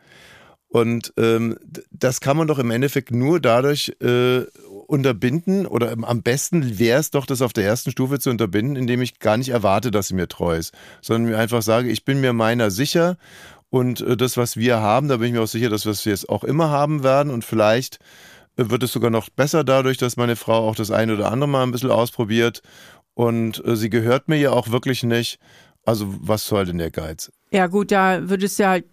Und 0.69 1.13
ähm, 1.19 1.57
das 1.93 2.21
kann 2.21 2.37
man 2.37 2.49
doch 2.49 2.59
im 2.59 2.71
Endeffekt 2.71 3.13
nur 3.13 3.39
dadurch 3.39 3.95
äh, 4.01 4.41
unterbinden 4.87 5.67
oder 5.67 5.93
am 5.93 6.23
besten 6.23 6.79
wäre 6.79 6.99
es 6.99 7.11
doch, 7.11 7.27
das 7.27 7.43
auf 7.43 7.53
der 7.53 7.65
ersten 7.65 7.91
Stufe 7.91 8.19
zu 8.19 8.31
unterbinden, 8.31 8.75
indem 8.75 9.01
ich 9.01 9.19
gar 9.19 9.37
nicht 9.37 9.51
erwarte, 9.51 9.91
dass 9.91 10.09
sie 10.09 10.15
mir 10.15 10.29
treu 10.29 10.57
ist, 10.57 10.75
sondern 11.01 11.31
mir 11.31 11.39
einfach 11.39 11.63
sage, 11.63 11.91
ich 11.91 12.05
bin 12.05 12.21
mir 12.21 12.33
meiner 12.33 12.71
sicher 12.71 13.19
und 13.75 14.03
äh, 14.03 14.17
das, 14.17 14.37
was 14.37 14.57
wir 14.57 14.79
haben, 14.79 15.09
da 15.09 15.17
bin 15.17 15.27
ich 15.27 15.33
mir 15.33 15.43
auch 15.43 15.49
sicher, 15.49 15.69
dass 15.69 15.85
wir 15.85 16.13
es 16.13 16.29
auch 16.29 16.45
immer 16.45 16.71
haben 16.71 17.03
werden. 17.03 17.33
Und 17.33 17.45
vielleicht 17.45 17.99
äh, 18.57 18.71
wird 18.71 18.85
es 18.85 18.93
sogar 18.93 19.11
noch 19.11 19.31
besser 19.31 19.65
dadurch, 19.65 19.99
dass 19.99 20.17
meine 20.17 20.37
Frau 20.37 20.69
auch 20.69 20.77
das 20.77 20.93
eine 20.93 21.15
oder 21.15 21.33
andere 21.33 21.49
mal 21.49 21.65
ein 21.65 21.73
bisschen 21.73 21.91
ausprobiert. 21.91 22.63
Und 23.15 23.65
äh, 23.67 23.75
sie 23.75 23.91
gehört 23.91 24.29
mir 24.29 24.37
ja 24.37 24.53
auch 24.53 24.71
wirklich 24.71 25.03
nicht. 25.03 25.41
Also 25.85 26.07
was 26.21 26.47
soll 26.47 26.67
denn 26.67 26.79
der 26.79 26.93
Geiz? 26.93 27.33
Ja 27.51 27.67
gut, 27.67 27.91
da 27.91 28.29
würdest 28.29 28.61
du 28.61 28.69
halt 28.69 28.85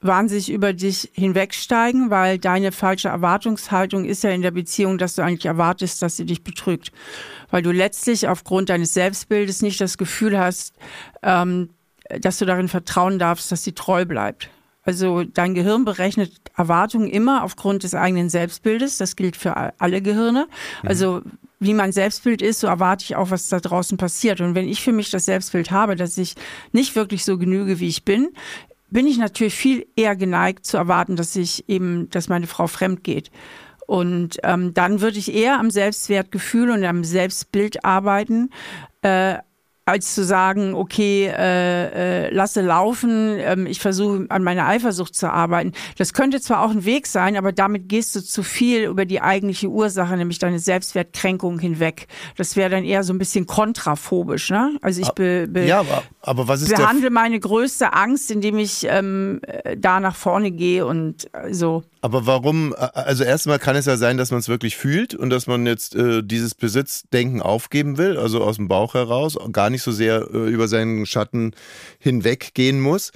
wahnsinnig 0.00 0.52
über 0.52 0.72
dich 0.72 1.10
hinwegsteigen, 1.14 2.10
weil 2.10 2.38
deine 2.38 2.70
falsche 2.70 3.08
Erwartungshaltung 3.08 4.04
ist 4.04 4.22
ja 4.22 4.30
in 4.30 4.42
der 4.42 4.52
Beziehung, 4.52 4.98
dass 4.98 5.16
du 5.16 5.22
eigentlich 5.22 5.46
erwartest, 5.46 6.00
dass 6.00 6.16
sie 6.16 6.26
dich 6.26 6.44
betrügt. 6.44 6.92
Weil 7.50 7.62
du 7.62 7.72
letztlich 7.72 8.28
aufgrund 8.28 8.68
deines 8.68 8.94
Selbstbildes 8.94 9.62
nicht 9.62 9.80
das 9.80 9.98
Gefühl 9.98 10.38
hast, 10.38 10.74
ähm, 11.24 11.70
dass 12.20 12.38
du 12.38 12.44
darin 12.44 12.68
vertrauen 12.68 13.18
darfst, 13.18 13.50
dass 13.52 13.64
sie 13.64 13.72
treu 13.72 14.04
bleibt. 14.04 14.50
Also 14.82 15.22
dein 15.22 15.54
Gehirn 15.54 15.84
berechnet 15.84 16.32
Erwartungen 16.56 17.10
immer 17.10 17.44
aufgrund 17.44 17.82
des 17.82 17.94
eigenen 17.94 18.30
Selbstbildes. 18.30 18.96
Das 18.96 19.16
gilt 19.16 19.36
für 19.36 19.54
alle 19.78 20.00
Gehirne. 20.00 20.48
Mhm. 20.82 20.88
Also 20.88 21.22
wie 21.60 21.74
mein 21.74 21.92
Selbstbild 21.92 22.40
ist, 22.40 22.60
so 22.60 22.68
erwarte 22.68 23.04
ich 23.04 23.16
auch, 23.16 23.30
was 23.30 23.48
da 23.48 23.60
draußen 23.60 23.98
passiert. 23.98 24.40
Und 24.40 24.54
wenn 24.54 24.68
ich 24.68 24.80
für 24.80 24.92
mich 24.92 25.10
das 25.10 25.26
Selbstbild 25.26 25.70
habe, 25.70 25.96
dass 25.96 26.16
ich 26.16 26.36
nicht 26.72 26.96
wirklich 26.96 27.24
so 27.24 27.36
genüge, 27.36 27.80
wie 27.80 27.88
ich 27.88 28.04
bin, 28.04 28.30
bin 28.90 29.06
ich 29.06 29.18
natürlich 29.18 29.54
viel 29.54 29.86
eher 29.96 30.16
geneigt 30.16 30.64
zu 30.64 30.76
erwarten, 30.76 31.16
dass 31.16 31.36
ich 31.36 31.68
eben, 31.68 32.08
dass 32.10 32.28
meine 32.28 32.46
Frau 32.46 32.66
fremd 32.66 33.04
geht. 33.04 33.30
Und 33.86 34.38
ähm, 34.42 34.72
dann 34.74 35.00
würde 35.00 35.18
ich 35.18 35.34
eher 35.34 35.58
am 35.58 35.70
Selbstwertgefühl 35.70 36.70
und 36.70 36.84
am 36.84 37.04
Selbstbild 37.04 37.84
arbeiten, 37.84 38.50
äh, 39.02 39.38
als 39.88 40.14
zu 40.14 40.22
sagen, 40.22 40.74
okay, 40.74 41.26
äh, 41.26 42.26
äh, 42.26 42.34
lasse 42.34 42.60
laufen, 42.60 43.36
ähm, 43.38 43.66
ich 43.66 43.80
versuche 43.80 44.26
an 44.28 44.44
meiner 44.44 44.66
Eifersucht 44.66 45.14
zu 45.14 45.32
arbeiten. 45.32 45.72
Das 45.96 46.12
könnte 46.12 46.40
zwar 46.40 46.62
auch 46.62 46.70
ein 46.70 46.84
Weg 46.84 47.06
sein, 47.06 47.36
aber 47.36 47.52
damit 47.52 47.88
gehst 47.88 48.14
du 48.14 48.20
zu 48.20 48.42
viel 48.42 48.84
über 48.84 49.06
die 49.06 49.22
eigentliche 49.22 49.68
Ursache, 49.68 50.16
nämlich 50.16 50.38
deine 50.38 50.58
Selbstwertkränkung 50.58 51.58
hinweg. 51.58 52.06
Das 52.36 52.54
wäre 52.54 52.68
dann 52.68 52.84
eher 52.84 53.02
so 53.02 53.14
ein 53.14 53.18
bisschen 53.18 53.46
kontraphobisch. 53.46 54.50
Ne? 54.50 54.76
Also 54.82 55.00
ich 55.00 55.10
be, 55.10 55.46
be, 55.48 55.64
ja, 55.64 55.80
aber, 55.80 56.02
aber 56.20 56.48
was 56.48 56.60
ist 56.60 56.74
behandle 56.74 57.08
meine 57.08 57.40
größte 57.40 57.94
Angst, 57.94 58.30
indem 58.30 58.58
ich 58.58 58.86
ähm, 58.88 59.40
da 59.76 60.00
nach 60.00 60.16
vorne 60.16 60.50
gehe 60.50 60.84
und 60.84 61.32
äh, 61.32 61.54
so. 61.54 61.82
Aber 62.00 62.26
warum? 62.26 62.74
Also 62.76 63.24
erstmal 63.24 63.58
kann 63.58 63.74
es 63.74 63.86
ja 63.86 63.96
sein, 63.96 64.18
dass 64.18 64.30
man 64.30 64.40
es 64.40 64.48
wirklich 64.48 64.76
fühlt 64.76 65.14
und 65.14 65.30
dass 65.30 65.46
man 65.46 65.66
jetzt 65.66 65.96
äh, 65.96 66.22
dieses 66.22 66.54
Besitzdenken 66.54 67.42
aufgeben 67.42 67.98
will, 67.98 68.16
also 68.16 68.42
aus 68.42 68.56
dem 68.56 68.68
Bauch 68.68 68.94
heraus, 68.94 69.36
gar 69.50 69.70
nicht 69.70 69.77
so 69.82 69.92
sehr 69.92 70.28
äh, 70.32 70.48
über 70.48 70.68
seinen 70.68 71.06
Schatten 71.06 71.52
hinweggehen 71.98 72.80
muss. 72.80 73.12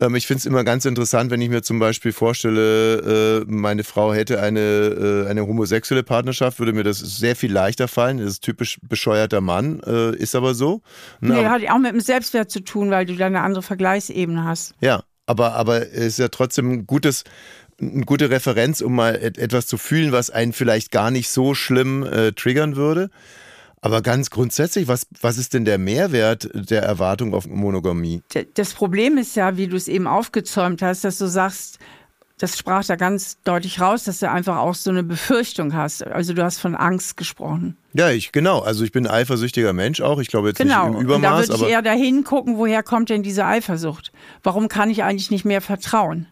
Ähm, 0.00 0.14
ich 0.14 0.26
finde 0.26 0.38
es 0.38 0.46
immer 0.46 0.64
ganz 0.64 0.84
interessant, 0.84 1.30
wenn 1.30 1.40
ich 1.40 1.48
mir 1.48 1.62
zum 1.62 1.78
Beispiel 1.78 2.12
vorstelle, 2.12 3.42
äh, 3.42 3.44
meine 3.46 3.84
Frau 3.84 4.12
hätte 4.12 4.40
eine, 4.40 4.60
äh, 4.60 5.28
eine 5.28 5.46
homosexuelle 5.46 6.02
Partnerschaft, 6.02 6.58
würde 6.58 6.72
mir 6.72 6.84
das 6.84 6.98
sehr 6.98 7.36
viel 7.36 7.52
leichter 7.52 7.88
fallen. 7.88 8.18
Das 8.18 8.26
ist 8.26 8.42
typisch 8.42 8.78
bescheuerter 8.82 9.40
Mann, 9.40 9.80
äh, 9.86 10.16
ist 10.16 10.34
aber 10.34 10.54
so. 10.54 10.82
Ne? 11.20 11.34
Nee, 11.34 11.46
hat 11.46 11.62
auch 11.70 11.78
mit 11.78 11.92
dem 11.92 12.00
Selbstwert 12.00 12.50
zu 12.50 12.60
tun, 12.60 12.90
weil 12.90 13.06
du 13.06 13.16
da 13.16 13.26
eine 13.26 13.42
andere 13.42 13.62
Vergleichsebene 13.62 14.44
hast. 14.44 14.74
Ja, 14.80 15.04
aber, 15.26 15.54
aber 15.54 15.92
es 15.92 16.06
ist 16.06 16.18
ja 16.18 16.28
trotzdem 16.28 16.70
ein 16.70 16.86
gutes 16.86 17.24
eine 17.80 18.04
gute 18.04 18.30
Referenz, 18.30 18.80
um 18.80 18.94
mal 18.94 19.16
etwas 19.16 19.66
zu 19.66 19.76
fühlen, 19.76 20.12
was 20.12 20.30
einen 20.30 20.52
vielleicht 20.52 20.92
gar 20.92 21.10
nicht 21.10 21.28
so 21.28 21.54
schlimm 21.54 22.04
äh, 22.04 22.32
triggern 22.32 22.76
würde. 22.76 23.10
Aber 23.82 24.00
ganz 24.00 24.30
grundsätzlich, 24.30 24.86
was, 24.86 25.08
was 25.20 25.38
ist 25.38 25.54
denn 25.54 25.64
der 25.64 25.76
Mehrwert 25.76 26.48
der 26.54 26.82
Erwartung 26.82 27.34
auf 27.34 27.48
Monogamie? 27.48 28.22
Das 28.54 28.74
Problem 28.74 29.18
ist 29.18 29.34
ja, 29.34 29.56
wie 29.56 29.66
du 29.66 29.76
es 29.76 29.88
eben 29.88 30.06
aufgezäumt 30.06 30.82
hast, 30.82 31.02
dass 31.02 31.18
du 31.18 31.26
sagst, 31.26 31.80
das 32.38 32.58
sprach 32.58 32.84
da 32.84 32.96
ganz 32.96 33.40
deutlich 33.42 33.80
raus, 33.80 34.04
dass 34.04 34.20
du 34.20 34.30
einfach 34.30 34.56
auch 34.56 34.74
so 34.74 34.90
eine 34.90 35.02
Befürchtung 35.02 35.74
hast. 35.74 36.04
Also 36.06 36.32
du 36.32 36.42
hast 36.44 36.58
von 36.58 36.74
Angst 36.74 37.16
gesprochen. 37.16 37.76
Ja, 37.92 38.10
ich 38.10 38.32
genau. 38.32 38.60
Also 38.60 38.84
ich 38.84 38.92
bin 38.92 39.06
ein 39.06 39.12
eifersüchtiger 39.12 39.72
Mensch 39.72 40.00
auch. 40.00 40.18
Ich 40.18 40.28
glaube 40.28 40.48
jetzt 40.48 40.58
genau. 40.58 40.88
nicht 40.88 40.98
im 40.98 41.02
Übermaß. 41.02 41.22
Genau. 41.22 41.40
Da 41.40 41.60
würde 41.60 41.66
ich 41.66 41.72
eher 41.72 41.82
dahin 41.82 42.24
gucken, 42.24 42.58
woher 42.58 42.82
kommt 42.82 43.10
denn 43.10 43.22
diese 43.22 43.44
Eifersucht? 43.44 44.12
Warum 44.42 44.68
kann 44.68 44.90
ich 44.90 45.04
eigentlich 45.04 45.30
nicht 45.30 45.44
mehr 45.44 45.60
vertrauen? 45.60 46.26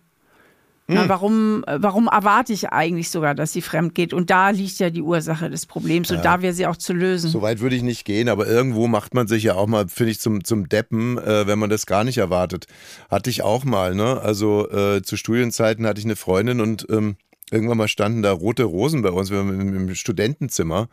Na, 0.92 1.02
hm. 1.02 1.08
warum, 1.08 1.64
warum 1.66 2.08
erwarte 2.08 2.52
ich 2.52 2.70
eigentlich 2.70 3.10
sogar, 3.10 3.36
dass 3.36 3.52
sie 3.52 3.62
fremd 3.62 3.94
geht? 3.94 4.12
Und 4.12 4.28
da 4.28 4.50
liegt 4.50 4.78
ja 4.80 4.90
die 4.90 5.02
Ursache 5.02 5.48
des 5.48 5.66
Problems 5.66 6.10
und 6.10 6.16
ja. 6.16 6.22
da 6.22 6.42
wäre 6.42 6.52
sie 6.52 6.66
auch 6.66 6.76
zu 6.76 6.92
lösen. 6.92 7.30
So 7.30 7.42
weit 7.42 7.60
würde 7.60 7.76
ich 7.76 7.82
nicht 7.82 8.04
gehen, 8.04 8.28
aber 8.28 8.48
irgendwo 8.48 8.88
macht 8.88 9.14
man 9.14 9.28
sich 9.28 9.44
ja 9.44 9.54
auch 9.54 9.68
mal, 9.68 9.88
finde 9.88 10.10
ich, 10.10 10.20
zum, 10.20 10.42
zum 10.42 10.68
Deppen, 10.68 11.16
äh, 11.18 11.46
wenn 11.46 11.60
man 11.60 11.70
das 11.70 11.86
gar 11.86 12.02
nicht 12.02 12.18
erwartet. 12.18 12.66
Hatte 13.08 13.30
ich 13.30 13.42
auch 13.42 13.64
mal, 13.64 13.94
ne? 13.94 14.20
Also 14.20 14.68
äh, 14.70 15.02
zu 15.02 15.16
Studienzeiten 15.16 15.86
hatte 15.86 16.00
ich 16.00 16.04
eine 16.04 16.16
Freundin 16.16 16.60
und 16.60 16.86
ähm, 16.90 17.16
irgendwann 17.52 17.78
mal 17.78 17.88
standen 17.88 18.22
da 18.22 18.32
rote 18.32 18.64
Rosen 18.64 19.02
bei 19.02 19.10
uns, 19.10 19.30
wir 19.30 19.38
waren 19.38 19.74
im 19.74 19.94
Studentenzimmer 19.94 20.88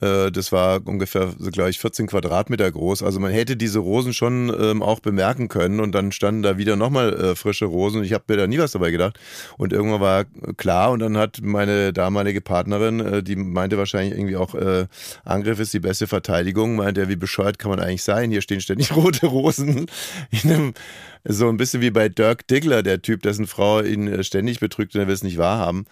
das 0.00 0.52
war 0.52 0.86
ungefähr, 0.86 1.32
glaube 1.52 1.70
ich, 1.70 1.78
14 1.78 2.06
Quadratmeter 2.06 2.70
groß. 2.70 3.02
Also 3.02 3.20
man 3.20 3.32
hätte 3.32 3.56
diese 3.56 3.78
Rosen 3.78 4.12
schon 4.12 4.54
ähm, 4.60 4.82
auch 4.82 5.00
bemerken 5.00 5.48
können 5.48 5.80
und 5.80 5.92
dann 5.92 6.12
standen 6.12 6.42
da 6.42 6.58
wieder 6.58 6.76
nochmal 6.76 7.14
äh, 7.14 7.34
frische 7.34 7.64
Rosen 7.64 8.04
ich 8.04 8.12
habe 8.12 8.24
mir 8.28 8.36
da 8.36 8.46
nie 8.46 8.58
was 8.58 8.72
dabei 8.72 8.90
gedacht. 8.90 9.18
Und 9.58 9.72
irgendwann 9.72 10.00
war 10.00 10.24
klar 10.56 10.92
und 10.92 11.00
dann 11.00 11.16
hat 11.16 11.40
meine 11.42 11.92
damalige 11.92 12.40
Partnerin, 12.40 13.00
äh, 13.00 13.22
die 13.22 13.36
meinte 13.36 13.78
wahrscheinlich 13.78 14.16
irgendwie 14.16 14.36
auch, 14.36 14.54
äh, 14.54 14.86
Angriff 15.24 15.58
ist 15.58 15.74
die 15.74 15.80
beste 15.80 16.06
Verteidigung, 16.06 16.76
meinte, 16.76 17.08
wie 17.08 17.16
bescheuert 17.16 17.58
kann 17.58 17.70
man 17.70 17.80
eigentlich 17.80 18.02
sein? 18.02 18.30
Hier 18.30 18.42
stehen 18.42 18.60
ständig 18.60 18.92
rote 18.96 19.26
Rosen 19.26 19.86
in 20.30 20.50
einem 20.50 20.74
so 21.24 21.48
ein 21.48 21.56
bisschen 21.56 21.80
wie 21.80 21.90
bei 21.90 22.08
Dirk 22.08 22.46
Diggler, 22.46 22.82
der 22.82 23.00
Typ, 23.00 23.22
dessen 23.22 23.46
Frau 23.46 23.80
ihn 23.80 24.06
äh, 24.08 24.24
ständig 24.24 24.60
betrügt 24.60 24.94
und 24.94 25.00
er 25.00 25.06
will 25.06 25.14
es 25.14 25.24
nicht 25.24 25.38
wahrhaben. 25.38 25.86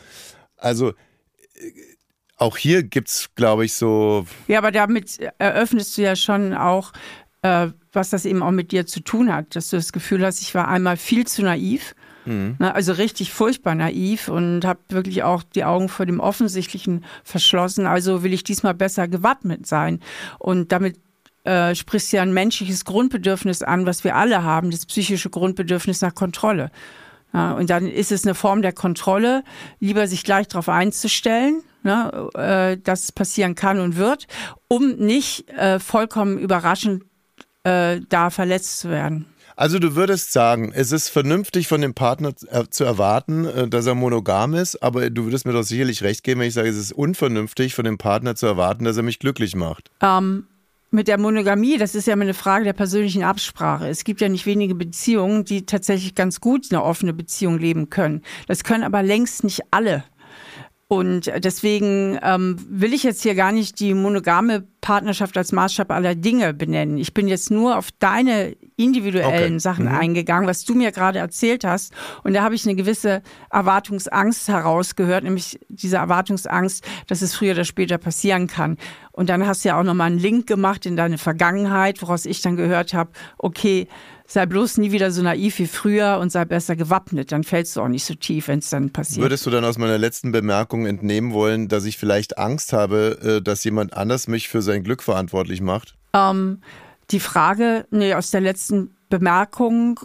Also 0.56 0.90
äh, 0.90 1.91
auch 2.42 2.56
hier 2.56 2.82
gibt 2.82 3.08
es, 3.08 3.30
glaube 3.34 3.64
ich, 3.64 3.74
so. 3.74 4.26
Ja, 4.48 4.58
aber 4.58 4.72
damit 4.72 5.18
eröffnest 5.38 5.96
du 5.96 6.02
ja 6.02 6.16
schon 6.16 6.54
auch, 6.54 6.92
äh, 7.42 7.68
was 7.92 8.10
das 8.10 8.24
eben 8.24 8.42
auch 8.42 8.50
mit 8.50 8.72
dir 8.72 8.86
zu 8.86 9.00
tun 9.00 9.32
hat, 9.32 9.54
dass 9.56 9.70
du 9.70 9.76
das 9.76 9.92
Gefühl 9.92 10.24
hast, 10.24 10.42
ich 10.42 10.54
war 10.54 10.68
einmal 10.68 10.96
viel 10.96 11.26
zu 11.26 11.42
naiv. 11.42 11.94
Mhm. 12.24 12.56
Ne, 12.58 12.72
also 12.72 12.92
richtig 12.92 13.32
furchtbar 13.32 13.74
naiv 13.74 14.28
und 14.28 14.64
habe 14.64 14.78
wirklich 14.88 15.24
auch 15.24 15.42
die 15.42 15.64
Augen 15.64 15.88
vor 15.88 16.06
dem 16.06 16.20
Offensichtlichen 16.20 17.04
verschlossen. 17.24 17.86
Also 17.86 18.22
will 18.22 18.32
ich 18.32 18.44
diesmal 18.44 18.74
besser 18.74 19.08
gewappnet 19.08 19.66
sein. 19.66 20.00
Und 20.38 20.70
damit 20.70 20.98
äh, 21.44 21.74
sprichst 21.74 22.12
du 22.12 22.18
ja 22.18 22.22
ein 22.22 22.32
menschliches 22.32 22.84
Grundbedürfnis 22.84 23.62
an, 23.62 23.86
was 23.86 24.04
wir 24.04 24.14
alle 24.14 24.44
haben, 24.44 24.70
das 24.70 24.86
psychische 24.86 25.30
Grundbedürfnis 25.30 26.00
nach 26.00 26.14
Kontrolle. 26.14 26.70
Ja, 27.32 27.52
und 27.52 27.70
dann 27.70 27.88
ist 27.88 28.12
es 28.12 28.24
eine 28.24 28.34
Form 28.34 28.62
der 28.62 28.72
Kontrolle, 28.72 29.42
lieber 29.80 30.06
sich 30.06 30.22
gleich 30.22 30.48
darauf 30.48 30.68
einzustellen, 30.68 31.62
ne, 31.82 32.30
äh, 32.34 32.78
dass 32.82 33.04
es 33.04 33.12
passieren 33.12 33.54
kann 33.54 33.80
und 33.80 33.96
wird, 33.96 34.26
um 34.68 34.96
nicht 34.96 35.48
äh, 35.50 35.78
vollkommen 35.78 36.38
überraschend 36.38 37.04
äh, 37.64 38.00
da 38.08 38.30
verletzt 38.30 38.80
zu 38.80 38.90
werden. 38.90 39.26
Also 39.56 39.78
du 39.78 39.94
würdest 39.94 40.32
sagen, 40.32 40.72
es 40.74 40.92
ist 40.92 41.08
vernünftig 41.08 41.68
von 41.68 41.80
dem 41.80 41.94
Partner 41.94 42.32
äh, 42.50 42.64
zu 42.70 42.84
erwarten, 42.84 43.44
äh, 43.44 43.68
dass 43.68 43.86
er 43.86 43.94
monogam 43.94 44.54
ist, 44.54 44.82
aber 44.82 45.10
du 45.10 45.24
würdest 45.24 45.46
mir 45.46 45.52
doch 45.52 45.62
sicherlich 45.62 46.02
recht 46.02 46.24
geben, 46.24 46.40
wenn 46.40 46.48
ich 46.48 46.54
sage, 46.54 46.68
es 46.68 46.76
ist 46.76 46.92
unvernünftig 46.92 47.74
von 47.74 47.84
dem 47.84 47.98
Partner 47.98 48.34
zu 48.34 48.46
erwarten, 48.46 48.84
dass 48.84 48.96
er 48.96 49.02
mich 49.02 49.18
glücklich 49.18 49.54
macht. 49.54 49.90
Ähm, 50.00 50.46
mit 50.90 51.08
der 51.08 51.18
Monogamie, 51.18 51.78
das 51.78 51.94
ist 51.94 52.06
ja 52.06 52.12
immer 52.12 52.22
eine 52.22 52.34
Frage 52.34 52.64
der 52.64 52.74
persönlichen 52.74 53.22
Absprache. 53.22 53.88
Es 53.88 54.04
gibt 54.04 54.20
ja 54.20 54.28
nicht 54.28 54.44
wenige 54.46 54.74
Beziehungen, 54.74 55.44
die 55.44 55.64
tatsächlich 55.64 56.14
ganz 56.14 56.40
gut 56.40 56.66
eine 56.70 56.82
offene 56.82 57.14
Beziehung 57.14 57.58
leben 57.58 57.88
können. 57.88 58.22
Das 58.46 58.62
können 58.62 58.84
aber 58.84 59.02
längst 59.02 59.42
nicht 59.42 59.62
alle. 59.70 60.04
Und 60.92 61.32
deswegen 61.38 62.18
ähm, 62.22 62.58
will 62.68 62.92
ich 62.92 63.02
jetzt 63.02 63.22
hier 63.22 63.34
gar 63.34 63.50
nicht 63.50 63.80
die 63.80 63.94
monogame 63.94 64.62
Partnerschaft 64.82 65.38
als 65.38 65.50
Maßstab 65.50 65.90
aller 65.90 66.14
Dinge 66.14 66.52
benennen. 66.52 66.98
Ich 66.98 67.14
bin 67.14 67.28
jetzt 67.28 67.50
nur 67.50 67.78
auf 67.78 67.88
deine 67.98 68.54
individuellen 68.76 69.54
okay. 69.54 69.58
Sachen 69.58 69.86
mhm. 69.86 69.94
eingegangen, 69.94 70.48
was 70.48 70.64
du 70.64 70.74
mir 70.74 70.92
gerade 70.92 71.18
erzählt 71.18 71.64
hast. 71.64 71.92
Und 72.24 72.34
da 72.34 72.42
habe 72.42 72.54
ich 72.54 72.64
eine 72.64 72.74
gewisse 72.74 73.22
Erwartungsangst 73.50 74.48
herausgehört, 74.48 75.24
nämlich 75.24 75.58
diese 75.68 75.96
Erwartungsangst, 75.96 76.84
dass 77.06 77.22
es 77.22 77.34
früher 77.34 77.52
oder 77.52 77.64
später 77.64 77.98
passieren 77.98 78.46
kann. 78.46 78.76
Und 79.12 79.28
dann 79.28 79.46
hast 79.46 79.64
du 79.64 79.68
ja 79.68 79.78
auch 79.78 79.84
nochmal 79.84 80.08
einen 80.08 80.18
Link 80.18 80.46
gemacht 80.46 80.86
in 80.86 80.96
deine 80.96 81.18
Vergangenheit, 81.18 82.00
woraus 82.02 82.24
ich 82.24 82.40
dann 82.40 82.56
gehört 82.56 82.94
habe, 82.94 83.10
okay, 83.38 83.88
sei 84.26 84.46
bloß 84.46 84.78
nie 84.78 84.92
wieder 84.92 85.10
so 85.10 85.22
naiv 85.22 85.58
wie 85.58 85.66
früher 85.66 86.18
und 86.18 86.32
sei 86.32 86.44
besser 86.44 86.76
gewappnet. 86.76 87.32
Dann 87.32 87.44
fällst 87.44 87.76
du 87.76 87.82
auch 87.82 87.88
nicht 87.88 88.04
so 88.04 88.14
tief, 88.14 88.48
wenn 88.48 88.60
es 88.60 88.70
dann 88.70 88.90
passiert. 88.90 89.22
Würdest 89.22 89.44
du 89.44 89.50
dann 89.50 89.64
aus 89.64 89.78
meiner 89.78 89.98
letzten 89.98 90.32
Bemerkung 90.32 90.86
entnehmen 90.86 91.32
wollen, 91.32 91.68
dass 91.68 91.84
ich 91.84 91.98
vielleicht 91.98 92.38
Angst 92.38 92.72
habe, 92.72 93.18
äh, 93.22 93.42
dass 93.42 93.64
jemand 93.64 93.94
anders 93.94 94.28
mich 94.28 94.48
für 94.48 94.62
sein 94.62 94.82
Glück 94.82 95.02
verantwortlich 95.02 95.60
macht? 95.60 95.96
Ähm, 96.14 96.60
die 97.12 97.20
Frage, 97.20 97.86
nee, 97.90 98.14
aus 98.14 98.30
der 98.30 98.40
letzten 98.40 98.96
Bemerkung 99.08 100.00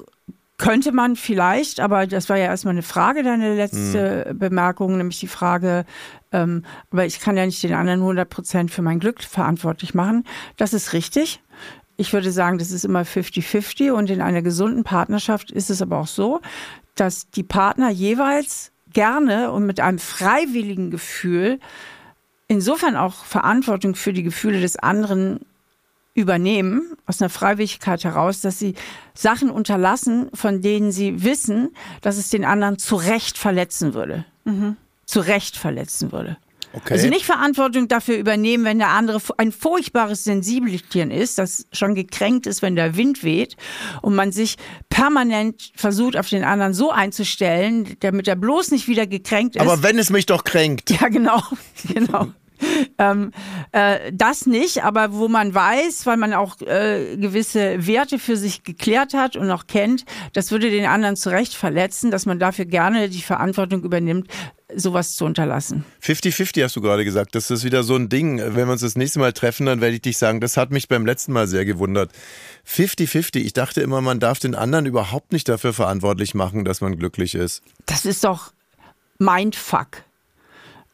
könnte 0.58 0.92
man 0.92 1.16
vielleicht, 1.16 1.80
aber 1.80 2.08
das 2.08 2.30
war 2.30 2.38
ja 2.38 2.46
erstmal 2.46 2.74
eine 2.74 2.82
Frage, 2.82 3.22
deine 3.22 3.56
letzte 3.56 4.26
hm. 4.30 4.40
Bemerkung, 4.40 4.98
nämlich 4.98 5.20
die 5.20 5.28
Frage, 5.28 5.86
ähm, 6.32 6.66
aber 6.92 7.06
ich 7.06 7.20
kann 7.20 7.38
ja 7.38 7.46
nicht 7.46 7.62
den 7.62 7.74
anderen 7.74 8.00
100 8.00 8.28
Prozent 8.28 8.72
für 8.72 8.82
mein 8.82 9.00
Glück 9.00 9.24
verantwortlich 9.24 9.94
machen. 9.94 10.24
Das 10.58 10.74
ist 10.74 10.94
richtig. 10.94 11.42
Ich 11.96 12.12
würde 12.12 12.32
sagen, 12.32 12.58
das 12.58 12.72
ist 12.72 12.86
immer 12.86 13.04
50-50 13.04 13.92
und 13.92 14.10
in 14.10 14.22
einer 14.22 14.42
gesunden 14.42 14.84
Partnerschaft 14.84 15.52
ist 15.52 15.70
es 15.70 15.82
aber 15.82 16.00
auch 16.00 16.08
so, 16.08 16.42
dass 16.96 17.30
die 17.30 17.44
Partner 17.44 17.90
jeweils 17.90 18.72
gerne 18.94 19.52
und 19.52 19.66
mit 19.66 19.80
einem 19.80 20.00
freiwilligen 20.00 20.90
Gefühl 20.90 21.60
insofern 22.48 22.96
auch 22.96 23.26
Verantwortung 23.26 23.96
für 23.96 24.14
die 24.14 24.24
Gefühle 24.24 24.62
des 24.62 24.78
anderen 24.78 25.42
übernehmen, 26.18 26.98
aus 27.06 27.22
einer 27.22 27.30
Freiwilligkeit 27.30 28.04
heraus, 28.04 28.42
dass 28.42 28.58
sie 28.58 28.74
Sachen 29.14 29.52
unterlassen, 29.52 30.30
von 30.34 30.62
denen 30.62 30.92
sie 30.92 31.24
wissen, 31.24 31.76
dass 32.02 32.18
es 32.18 32.30
den 32.30 32.44
anderen 32.44 32.80
zu 32.80 32.96
Recht 32.96 33.38
verletzen 33.38 33.94
würde. 33.94 34.26
Mhm. 34.44 34.78
Zu 35.06 35.20
Recht 35.20 35.56
verletzen 35.56 36.12
würde. 36.12 36.38
Okay. 36.74 36.96
Also 36.96 37.08
nicht 37.08 37.26
Verantwortung 37.26 37.88
dafür 37.88 38.18
übernehmen, 38.18 38.66
wenn 38.66 38.80
der 38.80 38.90
andere 38.90 39.22
ein 39.38 39.52
furchtbares 39.52 40.24
Sensibelchen 40.24 41.12
ist, 41.12 41.38
das 41.38 41.68
schon 41.72 41.96
gekränkt 41.96 42.48
ist, 42.48 42.62
wenn 42.62 42.76
der 42.76 42.98
Wind 42.98 43.24
weht 43.24 43.56
und 44.02 44.16
man 44.16 44.32
sich 44.32 44.58
permanent 44.90 45.72
versucht, 45.76 46.18
auf 46.18 46.30
den 46.30 46.44
anderen 46.44 46.74
so 46.74 46.92
einzustellen, 46.92 47.96
damit 48.00 48.28
er 48.28 48.36
bloß 48.36 48.72
nicht 48.72 48.88
wieder 48.88 49.08
gekränkt 49.08 49.56
ist. 49.56 49.62
Aber 49.62 49.84
wenn 49.84 49.98
es 49.98 50.10
mich 50.10 50.26
doch 50.26 50.44
kränkt. 50.44 50.90
Ja, 50.90 51.08
genau, 51.10 51.42
genau. 51.94 52.28
ähm, 52.98 53.32
äh, 53.72 54.12
das 54.14 54.46
nicht, 54.46 54.84
aber 54.84 55.14
wo 55.14 55.28
man 55.28 55.54
weiß, 55.54 56.06
weil 56.06 56.18
man 56.18 56.34
auch 56.34 56.60
äh, 56.62 57.18
gewisse 57.18 57.86
Werte 57.88 58.20
für 58.20 58.38
sich 58.38 58.64
geklärt 58.64 59.14
hat 59.14 59.36
und 59.36 59.50
auch 59.52 59.68
kennt, 59.68 60.06
das 60.34 60.52
würde 60.52 60.70
den 60.70 60.86
anderen 60.86 61.16
zu 61.16 61.30
Recht 61.30 61.54
verletzen, 61.54 62.12
dass 62.12 62.26
man 62.26 62.40
dafür 62.40 62.66
gerne 62.66 63.10
die 63.10 63.22
Verantwortung 63.22 63.84
übernimmt, 63.84 64.28
sowas 64.76 65.16
zu 65.16 65.26
unterlassen. 65.26 65.86
50-50 66.04 66.64
hast 66.64 66.76
du 66.76 66.82
gerade 66.82 67.06
gesagt. 67.06 67.36
Das 67.36 67.50
ist 67.52 67.64
wieder 67.64 67.84
so 67.84 67.96
ein 67.96 68.10
Ding. 68.10 68.40
Wenn 68.40 68.68
wir 68.68 68.72
uns 68.72 68.82
das 68.82 68.96
nächste 68.96 69.20
Mal 69.20 69.34
treffen, 69.34 69.66
dann 69.66 69.82
werde 69.82 69.96
ich 69.96 70.02
dich 70.02 70.18
sagen, 70.18 70.42
das 70.42 70.58
hat 70.58 70.72
mich 70.72 70.88
beim 70.88 71.06
letzten 71.06 71.32
Mal 71.32 71.48
sehr 71.48 71.66
gewundert. 71.66 72.12
50-50. 72.68 73.38
Ich 73.38 73.54
dachte 73.54 73.82
immer, 73.82 74.02
man 74.02 74.20
darf 74.20 74.40
den 74.40 74.56
anderen 74.56 74.86
überhaupt 74.86 75.32
nicht 75.32 75.48
dafür 75.48 75.74
verantwortlich 75.74 76.34
machen, 76.34 76.66
dass 76.66 76.82
man 76.82 76.98
glücklich 76.98 77.36
ist. 77.36 77.64
Das 77.86 78.06
ist 78.06 78.24
doch 78.24 78.52
Mindfuck. 79.20 80.04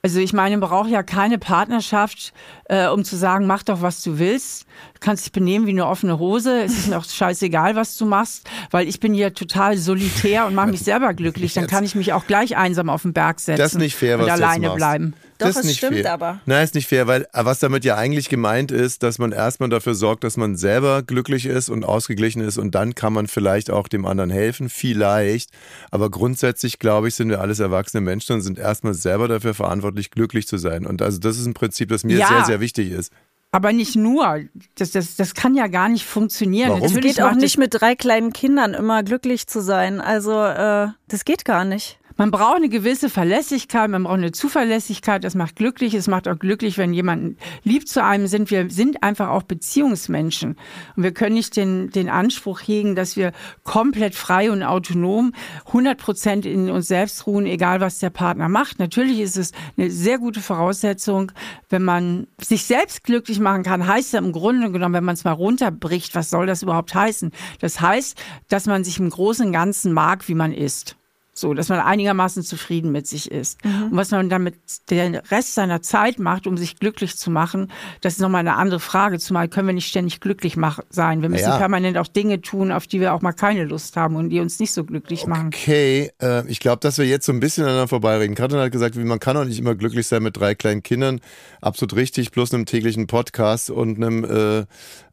Also 0.06 0.20
ich 0.20 0.34
meine, 0.34 0.58
man 0.58 0.70
braucht 0.70 0.90
ja 0.90 1.02
keine 1.02 1.38
Partnerschaft, 1.38 2.34
äh, 2.66 2.90
um 2.90 3.06
zu 3.06 3.16
sagen, 3.16 3.48
mach 3.48 3.64
doch, 3.64 3.82
was 3.82 4.04
du 4.04 4.20
willst. 4.20 4.64
Du 4.96 5.00
kannst 5.00 5.24
dich 5.24 5.32
benehmen 5.32 5.66
wie 5.66 5.70
eine 5.70 5.88
offene 5.88 6.20
Hose. 6.20 6.62
Es 6.62 6.78
ist 6.78 6.88
mir 6.90 6.98
auch 6.98 7.06
scheißegal, 7.06 7.78
was 7.78 7.96
du 7.96 8.06
machst, 8.06 8.50
weil 8.70 8.86
ich 8.90 9.00
bin 9.00 9.14
hier 9.14 9.34
total 9.34 9.78
solitär 9.78 10.46
und 10.46 10.56
mache 10.56 10.68
mich 10.68 10.82
selber 10.84 11.14
glücklich. 11.14 11.54
Dann 11.54 11.68
kann 11.68 11.86
ich 11.86 11.96
mich 11.96 12.12
auch 12.12 12.28
gleich 12.28 12.58
einsam 12.58 12.90
auf 12.90 13.04
den 13.04 13.14
Berg 13.14 13.40
setzen 13.40 13.58
das 13.58 13.72
ist 13.76 13.80
nicht 13.80 13.96
fair, 13.96 14.20
und 14.20 14.26
was 14.26 14.32
alleine 14.32 14.56
du 14.58 14.62
jetzt 14.64 14.70
machst. 14.72 14.78
bleiben. 14.78 15.14
Doch, 15.38 15.48
das 15.48 15.56
ist 15.56 15.62
es 15.62 15.66
nicht 15.66 15.78
stimmt 15.78 15.98
fair. 15.98 16.14
aber. 16.14 16.40
Nein, 16.46 16.64
ist 16.64 16.76
nicht 16.76 16.88
fair, 16.88 17.08
weil 17.08 17.24
äh, 17.34 17.46
was 17.46 17.60
damit 17.60 17.84
ja 17.86 17.96
eigentlich 17.96 18.30
gemeint 18.30 18.72
ist, 18.72 19.04
dass 19.04 19.20
man 19.20 19.32
erstmal 19.32 19.70
dafür 19.70 19.96
sorgt, 19.96 20.24
dass 20.24 20.38
man 20.38 20.56
selber 20.56 21.04
glücklich 21.04 21.46
ist 21.46 21.70
und 21.70 21.84
ausgeglichen 21.84 22.42
ist 22.42 22.58
und 22.58 22.76
dann 22.76 22.96
kann 22.96 23.14
man 23.14 23.28
vielleicht 23.28 23.72
auch 23.72 23.88
dem 23.88 24.06
anderen 24.06 24.30
helfen, 24.30 24.70
vielleicht. 24.70 25.50
Aber 25.92 26.10
grundsätzlich, 26.10 26.80
glaube 26.80 27.08
ich, 27.08 27.16
sind 27.16 27.30
wir 27.30 27.42
alles 27.42 27.60
erwachsene 27.60 28.02
Menschen 28.02 28.34
und 28.34 28.42
sind 28.42 28.60
erstmal 28.60 28.94
selber 28.94 29.28
dafür 29.28 29.54
verantwortlich, 29.54 30.12
glücklich 30.12 30.48
zu 30.48 30.58
sein. 30.58 30.86
Und 30.86 31.02
also 31.02 31.20
das 31.20 31.38
ist 31.38 31.46
ein 31.46 31.54
Prinzip, 31.54 31.90
das 31.90 32.04
mir 32.04 32.18
Ja. 32.18 32.28
sehr, 32.28 32.46
sehr 32.46 32.60
wichtig 32.60 32.92
ist. 32.92 33.12
Aber 33.52 33.72
nicht 33.72 33.96
nur. 33.96 34.40
Das, 34.76 34.92
das, 34.92 35.16
das 35.16 35.36
kann 35.36 35.54
ja 35.54 35.68
gar 35.68 35.88
nicht 35.88 36.06
funktionieren. 36.06 36.70
Warum? 36.72 36.84
Es 36.84 36.94
Natürlich 36.94 37.18
geht 37.18 37.24
auch 37.24 37.36
nicht 37.36 37.60
mit 37.60 37.72
drei 37.80 37.94
kleinen 37.94 38.34
Kindern 38.34 38.74
immer 38.74 39.04
glücklich 39.04 39.46
zu 39.46 39.62
sein. 39.62 40.02
Also 40.02 40.44
äh, 40.44 40.88
das 41.08 41.24
geht 41.24 41.46
gar 41.46 41.64
nicht. 41.64 42.00
Man 42.16 42.30
braucht 42.30 42.58
eine 42.58 42.70
gewisse 42.70 43.10
Verlässlichkeit, 43.10 43.90
man 43.90 44.04
braucht 44.04 44.18
eine 44.18 44.32
Zuverlässigkeit, 44.32 45.24
das 45.24 45.34
macht 45.34 45.56
glücklich. 45.56 45.94
Es 45.94 46.08
macht 46.08 46.28
auch 46.28 46.38
glücklich, 46.38 46.78
wenn 46.78 46.94
jemand 46.94 47.38
lieb 47.64 47.88
zu 47.88 48.04
einem 48.04 48.28
sind. 48.28 48.52
Wir 48.52 48.70
sind 48.70 49.02
einfach 49.02 49.30
auch 49.30 49.44
Beziehungsmenschen. 49.44 50.56
Und 50.96 51.04
wir 51.04 51.14
können 51.14 51.36
nicht 51.36 51.56
den, 51.56 51.90
den 51.90 52.10
Anspruch 52.10 52.62
hegen, 52.62 52.96
dass 52.96 53.16
wir 53.16 53.32
komplett 53.64 54.14
frei 54.16 54.52
und 54.52 54.62
autonom 54.64 55.34
100 55.68 55.98
Prozent 55.98 56.46
in 56.46 56.70
uns 56.70 56.88
selbst 56.88 57.26
ruhen, 57.26 57.46
egal 57.46 57.82
was 57.82 58.00
der 58.00 58.12
Partner 58.12 58.48
macht. 58.48 58.80
Natürlich 58.80 59.20
ist 59.20 59.38
es 59.38 59.52
eine 59.78 59.90
sehr 59.90 60.20
gute 60.20 60.42
Voraussetzung, 60.42 61.32
wenn 61.70 61.84
man 61.84 62.28
sich 62.40 62.66
selbst 62.66 63.04
glücklich 63.04 63.40
machen 63.40 63.64
kann, 63.64 63.88
heißt 63.88 64.14
ja 64.14 64.20
im 64.20 64.32
Grunde 64.32 64.72
genommen, 64.72 64.94
wenn 64.94 65.04
man 65.04 65.16
es 65.16 65.24
mal 65.24 65.32
runterbricht, 65.32 66.14
was 66.16 66.30
soll 66.30 66.46
das 66.46 66.62
überhaupt 66.62 66.94
heißen? 66.94 67.32
Das 67.60 67.82
heißt, 67.82 68.22
dass 68.50 68.68
man 68.68 68.84
sich 68.84 69.00
im 69.00 69.10
Großen 69.10 69.48
und 69.48 69.52
Ganzen 69.52 69.94
mag, 69.94 70.28
wie 70.28 70.36
man 70.36 70.54
ist. 70.54 70.96
So, 71.36 71.56
dass 71.56 71.70
man 71.70 71.80
einigermaßen 71.80 72.44
zufrieden 72.44 72.92
mit 72.92 73.08
sich 73.08 73.32
ist. 73.32 73.58
Und 73.66 73.96
was 73.98 74.12
man 74.12 74.30
dann 74.30 74.44
mit 74.44 74.56
den 74.92 75.16
Rest 75.16 75.56
seiner 75.56 75.82
Zeit 75.82 76.20
macht, 76.20 76.46
um 76.46 76.58
sich 76.58 76.78
glücklich 76.80 77.18
zu 77.18 77.32
machen, 77.32 77.72
das 78.02 78.14
ist 78.14 78.20
nochmal 78.20 78.42
eine 78.42 78.56
andere 78.56 78.80
Frage. 78.80 79.18
Zumal 79.18 79.48
können 79.48 79.68
wir 79.68 79.74
nicht 79.74 79.88
ständig 79.88 80.20
glücklich 80.20 80.56
sein. 80.90 81.22
Wir 81.24 81.30
müssen 81.30 81.46
Ja. 81.46 81.58
permanent 81.58 81.98
auch 81.98 82.08
Dinge 82.08 82.42
tun, 82.42 82.72
auf 82.72 82.86
die 82.86 83.00
wir 83.00 83.14
auch 83.14 83.22
mal 83.22 83.34
keine 83.34 83.64
Lust 83.66 83.98
haben 83.98 84.16
und 84.16 84.30
die 84.30 84.40
uns 84.40 84.60
nicht 84.60 84.74
so 84.74 84.84
glücklich 84.84 85.26
machen. 85.26 85.48
Okay, 85.48 86.12
äh, 86.22 86.48
ich 86.48 86.60
glaube, 86.60 86.82
dass 86.82 87.00
wir 87.00 87.06
jetzt 87.06 87.26
so 87.26 87.32
ein 87.32 87.40
bisschen 87.40 87.64
aneinander 87.64 87.88
vorbeireden. 87.88 88.36
Katrin 88.36 88.60
hat 88.60 88.72
gesagt, 88.72 88.96
wie 88.96 89.04
man 89.04 89.20
kann 89.20 89.36
auch 89.36 89.46
nicht 89.46 89.58
immer 89.60 89.74
glücklich 89.74 90.06
sein 90.06 90.22
mit 90.22 90.38
drei 90.38 90.54
kleinen 90.54 90.84
Kindern. 90.84 91.20
Absolut 91.62 91.96
richtig, 91.96 92.32
plus 92.32 92.54
einem 92.54 92.66
täglichen 92.68 93.08
Podcast 93.08 93.72
und 93.72 93.96
einem 93.98 94.24
äh, 94.24 94.66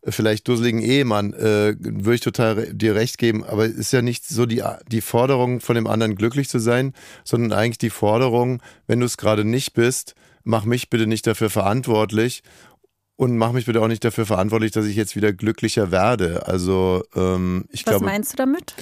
vielleicht 0.04 0.48
dusseligen 0.48 0.80
Ehemann. 0.80 1.32
Äh, 1.34 1.76
Würde 1.78 2.14
ich 2.14 2.20
total 2.20 2.72
dir 2.72 2.94
recht 2.94 3.18
geben. 3.18 3.44
Aber 3.44 3.66
es 3.66 3.74
ist 3.74 3.92
ja 3.92 4.02
nicht 4.02 4.26
so 4.26 4.46
die, 4.46 4.62
die 4.88 5.00
Forderung 5.00 5.60
von 5.60 5.74
dem 5.74 5.86
anderen 5.86 6.16
glücklich 6.16 6.48
zu 6.48 6.58
sein, 6.58 6.94
sondern 7.24 7.52
eigentlich 7.52 7.78
die 7.78 7.90
Forderung, 7.90 8.62
wenn 8.86 9.00
du 9.00 9.06
es 9.06 9.16
gerade 9.16 9.44
nicht 9.44 9.74
bist, 9.74 10.14
mach 10.44 10.64
mich 10.64 10.90
bitte 10.90 11.06
nicht 11.06 11.26
dafür 11.26 11.50
verantwortlich. 11.50 12.42
Und 13.16 13.36
mach 13.36 13.52
mich 13.52 13.66
bitte 13.66 13.82
auch 13.82 13.88
nicht 13.88 14.02
dafür 14.02 14.24
verantwortlich, 14.24 14.72
dass 14.72 14.86
ich 14.86 14.96
jetzt 14.96 15.14
wieder 15.14 15.34
glücklicher 15.34 15.90
werde. 15.90 16.46
Also 16.46 17.04
ähm, 17.14 17.66
ich 17.70 17.84
Was 17.84 17.90
glaube. 17.90 18.06
meinst 18.06 18.32
du 18.32 18.36
damit? 18.38 18.74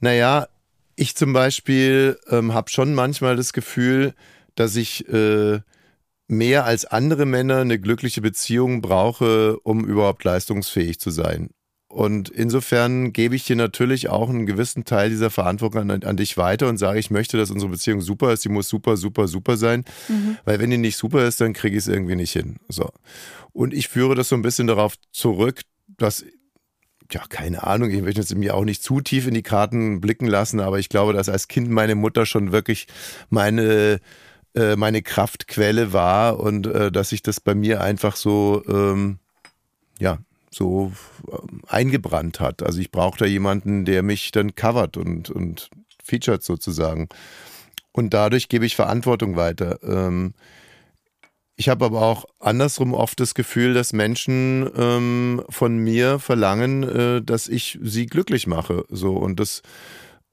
Naja, 0.00 0.48
ich 0.96 1.14
zum 1.16 1.34
Beispiel 1.34 2.18
ähm, 2.30 2.54
habe 2.54 2.70
schon 2.70 2.94
manchmal 2.94 3.36
das 3.36 3.52
Gefühl, 3.52 4.14
dass 4.54 4.76
ich 4.76 5.06
äh, 5.08 5.60
mehr 6.26 6.64
als 6.64 6.84
andere 6.84 7.26
Männer 7.26 7.58
eine 7.58 7.78
glückliche 7.78 8.20
Beziehung 8.20 8.80
brauche, 8.80 9.58
um 9.60 9.84
überhaupt 9.84 10.24
leistungsfähig 10.24 10.98
zu 10.98 11.10
sein. 11.10 11.50
Und 11.88 12.28
insofern 12.28 13.12
gebe 13.12 13.36
ich 13.36 13.44
dir 13.44 13.54
natürlich 13.54 14.08
auch 14.08 14.28
einen 14.28 14.46
gewissen 14.46 14.84
Teil 14.84 15.10
dieser 15.10 15.30
Verantwortung 15.30 15.90
an, 15.90 16.02
an 16.02 16.16
dich 16.16 16.36
weiter 16.36 16.68
und 16.68 16.76
sage, 16.76 16.98
ich 16.98 17.12
möchte, 17.12 17.36
dass 17.36 17.52
unsere 17.52 17.70
Beziehung 17.70 18.00
super 18.00 18.32
ist. 18.32 18.44
Die 18.44 18.48
muss 18.48 18.68
super, 18.68 18.96
super, 18.96 19.28
super 19.28 19.56
sein. 19.56 19.84
Weil 20.44 20.58
wenn 20.58 20.70
die 20.70 20.78
nicht 20.78 20.96
super 20.96 21.24
ist, 21.24 21.40
dann 21.40 21.52
kriege 21.52 21.76
ich 21.76 21.84
es 21.84 21.88
irgendwie 21.88 22.16
nicht 22.16 22.32
hin. 22.32 22.56
So. 22.68 22.90
Und 23.52 23.72
ich 23.72 23.86
führe 23.86 24.16
das 24.16 24.28
so 24.28 24.34
ein 24.34 24.42
bisschen 24.42 24.66
darauf 24.66 24.94
zurück, 25.12 25.60
dass 25.86 26.24
ja, 27.12 27.22
keine 27.28 27.64
Ahnung, 27.64 27.90
ich 27.90 28.02
möchte 28.02 28.22
jetzt 28.22 28.34
mir 28.34 28.56
auch 28.56 28.64
nicht 28.64 28.82
zu 28.82 29.00
tief 29.00 29.28
in 29.28 29.34
die 29.34 29.42
Karten 29.42 30.00
blicken 30.00 30.26
lassen, 30.26 30.58
aber 30.58 30.80
ich 30.80 30.88
glaube, 30.88 31.12
dass 31.12 31.28
als 31.28 31.46
Kind 31.48 31.70
meine 31.70 31.94
Mutter 31.94 32.26
schon 32.26 32.50
wirklich 32.50 32.88
meine, 33.30 34.00
äh, 34.54 34.76
meine 34.76 35.02
Kraftquelle 35.02 35.92
war 35.92 36.40
und 36.40 36.66
äh, 36.66 36.92
dass 36.92 37.10
sich 37.10 37.22
das 37.22 37.40
bei 37.40 37.54
mir 37.54 37.80
einfach 37.80 38.16
so, 38.16 38.62
ähm, 38.68 39.18
ja, 39.98 40.18
so 40.50 40.92
ähm, 41.30 41.62
eingebrannt 41.66 42.40
hat. 42.40 42.62
Also 42.62 42.80
ich 42.80 42.90
brauche 42.90 43.18
da 43.18 43.26
jemanden, 43.26 43.84
der 43.84 44.02
mich 44.02 44.32
dann 44.32 44.54
covert 44.54 44.96
und, 44.96 45.30
und 45.30 45.70
featured 46.02 46.42
sozusagen. 46.42 47.08
Und 47.92 48.14
dadurch 48.14 48.48
gebe 48.48 48.66
ich 48.66 48.76
Verantwortung 48.76 49.36
weiter. 49.36 49.78
Ähm, 49.82 50.34
ich 51.56 51.68
habe 51.68 51.84
aber 51.84 52.02
auch 52.02 52.24
andersrum 52.40 52.94
oft 52.94 53.20
das 53.20 53.34
Gefühl, 53.34 53.74
dass 53.74 53.92
Menschen 53.92 54.68
ähm, 54.76 55.44
von 55.48 55.78
mir 55.78 56.18
verlangen, 56.18 56.82
äh, 56.82 57.22
dass 57.22 57.46
ich 57.46 57.78
sie 57.80 58.06
glücklich 58.06 58.46
mache. 58.46 58.84
So 58.88 59.16
und 59.16 59.38
das 59.38 59.62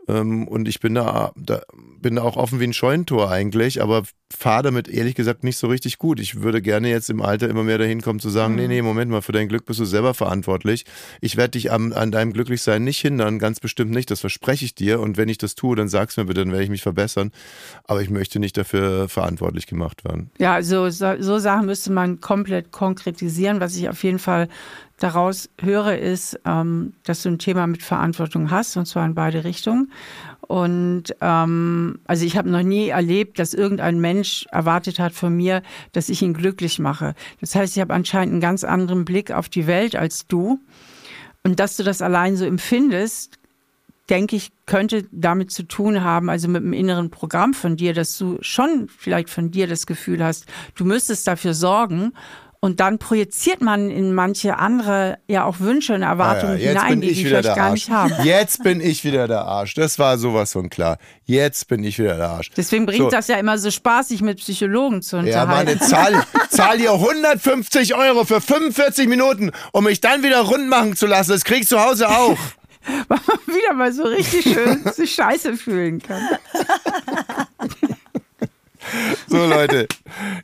und 0.07 0.67
ich 0.67 0.79
bin 0.79 0.95
da, 0.95 1.31
da 1.35 1.61
bin 1.99 2.15
da 2.15 2.23
auch 2.23 2.37
offen 2.37 2.59
wie 2.59 2.65
ein 2.65 2.73
Scheunentor 2.73 3.29
eigentlich, 3.29 3.81
aber 3.81 4.03
fahre 4.31 4.63
damit 4.63 4.87
ehrlich 4.87 5.15
gesagt 5.15 5.43
nicht 5.43 5.57
so 5.57 5.67
richtig 5.67 5.97
gut. 5.97 6.19
Ich 6.19 6.41
würde 6.41 6.61
gerne 6.61 6.89
jetzt 6.89 7.09
im 7.09 7.21
Alter 7.21 7.49
immer 7.49 7.63
mehr 7.63 7.77
dahin 7.77 8.01
kommen 8.01 8.19
zu 8.19 8.29
sagen, 8.29 8.55
nee, 8.55 8.67
nee, 8.67 8.81
Moment 8.81 9.11
mal, 9.11 9.21
für 9.21 9.31
dein 9.31 9.47
Glück 9.47 9.65
bist 9.65 9.79
du 9.79 9.85
selber 9.85 10.13
verantwortlich. 10.13 10.85
Ich 11.19 11.37
werde 11.37 11.51
dich 11.51 11.71
am, 11.71 11.93
an 11.93 12.11
deinem 12.11 12.33
Glücklichsein 12.33 12.83
nicht 12.83 12.99
hindern, 12.99 13.39
ganz 13.39 13.59
bestimmt 13.59 13.91
nicht, 13.91 14.09
das 14.11 14.21
verspreche 14.21 14.65
ich 14.65 14.75
dir. 14.75 14.99
Und 14.99 15.17
wenn 15.17 15.29
ich 15.29 15.37
das 15.37 15.55
tue, 15.55 15.75
dann 15.75 15.89
sag's 15.89 16.17
mir 16.17 16.25
bitte, 16.25 16.41
dann 16.41 16.51
werde 16.51 16.63
ich 16.63 16.69
mich 16.69 16.81
verbessern. 16.81 17.31
Aber 17.85 18.01
ich 18.01 18.09
möchte 18.09 18.39
nicht 18.39 18.57
dafür 18.57 19.09
verantwortlich 19.09 19.67
gemacht 19.67 20.03
werden. 20.03 20.31
Ja, 20.37 20.53
also 20.53 20.89
so, 20.89 21.13
so 21.19 21.39
Sachen 21.39 21.65
müsste 21.65 21.91
man 21.91 22.19
komplett 22.19 22.71
konkretisieren. 22.71 23.59
Was 23.59 23.75
ich 23.75 23.89
auf 23.89 24.03
jeden 24.03 24.19
Fall 24.19 24.47
daraus 24.99 25.49
höre, 25.59 25.97
ist, 25.97 26.39
ähm, 26.45 26.93
dass 27.03 27.23
du 27.23 27.29
ein 27.29 27.39
Thema 27.39 27.67
mit 27.67 27.83
Verantwortung 27.83 28.51
hast, 28.51 28.77
und 28.77 28.85
zwar 28.85 29.05
in 29.05 29.15
beide 29.15 29.43
Richtungen. 29.43 29.91
Und 30.51 31.15
ähm, 31.21 31.99
also 32.03 32.25
ich 32.25 32.35
habe 32.35 32.49
noch 32.49 32.61
nie 32.61 32.89
erlebt, 32.89 33.39
dass 33.39 33.53
irgendein 33.53 34.01
Mensch 34.01 34.45
erwartet 34.51 34.99
hat 34.99 35.13
von 35.13 35.33
mir, 35.33 35.61
dass 35.93 36.09
ich 36.09 36.21
ihn 36.21 36.33
glücklich 36.33 36.77
mache. 36.77 37.15
Das 37.39 37.55
heißt, 37.55 37.77
ich 37.77 37.81
habe 37.81 37.93
anscheinend 37.93 38.33
einen 38.33 38.41
ganz 38.41 38.65
anderen 38.65 39.05
Blick 39.05 39.31
auf 39.31 39.47
die 39.47 39.65
Welt 39.65 39.95
als 39.95 40.27
du. 40.27 40.59
Und 41.45 41.61
dass 41.61 41.77
du 41.77 41.83
das 41.83 42.01
allein 42.01 42.35
so 42.35 42.43
empfindest, 42.43 43.39
denke 44.09 44.35
ich, 44.35 44.51
könnte 44.65 45.05
damit 45.13 45.51
zu 45.51 45.63
tun 45.63 46.03
haben, 46.03 46.29
also 46.29 46.49
mit 46.49 46.63
dem 46.63 46.73
inneren 46.73 47.11
Programm 47.11 47.53
von 47.53 47.77
dir, 47.77 47.93
dass 47.93 48.17
du 48.17 48.37
schon 48.41 48.89
vielleicht 48.89 49.29
von 49.29 49.51
dir 49.51 49.67
das 49.67 49.85
Gefühl 49.85 50.21
hast, 50.21 50.47
du 50.75 50.83
müsstest 50.83 51.25
dafür 51.27 51.53
sorgen. 51.53 52.11
Und 52.63 52.79
dann 52.79 52.99
projiziert 52.99 53.61
man 53.61 53.89
in 53.89 54.13
manche 54.13 54.59
andere 54.59 55.17
ja 55.27 55.45
auch 55.45 55.59
Wünsche 55.61 55.95
und 55.95 56.03
Erwartungen 56.03 56.53
Ah 56.53 56.57
ja, 56.57 56.61
jetzt 56.73 56.81
hinein, 56.83 56.89
bin 56.91 57.01
die 57.01 57.09
ich 57.09 57.17
wieder 57.25 57.29
vielleicht 57.29 57.45
der 57.45 57.55
gar 57.55 57.65
Arsch. 57.71 57.73
nicht 57.73 57.89
haben. 57.89 58.13
Jetzt 58.23 58.63
bin 58.63 58.81
ich 58.81 59.03
wieder 59.03 59.27
der 59.27 59.41
Arsch. 59.45 59.73
Das 59.73 59.97
war 59.97 60.19
sowas 60.19 60.53
von 60.53 60.69
klar. 60.69 60.99
Jetzt 61.25 61.67
bin 61.69 61.83
ich 61.83 61.97
wieder 61.97 62.17
der 62.17 62.29
Arsch. 62.29 62.51
Deswegen 62.55 62.85
bringt 62.85 62.99
So. 63.01 63.09
das 63.09 63.27
ja 63.29 63.37
immer 63.37 63.57
so 63.57 63.71
spaß, 63.71 64.09
sich 64.09 64.21
mit 64.21 64.37
Psychologen 64.37 65.01
zu 65.01 65.15
Ja, 65.17 65.23
unterhalten. 65.23 65.51
meine 65.51 65.79
Zahl, 65.79 66.23
zahl 66.51 66.77
dir 66.77 66.91
150 66.93 67.95
Euro 67.95 68.25
für 68.25 68.39
45 68.39 69.07
Minuten, 69.07 69.51
um 69.71 69.85
mich 69.85 69.99
dann 69.99 70.21
wieder 70.21 70.41
rund 70.41 70.69
machen 70.69 70.95
zu 70.95 71.07
lassen. 71.07 71.31
Das 71.31 71.43
kriegst 71.43 71.71
du 71.71 71.77
zu 71.77 71.83
Hause 71.83 72.09
auch. 72.09 72.37
Weil 73.07 73.19
man 73.25 73.55
wieder 73.55 73.73
mal 73.73 73.91
so 73.91 74.03
richtig 74.03 74.43
schön 74.43 74.83
sich 74.93 75.11
scheiße 75.15 75.57
fühlen 75.57 75.99
kann. 75.99 76.21
So, 79.27 79.45
Leute, 79.47 79.87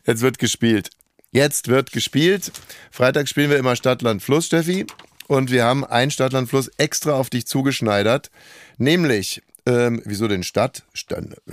jetzt 0.06 0.22
wird 0.22 0.40
gespielt. 0.40 0.90
Jetzt 1.38 1.68
wird 1.68 1.92
gespielt. 1.92 2.52
Freitag 2.90 3.28
spielen 3.28 3.52
wir 3.52 3.60
immer 3.60 3.76
Stadtland 3.76 4.24
Fluss, 4.24 4.48
Steffi. 4.48 4.88
Und 5.28 5.52
wir 5.52 5.66
haben 5.66 5.86
ein 5.86 6.10
Stadtland 6.10 6.50
Fluss 6.50 6.68
extra 6.78 7.14
auf 7.14 7.30
dich 7.30 7.46
zugeschneidert. 7.46 8.32
Nämlich, 8.80 9.44
ähm, 9.68 10.02
wieso 10.04 10.28
denn 10.28 10.42
Stadt? 10.42 10.82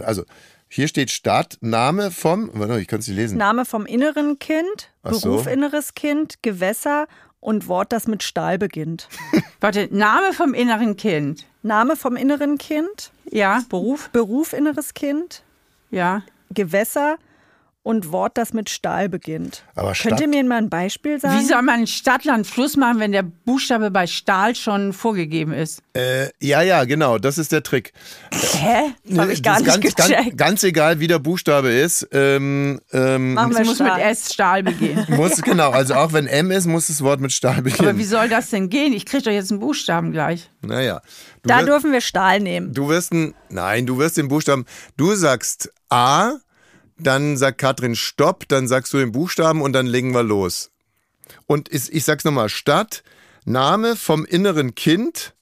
Also 0.03 0.25
Hier 0.69 0.89
steht 0.89 1.11
Stadt, 1.11 1.59
Name 1.61 2.11
vom, 2.11 2.49
warte, 2.55 2.81
ich 2.81 2.89
kann 2.89 3.01
es 3.01 3.09
nicht 3.09 3.17
lesen. 3.19 3.37
Name 3.37 3.67
vom 3.67 3.85
inneren 3.85 4.39
Kind, 4.39 4.91
Ach 5.03 5.13
so. 5.13 5.33
Beruf 5.33 5.47
inneres 5.49 5.93
Kind, 5.93 6.43
Gewässer 6.43 7.07
und 7.41 7.69
Wort, 7.69 7.93
das 7.93 8.07
mit 8.07 8.23
Stahl 8.23 8.57
beginnt. 8.57 9.09
Warte, 9.61 9.89
Name 9.95 10.33
vom 10.33 10.55
inneren 10.55 10.97
Kind. 10.97 11.45
Name 11.63 11.95
vom 11.95 12.17
inneren 12.17 12.57
Kind, 12.57 13.13
Ja, 13.31 13.63
Beruf? 13.69 14.09
Beruf 14.15 14.55
inneres 14.55 14.95
Kind, 14.95 15.43
Ja. 15.91 16.23
Gewässer 16.51 17.19
und 17.85 18.11
Wort, 18.13 18.37
das 18.39 18.53
mit 18.55 18.71
Stahl 18.71 19.09
beginnt. 19.11 19.63
Aber 19.75 19.89
Könnt 19.89 19.97
Stadt- 19.99 20.21
ihr 20.23 20.27
mir 20.29 20.43
mal 20.43 20.57
ein 20.57 20.71
Beispiel 20.71 21.21
sagen? 21.21 21.39
Wie 21.39 21.45
soll 21.45 21.61
man 21.63 21.87
Stadt, 21.87 22.25
Land, 22.25 22.47
Fluss 22.47 22.77
machen, 22.79 22.99
wenn 22.99 23.13
der 23.13 23.23
Buchstabe 23.23 23.91
bei 23.91 24.07
Stahl 24.07 24.55
schon 24.57 24.93
vorgegeben 24.95 25.53
ist? 25.53 25.83
Äh, 25.95 26.31
ja, 26.41 26.63
ja, 26.63 26.85
genau, 26.85 27.19
das 27.19 27.37
ist 27.39 27.53
der 27.53 27.63
Trick. 27.63 27.93
Hä? 28.33 28.95
Das 29.05 29.19
habe 29.19 29.33
ich 29.35 29.43
gar 29.43 29.59
nicht 29.61 29.67
ganz, 29.67 29.81
gecheckt. 29.81 29.99
ganz, 29.99 30.37
ganz 30.37 30.65
egal, 30.65 30.99
wie 30.99 31.07
der 31.09 31.19
Buchstabe 31.19 31.69
ist. 31.69 32.09
Ähm, 32.11 32.81
ähm, 32.93 33.35
Machen 33.35 33.53
Es 33.53 33.59
wir 33.59 33.65
muss 33.67 33.79
mit 33.79 33.99
S 33.99 34.33
Stahl 34.33 34.63
beginnen. 34.63 35.05
muss, 35.11 35.43
genau, 35.43 35.71
also 35.71 35.95
auch 35.95 36.13
wenn 36.15 36.27
M 36.27 36.51
ist, 36.51 36.67
muss 36.67 36.87
das 36.87 37.03
Wort 37.03 37.21
mit 37.21 37.33
Stahl 37.33 37.59
Aber 37.59 37.67
wie 37.67 37.71
beginnen. 37.71 38.05
soll 38.05 38.29
das 38.31 38.49
denn 38.49 38.71
gehen? 38.71 38.95
Ich 38.95 39.05
kriege 39.05 39.23
doch 39.25 39.31
jetzt 39.31 39.51
einen 39.51 39.61
Buchstaben 39.61 40.11
gleich. 40.11 40.49
Naja. 40.63 41.03
Du 41.43 41.49
Da 41.49 41.59
wirst- 41.59 41.69
dürfen 41.69 41.93
wir 41.93 42.01
Stahl 42.01 42.41
nehmen. 42.41 42.73
Du 42.73 42.89
wirst 42.89 43.13
ein, 43.13 43.35
nein, 43.51 43.85
du 43.85 43.99
wirst 43.99 44.17
den 44.17 44.29
Buchstaben, 44.29 44.65
du 44.97 45.15
sagst 45.15 45.71
A, 45.91 46.39
dann 46.99 47.37
sagt 47.37 47.59
Katrin 47.59 47.97
Stopp, 47.97 48.49
dann 48.49 48.69
sagst 48.69 48.93
du 48.93 48.99
den 48.99 49.13
Buchstaben 49.13 49.63
und 49.63 49.73
dann 49.73 49.87
legen 49.87 50.15
wir 50.15 50.23
los. 50.23 50.71
Und 51.47 51.73
ich, 51.73 51.93
ich 51.93 52.05
sag's 52.05 52.25
nochmal, 52.25 52.49
Stadt, 52.49 53.03
Name 53.45 53.97
vom 53.97 54.25
inneren 54.25 54.75
Kind, 54.75 55.35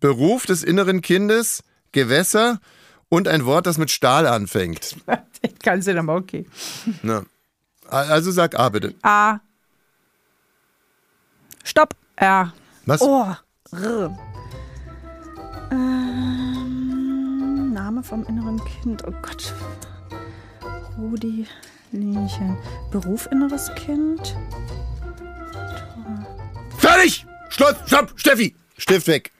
Beruf 0.00 0.46
des 0.46 0.62
inneren 0.62 1.00
Kindes, 1.00 1.62
Gewässer 1.92 2.60
und 3.08 3.28
ein 3.28 3.44
Wort, 3.44 3.66
das 3.66 3.78
mit 3.78 3.90
Stahl 3.90 4.26
anfängt. 4.26 4.96
Kannst 5.62 5.88
du 5.88 5.94
dann 5.94 6.06
mal, 6.06 6.16
okay. 6.16 6.46
Na, 7.02 7.24
also 7.88 8.30
sag 8.30 8.58
A 8.58 8.68
bitte. 8.68 8.94
A, 9.02 9.40
Stopp. 11.66 11.94
R. 12.14 12.52
Was? 12.86 13.02
Oh. 13.02 13.34
R. 13.72 14.16
Ähm, 15.72 17.72
Name 17.72 18.04
vom 18.04 18.24
inneren 18.26 18.64
Kind. 18.64 19.02
Oh 19.04 19.12
Gott. 19.20 19.52
Rudi 20.98 21.46
Linchen. 21.92 22.56
Beruf 22.90 23.26
inneres 23.30 23.70
Kind. 23.74 24.36
Fertig! 26.78 27.26
Schluss! 27.48 27.74
Stopp! 27.86 28.12
Steffi! 28.16 28.54
Stift 28.78 29.06
weg. 29.06 29.32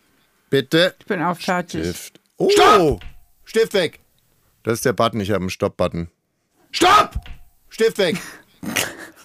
Bitte. 0.51 0.95
Ich 0.99 1.07
bin 1.07 1.23
auch 1.23 1.37
fertig. 1.37 1.85
Stift. 1.85 2.21
Oh! 2.39 2.99
Stift 3.45 3.75
weg! 3.75 4.01
Das 4.63 4.75
ist 4.75 4.85
der 4.85 4.93
Button, 4.93 5.21
ich 5.21 5.31
habe 5.31 5.41
einen 5.41 5.51
Stopp-Button. 5.51 6.09
Stopp! 6.73 7.21
Stift 7.69 7.99
weg! 7.99 8.17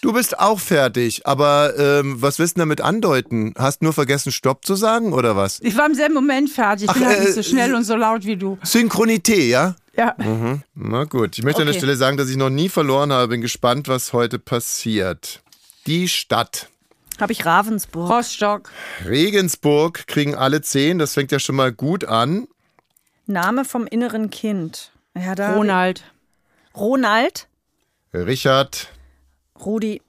Du 0.00 0.12
bist 0.12 0.38
auch 0.38 0.60
fertig, 0.60 1.26
aber 1.26 1.74
ähm, 1.78 2.20
was 2.20 2.38
willst 2.38 2.56
du 2.56 2.60
damit 2.60 2.80
andeuten? 2.80 3.54
Hast 3.58 3.82
nur 3.82 3.92
vergessen, 3.92 4.32
Stopp 4.32 4.64
zu 4.64 4.74
sagen 4.74 5.12
oder 5.12 5.36
was? 5.36 5.60
Ich 5.62 5.76
war 5.76 5.86
im 5.86 5.94
selben 5.94 6.14
Moment 6.14 6.50
fertig. 6.50 6.88
Ich 6.88 6.94
bin 6.94 7.02
Ach, 7.04 7.08
halt 7.08 7.18
äh, 7.18 7.24
nicht 7.24 7.34
so 7.34 7.42
schnell 7.42 7.74
und 7.74 7.84
so 7.84 7.96
laut 7.96 8.24
wie 8.24 8.36
du. 8.36 8.58
Synchronität, 8.62 9.50
ja? 9.50 9.76
Ja. 9.96 10.14
Na 10.74 11.04
gut, 11.04 11.38
ich 11.38 11.44
möchte 11.44 11.62
an 11.62 11.66
der 11.66 11.72
Okay. 11.74 11.80
Stelle 11.80 11.96
sagen, 11.96 12.16
dass 12.16 12.28
ich 12.28 12.36
noch 12.36 12.50
nie 12.50 12.68
verloren 12.68 13.12
habe. 13.12 13.28
Bin 13.28 13.40
gespannt, 13.40 13.88
was 13.88 14.12
heute 14.12 14.38
passiert. 14.38 15.42
Die 15.86 16.08
Stadt. 16.08 16.68
Habe 17.18 17.32
ich 17.32 17.46
Ravensburg. 17.46 18.10
Rostock. 18.10 18.70
Regensburg 19.06 20.06
kriegen 20.06 20.34
alle 20.34 20.60
zehn, 20.60 20.98
das 20.98 21.14
fängt 21.14 21.32
ja 21.32 21.38
schon 21.38 21.56
mal 21.56 21.72
gut 21.72 22.04
an. 22.04 22.46
Name 23.26 23.64
vom 23.64 23.86
inneren 23.86 24.28
Kind. 24.30 24.92
Ja, 25.16 25.34
da 25.34 25.54
Ronald. 25.54 26.04
Ronald. 26.76 27.48
Richard, 28.12 28.88
Rudi. 29.64 30.02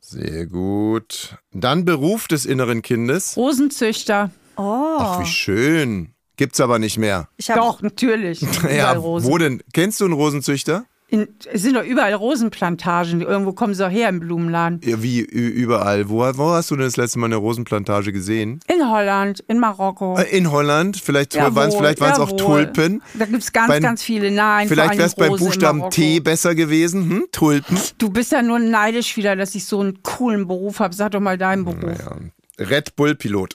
sehr 0.00 0.46
gut. 0.46 1.36
Dann 1.52 1.84
Beruf 1.84 2.28
des 2.28 2.46
inneren 2.46 2.82
Kindes. 2.82 3.36
Rosenzüchter. 3.36 4.30
Oh. 4.56 4.96
Ach, 4.98 5.20
wie 5.20 5.26
schön. 5.26 6.14
Gibt's 6.36 6.60
aber 6.60 6.78
nicht 6.78 6.98
mehr. 6.98 7.28
Ich 7.36 7.50
habe 7.50 7.60
Doch, 7.60 7.82
natürlich. 7.82 8.40
Ja, 8.70 9.02
wo 9.02 9.38
denn? 9.38 9.62
Kennst 9.72 10.00
du 10.00 10.04
einen 10.04 10.14
Rosenzüchter? 10.14 10.84
In, 11.08 11.28
es 11.52 11.62
sind 11.62 11.76
doch 11.76 11.84
überall 11.84 12.14
Rosenplantagen. 12.14 13.20
Irgendwo 13.20 13.52
kommen 13.52 13.74
sie 13.74 13.82
doch 13.84 13.90
her 13.90 14.08
im 14.08 14.18
Blumenladen. 14.20 14.80
Ja, 14.84 15.02
wie 15.02 15.20
überall. 15.20 16.08
Wo, 16.08 16.18
wo 16.36 16.50
hast 16.50 16.70
du 16.70 16.76
denn 16.76 16.84
das 16.84 16.96
letzte 16.96 17.20
Mal 17.20 17.26
eine 17.26 17.36
Rosenplantage 17.36 18.12
gesehen? 18.12 18.58
In 18.66 18.90
Holland, 18.90 19.38
in 19.46 19.60
Marokko. 19.60 20.18
Äh, 20.18 20.36
In 20.36 20.50
Holland. 20.50 20.96
Vielleicht 20.96 21.36
waren 21.36 21.68
es 21.68 21.76
vielleicht 21.76 22.00
waren's 22.00 22.18
auch. 22.18 22.36
Tulpen. 22.36 23.02
Da 23.14 23.24
gibt 23.26 23.42
es 23.42 23.52
ganz, 23.52 23.68
Bei- 23.68 23.78
ganz 23.80 24.02
viele. 24.02 24.30
Nein, 24.32 24.66
Vielleicht 24.68 24.96
wäre 24.98 25.06
es 25.06 25.14
beim 25.14 25.32
in 25.34 25.38
Buchstaben. 25.38 25.90
T 25.90 26.18
besser 26.20 26.54
gewesen. 26.56 27.08
Hm? 27.08 27.26
Tulpen. 27.30 27.78
Du 27.98 28.10
bist 28.10 28.32
ja 28.32 28.42
nur 28.42 28.58
neidisch 28.58 29.16
wieder, 29.16 29.36
dass 29.36 29.54
ich 29.54 29.64
so 29.64 29.80
einen 29.80 30.02
coolen 30.02 30.48
Beruf 30.48 30.80
habe. 30.80 30.94
Sag 30.94 31.12
doch 31.12 31.20
mal 31.20 31.38
deinen 31.38 31.64
Beruf. 31.64 31.98
Ja. 32.00 32.16
Red 32.70 32.96
Bull 32.96 33.14
Pilot. 33.14 33.54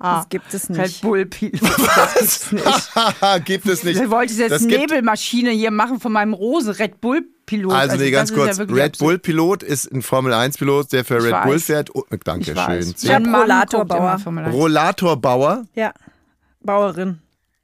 das 0.00 0.28
gibt 0.28 0.52
es 0.52 0.68
Red 0.70 0.76
nicht. 0.78 1.00
Bull 1.02 1.26
Pilot. 1.26 1.60
Das 1.62 2.50
gibt's 2.50 2.52
nicht. 2.52 2.64
Gibt 3.46 3.66
es 3.66 3.84
nicht. 3.84 4.00
Ich 4.00 4.10
wollte 4.10 4.34
jetzt 4.34 4.50
Das 4.50 4.62
Nebelmaschine 4.62 5.50
hier 5.50 5.70
machen 5.70 5.98
von 6.00 6.12
meinem 6.12 6.34
Rosen 6.34 6.72
Red 6.74 7.00
Bull 7.00 7.22
Pilot. 7.46 7.72
Also, 7.72 7.96
nee, 7.96 8.10
ganz 8.10 8.28
ja 8.30 8.36
kurz. 8.36 8.58
wirklich 8.58 8.76
Red 8.78 8.86
absurd. 8.92 8.98
Bull 9.08 9.18
Pilot 9.18 9.62
ist 9.62 9.90
ein 9.90 10.02
Formel 10.02 10.34
1 10.34 10.58
Pilot, 10.58 10.92
der 10.92 11.04
für 11.06 11.16
Ich 11.18 11.24
Red 11.24 11.32
weiß. 11.32 11.44
Bull 11.46 11.58
fährt. 11.58 11.94
Oh, 11.94 12.04
danke 12.24 12.50
Ich. 12.52 13.02
Ich 13.04 13.10
hab 13.10 13.22
Mein 13.22 13.30
Mann 13.30 13.40
Rollatorbauer. 13.42 13.98
guckt 13.98 14.00
immer 14.00 14.18
Formel 14.18 14.44
1. 14.44 14.54
Rollatorbauer, 14.54 15.64
Ja. 15.74 15.92
Bauerin. 16.60 17.20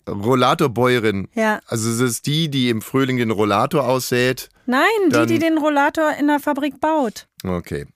Rollatorbäuerin. 0.09 1.29
Ja. 1.35 1.61
Also 1.67 1.91
es 1.91 2.01
ist 2.01 2.27
die, 2.27 2.49
die 2.51 2.69
im 2.71 2.83
Frühling 2.83 3.17
den 3.19 3.31
Rollator 3.31 3.87
aussät. 3.87 4.49
Nein, 4.67 4.85
die, 5.11 5.27
die 5.27 5.39
den 5.39 5.59
Rollator 5.59 6.13
in 6.19 6.27
der 6.27 6.41
Fabrik 6.41 6.81
baut. 6.81 7.27
Okay. 7.47 7.87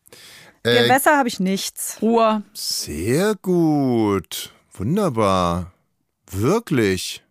Äh, 0.63 0.85
Gewässer 0.85 1.17
habe 1.17 1.29
ich 1.29 1.41
nichts. 1.41 1.99
Ruhr. 2.03 2.43
sehr 2.53 3.35
gut. 3.37 4.53
Wunderbar. 4.73 5.73
Wirklich. 6.31 7.23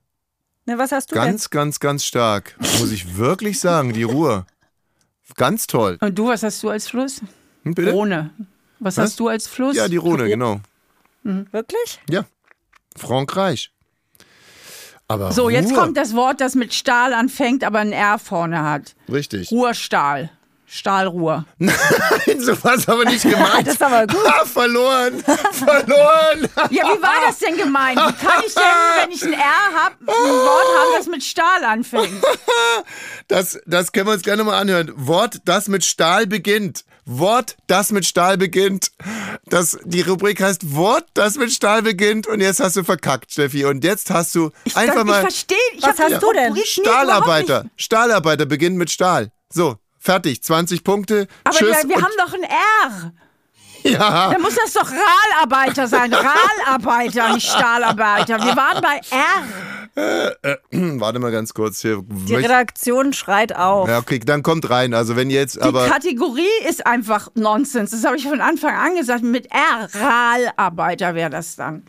Na, 0.66 0.78
was 0.78 0.92
hast 0.92 1.12
du 1.12 1.16
Ganz, 1.16 1.50
ganz, 1.50 1.80
ganz 1.80 2.04
stark. 2.04 2.56
Muss 2.80 2.92
ich 2.92 3.18
wirklich 3.18 3.60
sagen, 3.60 3.94
die 3.94 4.04
Ruhe. 4.04 4.46
Ganz 5.36 5.68
toll. 5.68 5.98
Und 6.02 6.18
du, 6.18 6.28
was 6.28 6.44
hast 6.44 6.62
du 6.64 6.70
als 6.70 6.88
Fluss? 6.88 7.22
Hm, 7.64 7.74
bitte? 7.74 7.92
Rhone. 7.92 8.32
Was, 8.80 8.98
hast 8.98 9.20
du 9.20 9.28
als 9.28 9.48
Fluss? 9.48 9.76
Ja, 9.76 9.88
die 9.88 9.98
Rhone, 9.98 10.28
genau. 10.28 10.62
denn? 11.24 11.48
Wirklich? 11.52 12.00
Ja. 12.10 12.26
Frankreich. 12.96 13.72
Aber 15.08 15.32
So, 15.32 15.50
jetzt 15.50 15.72
Ruhr, 15.72 15.78
kommt 15.78 15.98
das 15.98 16.16
Wort, 16.16 16.42
das 16.42 16.56
mit 16.56 16.74
Stahl 16.74 17.14
anfängt, 17.14 17.64
aber 17.64 17.80
ein 17.80 17.92
R 17.92 18.20
vorne 18.20 18.62
hat. 18.62 18.96
Richtig. 19.12 19.52
Ruhrstahl. 19.52 20.30
Stahlruhr. 20.70 21.46
so 21.60 22.64
was 22.64 22.90
aber 22.90 23.06
nicht 23.06 23.24
gemeint. 23.30 23.66
Das 23.66 23.76
ist 23.76 23.82
aber 23.82 24.06
gut. 24.06 24.20
Ah, 24.28 24.46
verloren. 24.46 25.24
verloren. 25.24 26.50
Ja, 26.72 26.84
wie 26.84 27.02
war 27.02 27.26
das 27.26 27.40
denn 27.40 27.56
gemeint? 27.56 27.98
Wie 27.98 28.26
kann 28.26 28.44
ich 28.46 28.54
denn, 28.54 28.64
wenn 29.02 29.12
ich 29.12 29.24
ein 29.24 29.34
R 29.34 29.40
habe, 29.74 29.96
ein 30.02 30.08
Wort 30.08 30.78
haben, 30.78 30.98
das 30.98 31.08
mit 31.08 31.24
Stahl 31.24 31.64
anfängt? 31.64 32.12
Das, 33.28 33.60
das 33.66 33.92
können 33.92 34.08
wir 34.08 34.14
uns 34.14 34.24
gerne 34.24 34.44
mal 34.46 34.58
anhören. 34.58 34.94
Wort, 34.96 35.42
das 35.44 35.68
mit 35.68 35.84
Stahl 35.84 36.28
beginnt. 36.28 36.86
Wort, 37.06 37.58
das 37.68 37.92
mit 37.92 38.06
Stahl 38.06 38.38
beginnt. 38.38 38.92
Das, 39.46 39.78
die 39.84 40.02
Rubrik 40.02 40.42
heißt 40.42 40.74
Wort, 40.76 41.06
das 41.14 41.36
mit 41.36 41.52
Stahl 41.52 41.82
beginnt. 41.82 42.28
Und 42.28 42.40
jetzt 42.40 42.62
hast 42.62 42.78
du 42.78 42.84
verkackt, 42.84 43.32
Steffi. 43.32 43.66
Und 43.66 43.84
jetzt 43.84 44.12
hast 44.12 44.34
du 44.36 44.52
einfach 44.76 44.96
das, 44.96 45.04
mal 45.04 45.16
Ich 45.16 45.22
verstehe. 45.22 45.58
Ich 45.74 45.84
Was 45.84 46.00
hast 46.00 46.22
du 46.22 46.32
denn? 46.32 46.56
Stahlarbeiter. 46.56 47.66
Stahlarbeiter 47.76 48.46
beginnt 48.46 48.78
mit 48.78 48.92
Stahl. 48.92 49.32
So, 49.50 49.78
fertig. 50.08 50.42
20 50.42 50.84
Punkte. 50.84 51.28
Aber 51.44 51.56
Tschüss. 51.56 51.84
wir, 51.84 51.90
wir 51.90 52.02
haben 52.02 52.14
doch 52.18 52.34
ein 52.34 52.44
R. 52.44 53.14
ja. 53.84 54.32
Da 54.32 54.40
muss 54.40 54.56
das 54.56 54.72
doch 54.74 54.90
Rahlarbeiter 54.90 55.88
sein. 55.88 56.14
Rahlarbeiter, 56.14 57.34
nicht 57.34 57.48
Stahlarbeiter. 57.48 58.38
Wir 58.44 58.56
waren 58.56 58.82
bei 58.82 59.02
R. 59.12 59.44
Warte 61.00 61.20
mal 61.20 61.32
ganz 61.32 61.54
kurz 61.54 61.82
hier. 61.82 62.04
Die 62.08 62.36
Redaktion 62.36 63.12
schreit 63.14 63.54
auf. 63.56 63.90
Ja, 63.90 63.98
okay, 63.98 64.20
dann 64.20 64.44
kommt 64.44 64.70
rein. 64.70 64.94
Also 64.94 65.16
wenn 65.16 65.30
jetzt, 65.30 65.56
Die 65.56 65.62
aber 65.62 65.88
Kategorie 65.88 66.46
ist 66.70 66.86
einfach 66.86 67.30
Nonsens. 67.36 67.92
Das 67.92 68.06
habe 68.06 68.16
ich 68.16 68.28
von 68.28 68.40
Anfang 68.40 68.76
an 68.76 68.96
gesagt. 68.96 69.24
Mit 69.24 69.48
R, 69.52 69.90
Rahlarbeiter 69.94 71.16
wäre 71.16 71.32
das 71.32 71.56
dann. 71.56 71.84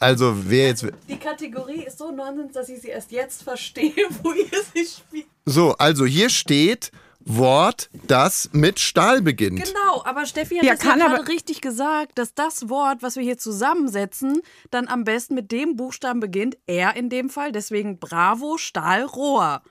also 0.00 0.34
wer 0.48 0.68
jetzt 0.68 0.86
Die 1.08 1.18
Kategorie 1.18 1.84
ist 1.84 1.98
so 1.98 2.10
nonsens, 2.10 2.52
dass 2.54 2.68
ich 2.70 2.80
sie 2.80 2.88
erst 2.88 3.12
jetzt 3.12 3.42
verstehe, 3.42 3.92
wo 4.22 4.32
ihr 4.32 4.46
sie 4.74 4.84
spielt. 4.86 5.26
so, 5.44 5.74
also 5.76 6.06
hier 6.06 6.30
steht 6.30 6.90
Wort, 7.26 7.88
das 8.06 8.50
mit 8.52 8.78
Stahl 8.80 9.22
beginnt. 9.22 9.64
Genau, 9.64 10.02
aber 10.04 10.26
Steffi 10.26 10.56
hat 10.56 10.64
Ja, 10.64 10.74
das 10.74 10.82
ja 10.84 10.90
kann 10.90 10.98
gerade 11.00 11.20
aber- 11.20 11.28
richtig 11.28 11.60
gesagt, 11.60 12.18
dass 12.18 12.34
das 12.34 12.68
Wort, 12.68 13.02
was 13.02 13.16
wir 13.16 13.22
hier 13.22 13.38
zusammensetzen, 13.38 14.40
dann 14.70 14.88
am 14.88 15.04
besten 15.04 15.34
mit 15.34 15.50
dem 15.50 15.76
Buchstaben 15.76 16.20
beginnt. 16.20 16.56
Er 16.66 16.96
in 16.96 17.08
dem 17.08 17.30
Fall, 17.30 17.52
deswegen 17.52 17.98
Bravo, 17.98 18.58
Stahl, 18.58 19.04
Rohr. 19.04 19.62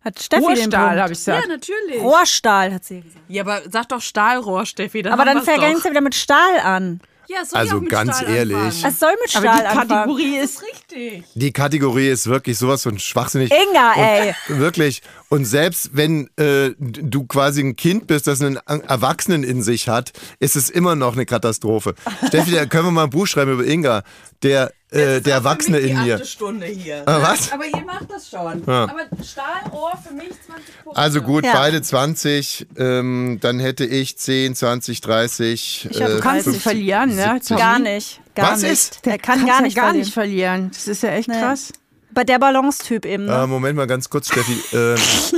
Hat 0.00 0.20
Steffi 0.20 0.42
Punkt. 0.42 0.74
habe 0.76 1.12
ich 1.12 1.26
Ja, 1.26 1.36
gesagt. 1.36 1.48
natürlich. 1.48 2.00
Rohrstahl, 2.02 2.74
hat 2.74 2.84
sie 2.84 3.02
gesagt. 3.02 3.24
Ja, 3.28 3.42
aber 3.44 3.60
sag 3.70 3.88
doch 3.88 4.00
Stahlrohr, 4.00 4.66
Steffi. 4.66 5.02
Dann 5.02 5.12
Aber 5.12 5.24
dann 5.24 5.42
fängst 5.42 5.84
du 5.84 5.90
wieder 5.90 6.00
mit 6.00 6.14
Stahl 6.16 6.58
an. 6.60 7.00
Ja, 7.32 7.44
soll 7.44 7.58
Also 7.58 7.76
auch 7.76 7.80
mit 7.80 7.90
ganz 7.90 8.18
Stahl 8.18 8.30
ehrlich. 8.34 8.56
anfangen. 8.56 8.84
Es 8.92 9.00
soll 9.00 9.12
mit 9.22 9.36
Aber 9.36 9.46
Stahl 9.46 9.60
die 9.60 9.66
anfangen. 9.66 9.88
Kategorie 9.88 10.36
ist 10.38 10.62
Richtig. 10.62 11.24
Die 11.34 11.52
Kategorie 11.52 12.08
ist 12.08 12.26
wirklich 12.26 12.58
sowas 12.58 12.82
von 12.82 12.98
schwachsinnig. 12.98 13.50
Inga, 13.52 13.92
ey. 13.96 14.34
Wirklich. 14.48 15.02
Und 15.28 15.44
selbst 15.46 15.90
wenn 15.94 16.28
äh, 16.36 16.72
du 16.78 17.24
quasi 17.26 17.62
ein 17.62 17.76
Kind 17.76 18.06
bist, 18.06 18.26
das 18.26 18.40
einen 18.42 18.56
Erwachsenen 18.66 19.44
in 19.44 19.62
sich 19.62 19.88
hat, 19.88 20.12
ist 20.40 20.56
es 20.56 20.68
immer 20.68 20.94
noch 20.94 21.14
eine 21.14 21.24
Katastrophe. 21.26 21.94
Steffi, 22.28 22.50
da 22.50 22.66
können 22.66 22.86
wir 22.86 22.90
mal 22.90 23.04
ein 23.04 23.10
Buch 23.10 23.26
schreiben 23.26 23.52
über 23.52 23.64
Inga, 23.66 24.02
der, 24.42 24.72
äh, 24.92 25.20
der 25.20 25.34
Erwachsene 25.34 25.78
in 25.78 26.02
mir. 26.02 26.24
Stunde 26.24 26.66
hier. 26.66 27.02
Ah, 27.06 27.20
was? 27.22 27.50
Aber 27.52 27.64
ihr 27.66 27.84
macht 27.84 28.10
das 28.10 28.28
schon. 28.30 28.62
Ja. 28.66 28.84
Aber 28.84 29.00
Stahlrohr 29.24 29.92
für 30.06 30.14
mich 30.14 30.28
20 30.46 30.84
Punkte. 30.84 31.00
Also 31.00 31.22
gut, 31.22 31.44
Ja. 31.44 31.52
beide 31.54 31.82
20, 31.82 32.66
ähm, 32.76 33.38
dann 33.40 33.58
hätte 33.58 33.84
ich 33.84 34.16
10, 34.18 34.54
20, 34.54 35.00
30. 35.00 35.88
Ich 35.90 36.02
hab 36.02 36.08
äh, 36.10 36.12
Du 36.14 36.20
kannst 36.20 36.46
nicht 36.46 36.62
50, 36.62 36.62
verlieren, 36.62 37.14
ne? 37.16 37.32
70. 37.34 37.56
Gar 37.56 37.78
nicht. 37.78 38.20
Gar 38.34 38.52
Was 38.52 38.62
nicht. 38.62 38.72
ist? 38.72 39.06
Der 39.06 39.18
kann 39.18 39.46
gar 39.46 39.62
nicht 39.62 39.74
gar 39.76 39.86
verlieren. 39.86 40.04
nicht 40.04 40.14
verlieren. 40.14 40.70
Das 40.72 40.86
ist 40.88 41.02
ja 41.02 41.10
echt 41.10 41.28
Nee. 41.28 41.40
krass. 41.40 41.72
Bei 42.14 42.24
der 42.24 42.38
Balance-Typ 42.38 43.06
eben. 43.06 43.24
Ne? 43.24 43.32
Äh, 43.34 43.46
Moment 43.46 43.74
mal 43.74 43.86
ganz 43.86 44.10
kurz, 44.10 44.28
Steffi. 44.28 44.52
Äh, 44.76 44.96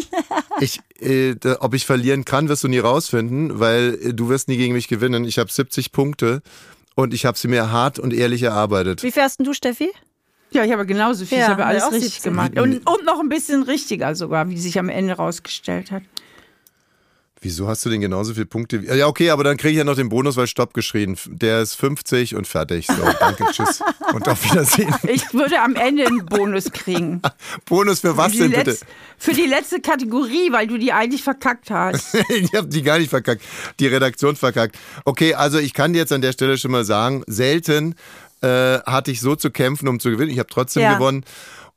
ich, 0.61 0.81
äh, 1.01 1.37
da, 1.37 1.59
ob 1.61 1.73
ich 1.75 1.87
verlieren 1.87 2.25
kann, 2.25 2.49
wirst 2.49 2.65
du 2.65 2.69
nie 2.69 2.81
rausfinden, 2.81 3.61
weil 3.61 3.97
äh, 4.03 4.13
du 4.13 4.29
wirst 4.29 4.49
nie 4.49 4.57
gegen 4.57 4.73
mich 4.75 4.89
gewinnen. 4.89 5.25
Ich 5.25 5.39
habe 5.39 5.51
70 5.53 5.93
Punkte 5.93 6.43
und 6.95 7.15
ich 7.15 7.27
habe 7.27 7.39
sie 7.39 7.49
mir 7.49 7.71
hart 7.71 7.99
und 7.99 8.13
ehrlich 8.13 8.43
erarbeitet. 8.43 9.03
Wie 9.03 9.11
denn 9.39 9.47
du, 9.47 9.53
Steffi? 9.53 9.91
Ja, 10.51 10.65
ich 10.65 10.73
habe 10.73 10.87
genauso 10.87 11.27
viel. 11.27 11.39
Ja, 11.39 11.45
ich 11.45 11.51
habe 11.51 11.67
alles 11.67 11.91
richtig 11.91 12.15
17. 12.15 12.33
gemacht. 12.33 12.59
Und, 12.59 12.87
und 12.87 13.05
noch 13.05 13.19
ein 13.19 13.29
bisschen 13.29 13.65
richtiger 13.65 14.15
sogar, 14.15 14.49
wie 14.51 14.59
sich 14.59 14.79
am 14.79 14.89
Ende 14.89 15.15
rausgestellt 15.15 15.91
hat. 15.91 16.03
Wieso 17.45 17.69
hast 17.69 17.85
du 17.85 17.91
denn 17.91 18.01
genauso 18.01 18.33
viele 18.33 18.47
Punkte? 18.47 18.83
wie- 18.83 18.87
Ja, 18.97 19.07
okay, 19.07 19.29
aber 19.29 19.45
dann 19.45 19.59
kriege 19.59 19.73
ich 19.73 19.77
ja 19.77 19.85
noch 19.85 19.97
den 19.97 20.09
Bonus, 20.09 20.37
weil 20.37 20.47
Stopp 20.47 20.73
geschrien. 20.73 21.17
Der 21.27 21.61
ist 21.61 21.75
50 21.75 22.35
und 22.35 22.47
fertig. 22.49 22.87
So, 22.87 22.95
danke, 23.21 23.45
tschüss 23.53 23.81
und 24.15 24.27
auf 24.27 24.43
Wiedersehen. 24.51 24.95
Ich 25.09 25.33
würde 25.35 25.61
am 25.61 25.77
Ende 25.77 26.07
einen 26.07 26.25
Bonus 26.25 26.73
kriegen. 26.73 27.21
Bonus 27.67 28.01
für 28.01 28.17
was 28.17 28.33
Für 28.33 28.49
denn 28.49 28.53
bitte? 28.53 28.71
letz- 28.73 28.81
für 29.19 29.33
die 29.35 29.47
letzte 29.47 29.81
Kategorie, 29.81 30.51
weil 30.53 30.67
du 30.67 30.79
die 30.79 30.93
eigentlich 30.93 31.23
verkackt 31.23 31.71
hast. 31.71 32.15
ich 32.31 32.53
habe 32.55 32.69
die 32.69 32.83
gar 32.83 32.99
nicht 32.99 33.11
verkackt. 33.11 33.43
Die 33.79 33.87
Redaktion 33.89 34.37
verkackt. 34.37 34.77
Okay, 35.05 35.35
also 35.35 35.59
ich 35.59 35.75
kann 35.75 35.93
dir 35.93 35.99
jetzt 35.99 36.13
an 36.13 36.23
der 36.23 36.33
Stelle 36.33 36.57
schon 36.57 36.71
mal 36.71 36.85
sagen, 36.87 37.23
selten 37.27 37.95
äh, 38.41 38.79
hatte 38.81 39.11
ich 39.11 39.21
so 39.21 39.37
zu 39.37 39.51
kämpfen, 39.51 39.87
um 39.89 40.01
zu 40.01 40.11
gewinnen. 40.11 40.31
Ich 40.31 40.39
habe 40.39 40.49
trotzdem 40.51 40.83
Ja. 40.83 40.95
gewonnen. 40.95 41.25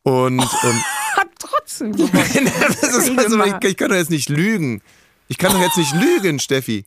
Und 0.03 0.39
ähm, 0.39 0.83
Hat 1.17 1.27
trotzdem 1.39 1.91
gewonnen. 1.91 2.51
also, 2.81 3.43
ich, 3.43 3.69
ich 3.69 3.77
kann 3.77 3.89
doch 3.89 3.97
jetzt 3.97 4.09
nicht 4.09 4.29
lügen. 4.29 4.81
Ich 5.27 5.37
kann 5.37 5.51
doch 5.51 5.61
jetzt 5.61 5.77
nicht 5.77 5.93
lügen, 5.93 6.39
Steffi. 6.39 6.85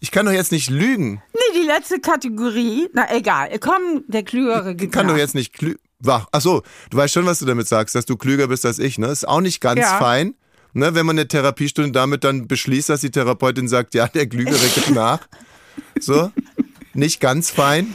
Ich 0.00 0.10
kann 0.10 0.26
doch 0.26 0.32
jetzt 0.32 0.52
nicht 0.52 0.68
lügen. 0.68 1.22
Nee, 1.32 1.60
die 1.62 1.66
letzte 1.66 1.98
Kategorie. 2.00 2.88
Na 2.92 3.14
egal. 3.14 3.58
Komm, 3.58 4.04
der 4.06 4.22
Klügere 4.22 4.74
Ich 4.78 4.90
kann 4.90 5.08
doch 5.08 5.16
jetzt 5.16 5.34
nicht 5.34 5.52
klü 5.54 5.76
Wach. 6.00 6.26
Ach 6.32 6.40
so, 6.42 6.62
du 6.90 6.96
weißt 6.98 7.14
schon, 7.14 7.24
was 7.24 7.38
du 7.38 7.46
damit 7.46 7.66
sagst, 7.66 7.94
dass 7.94 8.04
du 8.04 8.16
klüger 8.16 8.48
bist 8.48 8.66
als 8.66 8.78
ich, 8.78 8.98
ne? 8.98 9.06
Ist 9.06 9.26
auch 9.26 9.40
nicht 9.40 9.60
ganz 9.62 9.80
Ja. 9.80 9.98
fein, 9.98 10.34
ne? 10.74 10.94
Wenn 10.94 11.06
man 11.06 11.18
eine 11.18 11.26
Therapiestunde 11.26 11.92
damit 11.92 12.24
dann 12.24 12.46
beschließt, 12.46 12.90
dass 12.90 13.00
die 13.00 13.10
Therapeutin 13.10 13.68
sagt, 13.68 13.94
ja, 13.94 14.06
der 14.08 14.26
Klügere 14.26 14.58
gibt 14.74 14.90
nach. 14.90 15.20
So. 15.98 16.30
Nicht 16.92 17.20
ganz 17.20 17.50
fein. 17.50 17.94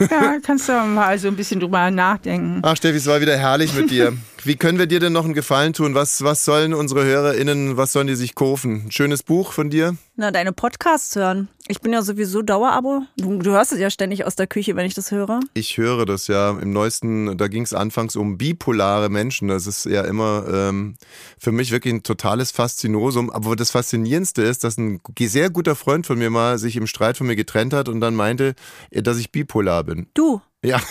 Ja, 0.00 0.38
kannst 0.42 0.68
du 0.70 0.72
mal 0.72 1.18
so 1.18 1.28
ein 1.28 1.36
bisschen 1.36 1.60
drüber 1.60 1.90
nachdenken. 1.90 2.60
Ach, 2.64 2.76
Steffi, 2.76 2.96
es 2.96 3.06
war 3.06 3.20
wieder 3.20 3.36
herrlich 3.36 3.74
mit 3.74 3.90
dir. 3.90 4.16
Wie 4.46 4.56
können 4.56 4.78
wir 4.78 4.86
dir 4.86 5.00
denn 5.00 5.14
noch 5.14 5.24
einen 5.24 5.32
Gefallen 5.32 5.72
tun? 5.72 5.94
Was, 5.94 6.22
was 6.22 6.44
sollen 6.44 6.74
unsere 6.74 7.02
HörerInnen, 7.02 7.78
was 7.78 7.92
sollen 7.92 8.08
die 8.08 8.14
sich 8.14 8.34
kaufen? 8.34 8.84
Ein 8.84 8.90
schönes 8.90 9.22
Buch 9.22 9.52
von 9.52 9.70
dir? 9.70 9.96
Na, 10.16 10.30
deine 10.30 10.52
Podcasts 10.52 11.16
hören. 11.16 11.48
Ich 11.66 11.80
bin 11.80 11.94
ja 11.94 12.02
sowieso 12.02 12.42
Dauerabo. 12.42 13.04
Du, 13.16 13.38
du 13.38 13.52
hörst 13.52 13.72
es 13.72 13.78
ja 13.78 13.88
ständig 13.88 14.26
aus 14.26 14.36
der 14.36 14.46
Küche, 14.46 14.76
wenn 14.76 14.84
ich 14.84 14.92
das 14.92 15.10
höre. 15.10 15.40
Ich 15.54 15.78
höre 15.78 16.04
das 16.04 16.26
ja 16.26 16.50
im 16.58 16.74
neuesten, 16.74 17.38
da 17.38 17.48
ging 17.48 17.62
es 17.62 17.72
anfangs 17.72 18.16
um 18.16 18.36
bipolare 18.36 19.08
Menschen. 19.08 19.48
Das 19.48 19.66
ist 19.66 19.86
ja 19.86 20.02
immer 20.02 20.44
ähm, 20.52 20.96
für 21.38 21.50
mich 21.50 21.70
wirklich 21.70 21.94
ein 21.94 22.02
totales 22.02 22.50
Faszinosum. 22.50 23.30
Aber 23.30 23.56
das 23.56 23.70
Faszinierendste 23.70 24.42
ist, 24.42 24.62
dass 24.62 24.76
ein 24.76 25.00
sehr 25.20 25.48
guter 25.48 25.74
Freund 25.74 26.06
von 26.06 26.18
mir 26.18 26.28
mal 26.28 26.58
sich 26.58 26.76
im 26.76 26.86
Streit 26.86 27.16
von 27.16 27.26
mir 27.26 27.36
getrennt 27.36 27.72
hat 27.72 27.88
und 27.88 28.02
dann 28.02 28.14
meinte, 28.14 28.54
dass 28.90 29.16
ich 29.16 29.32
bipolar 29.32 29.84
bin. 29.84 30.06
Du, 30.12 30.42
Ja, 30.62 30.82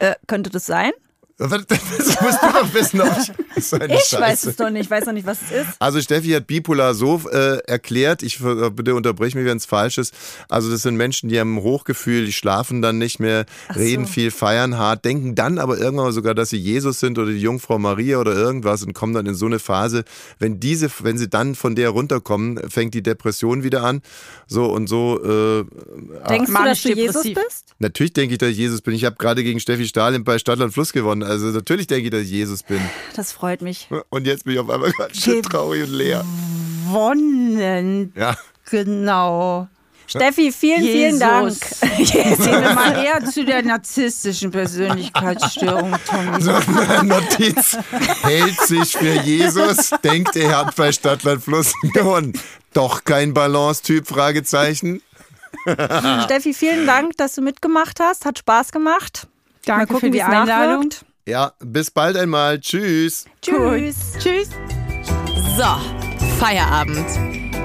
äh, 0.00 0.16
könnte 0.26 0.50
das 0.50 0.66
sein? 0.66 0.90
Das 1.38 1.50
musst 2.20 2.42
du 2.42 2.52
doch 2.52 2.74
wissen. 2.74 3.00
Ob 3.00 3.16
ich 3.56 3.64
so 3.64 3.76
Ich 3.76 3.84
Scheiße. 4.04 4.20
weiß 4.20 4.46
es 4.46 4.56
doch 4.56 4.70
nicht. 4.70 4.84
Ich 4.86 4.90
weiß 4.90 5.06
noch 5.06 5.12
nicht, 5.12 5.26
was 5.26 5.38
es 5.42 5.50
ist. 5.62 5.68
Also 5.78 6.00
Steffi 6.00 6.30
hat 6.30 6.46
bipolar 6.48 6.94
so 6.94 7.20
äh, 7.30 7.58
erklärt, 7.66 8.22
ich 8.24 8.40
äh, 8.40 8.70
bitte 8.70 8.94
unterbrich 8.94 9.34
mich, 9.36 9.44
wenn 9.44 9.56
es 9.56 9.64
falsch 9.64 9.98
ist. 9.98 10.12
Also 10.48 10.70
das 10.70 10.82
sind 10.82 10.96
Menschen, 10.96 11.28
die 11.28 11.38
haben 11.38 11.56
ein 11.56 11.62
Hochgefühl, 11.62 12.26
die 12.26 12.32
schlafen 12.32 12.82
dann 12.82 12.98
nicht 12.98 13.20
mehr, 13.20 13.46
reden 13.74 14.06
viel, 14.06 14.30
feiern 14.32 14.78
hart, 14.78 15.04
denken 15.04 15.36
dann 15.36 15.58
aber 15.58 15.78
irgendwann 15.78 16.06
mal 16.06 16.12
sogar, 16.12 16.34
dass 16.34 16.50
sie 16.50 16.56
Jesus 16.58 16.98
sind 16.98 17.18
oder 17.18 17.30
die 17.30 17.40
Jungfrau 17.40 17.78
Maria 17.78 18.18
oder 18.18 18.34
irgendwas 18.34 18.82
und 18.82 18.92
kommen 18.92 19.14
dann 19.14 19.26
in 19.26 19.34
so 19.34 19.46
eine 19.46 19.60
Phase. 19.60 20.04
Wenn 20.40 20.58
diese, 20.58 20.90
wenn 21.02 21.18
sie 21.18 21.28
dann 21.28 21.54
von 21.54 21.76
der 21.76 21.90
runterkommen, 21.90 22.68
fängt 22.68 22.94
die 22.94 23.02
Depression 23.02 23.62
wieder 23.62 23.84
an. 23.84 24.02
So 24.48 24.66
und 24.66 24.88
so. 24.88 25.22
Äh, 25.22 25.64
Denkst 26.28 26.50
du, 26.50 26.64
dass 26.64 26.82
du 26.82 26.92
Jesus 26.94 27.22
bist? 27.22 27.74
natürlich 27.78 28.12
denke 28.12 28.34
ich, 28.34 28.38
dass 28.38 28.48
ich 28.50 28.56
Jesus 28.56 28.80
bin. 28.80 28.94
Ich 28.94 29.04
habe 29.04 29.16
gerade 29.16 29.44
gegen 29.44 29.60
Steffi 29.60 29.86
Stahl 29.86 30.18
bei 30.20 30.38
Stadtland 30.38 30.72
Fluss 30.72 30.92
gewonnen. 30.92 31.27
Also 31.28 31.46
natürlich 31.48 31.86
denke 31.86 32.06
ich, 32.06 32.10
dass 32.10 32.22
ich 32.22 32.30
Jesus 32.30 32.62
bin. 32.62 32.80
Das 33.14 33.32
freut 33.32 33.60
mich. 33.60 33.88
Und 34.08 34.26
jetzt 34.26 34.44
bin 34.44 34.54
ich 34.54 34.60
auf 34.60 34.70
einmal 34.70 34.90
ganz 34.92 35.22
schön 35.22 35.42
traurig 35.42 35.84
und 35.84 35.92
leer. 35.92 36.24
Wonnen. 36.86 38.12
Ja. 38.16 38.36
Genau. 38.70 39.68
Steffi, 40.06 40.52
vielen, 40.52 40.80
vielen 40.80 41.20
Dank. 41.20 41.54
Jesus. 41.98 42.44
Zähle 42.44 42.74
mal 42.74 43.04
eher 43.04 43.22
zu 43.26 43.44
der 43.44 43.62
narzisstischen 43.62 44.50
Persönlichkeitsstörung, 44.50 45.94
Tommy. 46.06 46.40
So 46.40 46.52
eine 46.52 47.04
Notiz. 47.04 47.76
Hält 48.22 48.58
sich 48.62 48.96
für 48.96 49.20
Jesus, 49.20 49.90
denkt 50.02 50.34
er 50.36 50.56
hat 50.56 50.76
bei 50.76 50.92
Stadtland 50.92 51.44
Fluss 51.44 51.74
gewonnen. 51.92 52.32
Doch 52.72 53.04
kein 53.04 53.34
Balance-Typ, 53.34 54.06
Fragezeichen. 54.06 55.02
Steffi, 56.24 56.54
vielen 56.54 56.86
Dank, 56.86 57.18
dass 57.18 57.34
du 57.34 57.42
mitgemacht 57.42 58.00
hast. 58.00 58.24
Hat 58.24 58.38
Spaß 58.38 58.72
gemacht. 58.72 59.28
Danke 59.66 59.80
Mal 59.80 59.86
gucken, 59.86 60.00
für 60.00 60.10
die 60.10 60.22
Einladung. 60.22 60.86
nachwirkt. 60.86 61.04
Ja, 61.28 61.52
bis 61.58 61.90
bald 61.90 62.16
einmal. 62.16 62.58
Tschüss. 62.58 63.26
Tschüss. 63.42 64.14
Tschüss. 64.18 64.48
So, 65.58 66.26
Feierabend. 66.38 67.06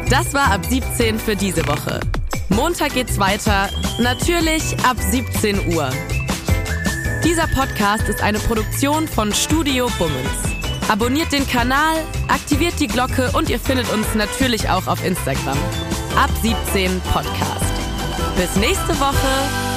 Das 0.10 0.34
war 0.34 0.52
ab 0.52 0.66
17 0.66 1.18
für 1.18 1.38
diese 1.38 1.66
Woche. 1.66 2.02
Montag 2.50 2.94
geht's 2.94 3.18
weiter, 3.18 3.70
natürlich 4.00 4.78
ab 4.84 4.98
17 5.00 5.74
Uhr. 5.74 5.90
Dieser 7.24 7.48
Podcast 7.48 8.10
ist 8.10 8.22
eine 8.22 8.40
Produktion 8.40 9.08
von 9.08 9.32
Studio 9.32 9.90
Bummens. 9.98 10.90
Abonniert 10.90 11.32
den 11.32 11.48
Kanal, 11.48 11.96
aktiviert 12.28 12.78
die 12.82 12.88
Glocke 12.88 13.32
und 13.32 13.50
ihr 13.50 13.62
findet 13.62 13.90
uns 13.94 14.14
natürlich 14.14 14.68
auch 14.68 14.88
auf 14.88 15.06
Instagram. 15.06 15.58
Ab 16.18 16.32
17 16.42 17.00
Podcast. 17.14 17.64
Bis 18.36 18.54
nächste 18.58 19.00
Woche. 19.00 19.73